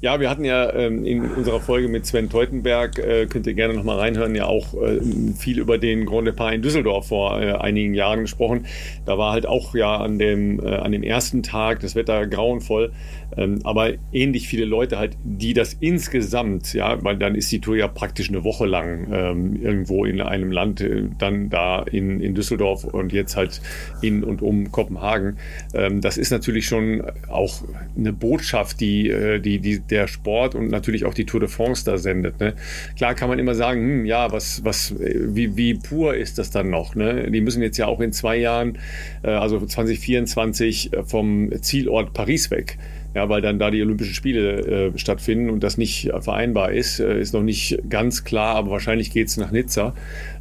Ja, 0.00 0.20
wir 0.20 0.30
hatten 0.30 0.44
ja 0.44 0.72
ähm, 0.74 1.04
in 1.04 1.28
unserer 1.32 1.58
Folge 1.58 1.88
mit 1.88 2.06
Sven 2.06 2.30
Teutenberg, 2.30 3.00
äh, 3.00 3.26
könnt 3.26 3.48
ihr 3.48 3.54
gerne 3.54 3.74
nochmal 3.74 3.98
reinhören, 3.98 4.32
ja 4.36 4.46
auch 4.46 4.72
äh, 4.80 5.00
viel 5.36 5.58
über 5.58 5.76
den 5.76 6.06
Grand 6.06 6.28
Depart 6.28 6.54
in 6.54 6.62
Düsseldorf 6.62 7.08
vor 7.08 7.42
äh, 7.42 7.54
einigen 7.54 7.94
Jahren 7.94 8.20
gesprochen. 8.20 8.66
Da 9.06 9.18
war 9.18 9.32
halt 9.32 9.46
auch 9.46 9.74
ja 9.74 9.96
an 9.96 10.20
dem, 10.20 10.64
äh, 10.64 10.68
an 10.68 10.92
dem 10.92 11.02
ersten 11.02 11.42
Tag 11.42 11.80
das 11.80 11.96
Wetter 11.96 12.28
grauenvoll, 12.28 12.92
ähm, 13.36 13.58
aber 13.64 13.94
ähnlich 14.12 14.46
viele 14.46 14.66
Leute 14.66 14.98
halt, 14.98 15.16
die 15.24 15.52
das 15.52 15.74
insgesamt, 15.74 16.74
ja, 16.74 17.02
weil 17.02 17.16
dann 17.16 17.34
ist 17.34 17.50
die 17.50 17.60
Tour 17.60 17.76
ja 17.76 17.88
praktisch 17.88 18.28
eine 18.28 18.44
Woche 18.44 18.66
lang 18.66 19.08
ähm, 19.12 19.56
irgendwo 19.60 20.04
in 20.04 20.20
einem 20.20 20.52
Land, 20.52 20.80
äh, 20.80 21.06
dann 21.18 21.50
da 21.50 21.82
in, 21.82 22.20
in 22.20 22.36
Düsseldorf 22.36 22.84
und 22.84 23.12
jetzt 23.12 23.36
halt 23.36 23.60
in 24.00 24.22
und 24.22 24.42
um 24.42 24.70
Kopenhagen. 24.70 25.38
Ähm, 25.74 26.00
das 26.00 26.18
ist 26.18 26.30
natürlich 26.30 26.66
schon 26.66 27.02
auch 27.28 27.64
eine 27.96 28.12
Botschaft, 28.12 28.78
die, 28.78 29.10
äh, 29.10 29.40
die, 29.40 29.58
die 29.58 29.87
der 29.90 30.06
Sport 30.06 30.54
und 30.54 30.68
natürlich 30.68 31.04
auch 31.04 31.14
die 31.14 31.26
Tour 31.26 31.40
de 31.40 31.48
France 31.48 31.84
da 31.84 31.98
sendet. 31.98 32.40
Ne? 32.40 32.54
Klar 32.96 33.14
kann 33.14 33.28
man 33.28 33.38
immer 33.38 33.54
sagen, 33.54 33.80
hm, 33.80 34.04
ja, 34.04 34.32
was, 34.32 34.64
was, 34.64 34.94
wie, 34.98 35.56
wie 35.56 35.74
pur 35.74 36.14
ist 36.14 36.38
das 36.38 36.50
dann 36.50 36.70
noch? 36.70 36.94
Ne? 36.94 37.30
Die 37.30 37.40
müssen 37.40 37.62
jetzt 37.62 37.78
ja 37.78 37.86
auch 37.86 38.00
in 38.00 38.12
zwei 38.12 38.36
Jahren, 38.36 38.78
äh, 39.22 39.28
also 39.30 39.58
2024, 39.64 40.92
äh, 40.92 41.02
vom 41.04 41.50
Zielort 41.62 42.12
Paris 42.12 42.50
weg. 42.50 42.78
Ja, 43.14 43.28
weil 43.28 43.40
dann 43.40 43.58
da 43.58 43.70
die 43.70 43.80
Olympischen 43.82 44.14
Spiele 44.14 44.92
äh, 44.94 44.98
stattfinden 44.98 45.48
und 45.48 45.64
das 45.64 45.78
nicht 45.78 46.10
vereinbar 46.20 46.72
ist, 46.72 47.00
äh, 47.00 47.18
ist 47.18 47.32
noch 47.32 47.42
nicht 47.42 47.78
ganz 47.88 48.22
klar, 48.22 48.54
aber 48.56 48.70
wahrscheinlich 48.70 49.10
geht 49.10 49.28
es 49.28 49.38
nach 49.38 49.50
Nizza. 49.50 49.94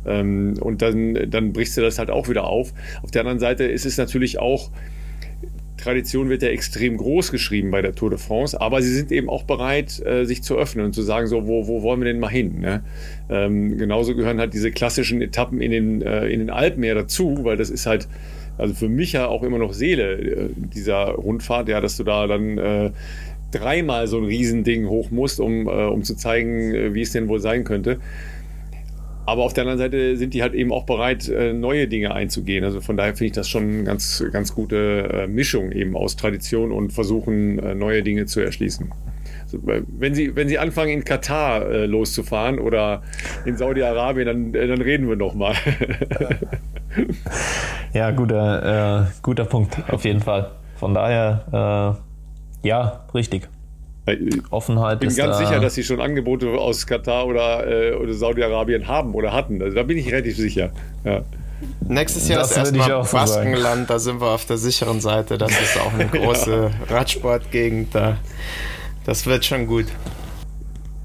Ähm, 0.05 0.55
und 0.59 0.81
dann, 0.81 1.29
dann 1.29 1.53
brichst 1.53 1.77
du 1.77 1.81
das 1.81 1.97
halt 1.97 2.09
auch 2.09 2.27
wieder 2.27 2.43
auf. 2.43 2.73
Auf 3.03 3.11
der 3.11 3.21
anderen 3.21 3.39
Seite 3.39 3.63
ist 3.63 3.85
es 3.85 3.97
natürlich 3.97 4.39
auch, 4.39 4.69
Tradition 5.77 6.29
wird 6.29 6.41
ja 6.41 6.49
extrem 6.49 6.97
groß 6.97 7.31
geschrieben 7.31 7.71
bei 7.71 7.81
der 7.81 7.93
Tour 7.93 8.09
de 8.09 8.19
France, 8.19 8.59
aber 8.59 8.81
sie 8.81 8.93
sind 8.93 9.11
eben 9.11 9.29
auch 9.29 9.43
bereit, 9.43 10.03
äh, 10.05 10.25
sich 10.25 10.43
zu 10.43 10.57
öffnen 10.57 10.85
und 10.85 10.93
zu 10.93 11.03
sagen, 11.03 11.27
so, 11.27 11.47
wo, 11.47 11.67
wo 11.67 11.83
wollen 11.83 12.01
wir 12.01 12.05
denn 12.05 12.19
mal 12.19 12.29
hin? 12.29 12.59
Ne? 12.59 12.83
Ähm, 13.29 13.77
genauso 13.77 14.15
gehören 14.15 14.39
halt 14.39 14.53
diese 14.53 14.71
klassischen 14.71 15.21
Etappen 15.21 15.61
in 15.61 15.71
den, 15.71 16.01
äh, 16.01 16.27
in 16.27 16.39
den 16.39 16.49
Alpen 16.49 16.83
ja 16.83 16.95
dazu, 16.95 17.39
weil 17.43 17.57
das 17.57 17.69
ist 17.69 17.85
halt, 17.85 18.07
also 18.57 18.73
für 18.73 18.89
mich 18.89 19.13
ja 19.13 19.27
auch 19.27 19.43
immer 19.43 19.59
noch 19.59 19.73
Seele 19.73 20.13
äh, 20.13 20.49
dieser 20.55 21.09
Rundfahrt, 21.09 21.69
ja, 21.69 21.79
dass 21.79 21.95
du 21.97 22.03
da 22.03 22.25
dann 22.25 22.57
äh, 22.57 22.91
dreimal 23.51 24.07
so 24.07 24.17
ein 24.17 24.25
Riesending 24.25 24.87
hoch 24.87 25.11
musst, 25.11 25.39
um, 25.39 25.67
äh, 25.67 25.69
um 25.69 26.03
zu 26.03 26.15
zeigen, 26.15 26.73
äh, 26.73 26.93
wie 26.93 27.01
es 27.01 27.11
denn 27.11 27.27
wohl 27.27 27.39
sein 27.39 27.63
könnte. 27.63 27.99
Aber 29.27 29.43
auf 29.43 29.51
der 29.51 29.63
anderen 29.63 29.77
Seite 29.77 30.15
sind 30.15 30.33
die 30.33 30.41
halt 30.41 30.53
eben 30.53 30.71
auch 30.71 30.85
bereit, 30.85 31.27
äh, 31.27 31.51
neue 31.51 31.89
Dinge 31.89 32.15
einzugehen. 32.15 32.63
Also 32.63 32.79
von 32.79 32.95
daher 32.95 33.13
finde 33.13 33.25
ich 33.25 33.31
das 33.33 33.49
schon 33.49 33.63
eine 33.63 33.83
ganz, 33.83 34.23
ganz 34.31 34.55
gute 34.55 35.25
äh, 35.25 35.27
Mischung 35.27 35.73
eben 35.73 35.97
aus 35.97 36.15
Tradition 36.15 36.71
und 36.71 36.93
versuchen, 36.93 37.59
äh, 37.59 37.75
neue 37.75 38.03
Dinge 38.03 38.25
zu 38.25 38.39
erschließen. 38.39 38.89
Also, 39.43 39.59
wenn, 39.65 40.15
Sie, 40.15 40.33
wenn 40.37 40.47
Sie 40.47 40.57
anfangen, 40.57 40.91
in 40.91 41.03
Katar 41.03 41.69
äh, 41.69 41.85
loszufahren 41.87 42.57
oder 42.57 43.01
in 43.43 43.57
Saudi-Arabien, 43.57 44.27
dann, 44.27 44.53
äh, 44.53 44.65
dann 44.65 44.81
reden 44.81 45.09
wir 45.09 45.17
nochmal. 45.17 45.55
ja, 47.93 48.11
guter, 48.11 49.01
äh, 49.01 49.11
guter 49.21 49.43
Punkt, 49.43 49.77
auf 49.89 50.05
jeden 50.05 50.21
Fall. 50.21 50.51
Von 50.77 50.93
daher, 50.93 51.97
ja, 52.63 53.05
richtig. 53.13 53.49
Offenheit 54.51 55.03
Ich 55.03 55.09
bin 55.09 55.17
ganz 55.17 55.37
da 55.37 55.45
sicher, 55.45 55.59
dass 55.59 55.75
sie 55.75 55.83
schon 55.83 55.99
Angebote 55.99 56.49
aus 56.49 56.87
Katar 56.87 57.25
oder, 57.25 57.67
äh, 57.67 57.93
oder 57.95 58.13
Saudi-Arabien 58.13 58.87
haben 58.87 59.13
oder 59.13 59.33
hatten. 59.33 59.61
Also 59.61 59.75
da 59.75 59.83
bin 59.83 59.97
ich 59.97 60.11
relativ 60.11 60.37
sicher. 60.37 60.71
Ja. 61.03 61.23
Nächstes 61.87 62.27
Jahr 62.27 62.39
das 62.39 62.51
ist 62.51 62.57
erstmal 62.57 63.03
Baskenland, 63.03 63.89
da 63.89 63.99
sind 63.99 64.21
wir 64.21 64.27
auf 64.27 64.45
der 64.45 64.57
sicheren 64.57 65.01
Seite. 65.01 65.37
Das 65.37 65.51
ist 65.51 65.79
auch 65.79 65.93
eine 65.93 66.05
große 66.11 66.71
ja. 66.89 66.95
Radsportgegend. 66.95 67.93
Da. 67.95 68.17
Das 69.05 69.25
wird 69.25 69.45
schon 69.45 69.67
gut. 69.67 69.85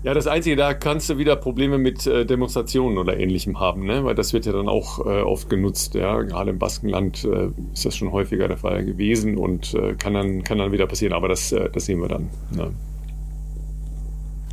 Ja, 0.05 0.15
das 0.15 0.27
Einzige, 0.27 0.57
da 0.57 0.75
kannst 0.75 1.09
du 1.11 1.19
wieder 1.19 1.37
Probleme 1.37 1.79
mit 1.79 2.09
äh, 2.09 2.27
Demonstrationen 2.27 2.99
oder 2.99 3.17
ähnlichem 3.17 3.61
haben, 3.61 3.87
ne? 3.87 4.05
weil 4.05 4.17
das 4.17 4.33
wird 4.33 4.47
ja 4.47 4.53
dann 4.53 4.69
auch 4.69 4.99
äh, 5.07 5.23
oft 5.23 5.49
genutzt. 5.49 5.95
Ja? 5.95 6.21
Gerade 6.23 6.51
im 6.51 6.59
Baskenland 6.59 7.25
äh, 7.25 7.51
ist 7.73 7.87
das 7.87 7.97
schon 7.97 8.11
häufiger 8.11 8.49
der 8.49 8.57
Fall 8.57 8.85
gewesen 8.85 9.39
und 9.39 9.75
äh, 9.75 9.95
kann, 9.95 10.15
dann, 10.15 10.43
kann 10.43 10.59
dann 10.59 10.73
wieder 10.73 10.89
passieren, 10.89 11.13
aber 11.13 11.29
das, 11.29 11.53
äh, 11.53 11.71
das 11.71 11.85
sehen 11.87 12.01
wir 12.01 12.09
dann. 12.09 12.31
Ne? 12.51 12.73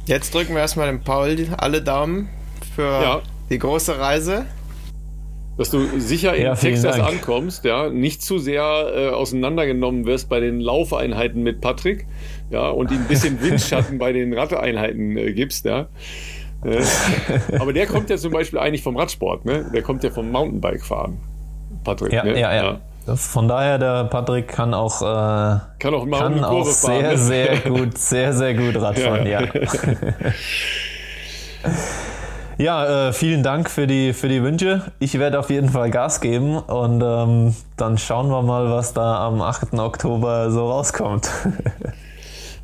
Jetzt 0.09 0.33
drücken 0.33 0.55
wir 0.55 0.61
erstmal 0.61 0.87
dem 0.87 1.01
Paul 1.01 1.37
alle 1.57 1.83
Daumen 1.83 2.29
für 2.75 2.81
ja. 2.81 3.21
die 3.51 3.59
große 3.59 3.99
Reise. 3.99 4.47
Dass 5.55 5.69
du 5.69 5.99
sicher 5.99 6.33
in 6.33 6.45
ja, 6.45 6.55
Texas 6.55 6.97
Dank. 6.97 7.07
ankommst, 7.07 7.63
ja, 7.63 7.89
nicht 7.89 8.23
zu 8.23 8.39
sehr 8.39 8.63
äh, 8.91 9.09
auseinandergenommen 9.09 10.07
wirst 10.07 10.27
bei 10.27 10.39
den 10.39 10.61
Laufeinheiten 10.61 11.43
mit 11.43 11.61
Patrick, 11.61 12.07
ja, 12.49 12.69
und 12.69 12.89
ihm 12.89 13.01
ein 13.01 13.07
bisschen 13.07 13.39
Windschatten 13.43 13.99
bei 13.99 14.11
den 14.11 14.33
Radeinheiten 14.33 15.15
äh, 15.15 15.31
gibst, 15.33 15.65
ja. 15.65 15.89
Äh, 16.63 16.83
aber 17.59 17.71
der 17.71 17.85
kommt 17.85 18.09
ja 18.09 18.17
zum 18.17 18.31
Beispiel 18.31 18.57
eigentlich 18.57 18.81
vom 18.81 18.97
Radsport, 18.97 19.45
ne? 19.45 19.69
Der 19.71 19.83
kommt 19.83 20.03
ja 20.03 20.09
vom 20.09 20.31
Mountainbike 20.31 20.83
fahren, 20.83 21.19
Patrick. 21.83 22.13
Ja, 22.13 22.23
ne? 22.23 22.31
ja, 22.31 22.51
ja. 22.51 22.63
ja. 22.63 22.81
Von 23.15 23.47
daher, 23.47 23.77
der 23.77 24.05
Patrick 24.05 24.47
kann 24.47 24.73
auch, 24.73 25.01
äh, 25.01 25.59
kann 25.79 25.93
auch, 25.93 26.05
mal 26.05 26.19
kann 26.19 26.43
auch 26.43 26.65
sehr, 26.65 27.01
fahren, 27.01 27.11
ne? 27.11 27.17
sehr 27.17 27.59
gut, 27.67 27.97
sehr, 27.97 28.33
sehr 28.33 28.53
gut 28.53 28.81
Radfahren, 28.81 29.27
ja. 29.27 29.41
Ja, 29.41 29.49
ja 32.85 33.07
äh, 33.07 33.13
vielen 33.13 33.43
Dank 33.43 33.69
für 33.69 33.87
die, 33.87 34.13
für 34.13 34.27
die 34.27 34.43
Wünsche. 34.43 34.91
Ich 34.99 35.17
werde 35.19 35.39
auf 35.39 35.49
jeden 35.49 35.69
Fall 35.69 35.89
Gas 35.91 36.21
geben 36.21 36.57
und 36.57 37.01
ähm, 37.03 37.55
dann 37.77 37.97
schauen 37.97 38.29
wir 38.29 38.41
mal, 38.41 38.69
was 38.71 38.93
da 38.93 39.27
am 39.27 39.41
8. 39.41 39.73
Oktober 39.73 40.51
so 40.51 40.69
rauskommt. 40.69 41.29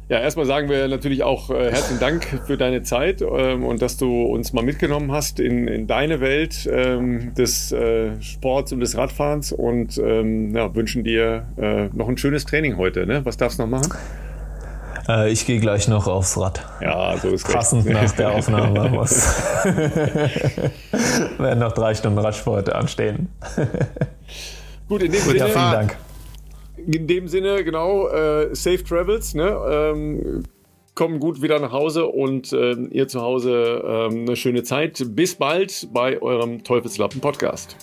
Ja, 0.07 0.19
erstmal 0.19 0.45
sagen 0.45 0.69
wir 0.69 0.87
natürlich 0.87 1.23
auch 1.23 1.49
äh, 1.49 1.71
herzlichen 1.71 1.99
Dank 1.99 2.43
für 2.45 2.57
deine 2.57 2.83
Zeit 2.83 3.23
ähm, 3.23 3.65
und 3.65 3.81
dass 3.81 3.97
du 3.97 4.25
uns 4.25 4.53
mal 4.53 4.63
mitgenommen 4.63 5.11
hast 5.11 5.39
in, 5.39 5.67
in 5.67 5.87
deine 5.87 6.21
Welt 6.21 6.69
ähm, 6.71 7.33
des 7.33 7.71
äh, 7.71 8.21
Sports 8.21 8.71
und 8.71 8.81
des 8.81 8.95
Radfahrens 8.95 9.51
und 9.51 9.97
ähm, 9.97 10.55
ja, 10.55 10.75
wünschen 10.75 11.03
dir 11.03 11.47
äh, 11.57 11.87
noch 11.87 12.07
ein 12.07 12.19
schönes 12.19 12.45
Training 12.45 12.77
heute. 12.77 13.07
Ne? 13.07 13.25
Was 13.25 13.37
darfst 13.37 13.57
du 13.57 13.63
noch 13.63 13.69
machen? 13.69 13.91
Äh, 15.07 15.31
ich 15.31 15.47
gehe 15.47 15.59
gleich 15.59 15.87
noch 15.87 16.05
aufs 16.05 16.37
Rad. 16.37 16.63
Ja, 16.81 17.17
so 17.17 17.29
ist 17.29 17.51
Passend 17.51 17.87
recht. 17.87 17.95
nach 17.95 18.11
der 18.11 18.31
Aufnahme 18.35 18.89
muss. 18.89 19.25
werden 21.39 21.59
noch 21.59 21.71
drei 21.71 21.95
Stunden 21.95 22.19
Radsport 22.19 22.71
anstehen. 22.71 23.29
Gut, 24.87 25.01
in 25.01 25.11
dem 25.11 25.21
Sinne. 25.21 25.39
Ja, 25.39 25.45
vielen 25.47 25.71
Dank 25.71 25.97
in 26.93 27.07
dem 27.07 27.27
Sinne, 27.27 27.63
genau, 27.63 28.07
äh, 28.07 28.55
Safe 28.55 28.83
Travels, 28.83 29.33
ne? 29.33 29.57
Ähm, 29.69 30.43
kommen 30.95 31.19
gut 31.19 31.41
wieder 31.41 31.59
nach 31.59 31.71
Hause 31.71 32.05
und 32.07 32.53
äh, 32.53 32.73
ihr 32.73 33.07
zu 33.07 33.21
Hause 33.21 33.83
äh, 33.83 34.13
eine 34.13 34.35
schöne 34.35 34.63
Zeit. 34.63 35.03
Bis 35.09 35.35
bald 35.35 35.89
bei 35.93 36.21
eurem 36.21 36.63
Teufelslappen 36.63 37.19
Podcast. 37.21 37.75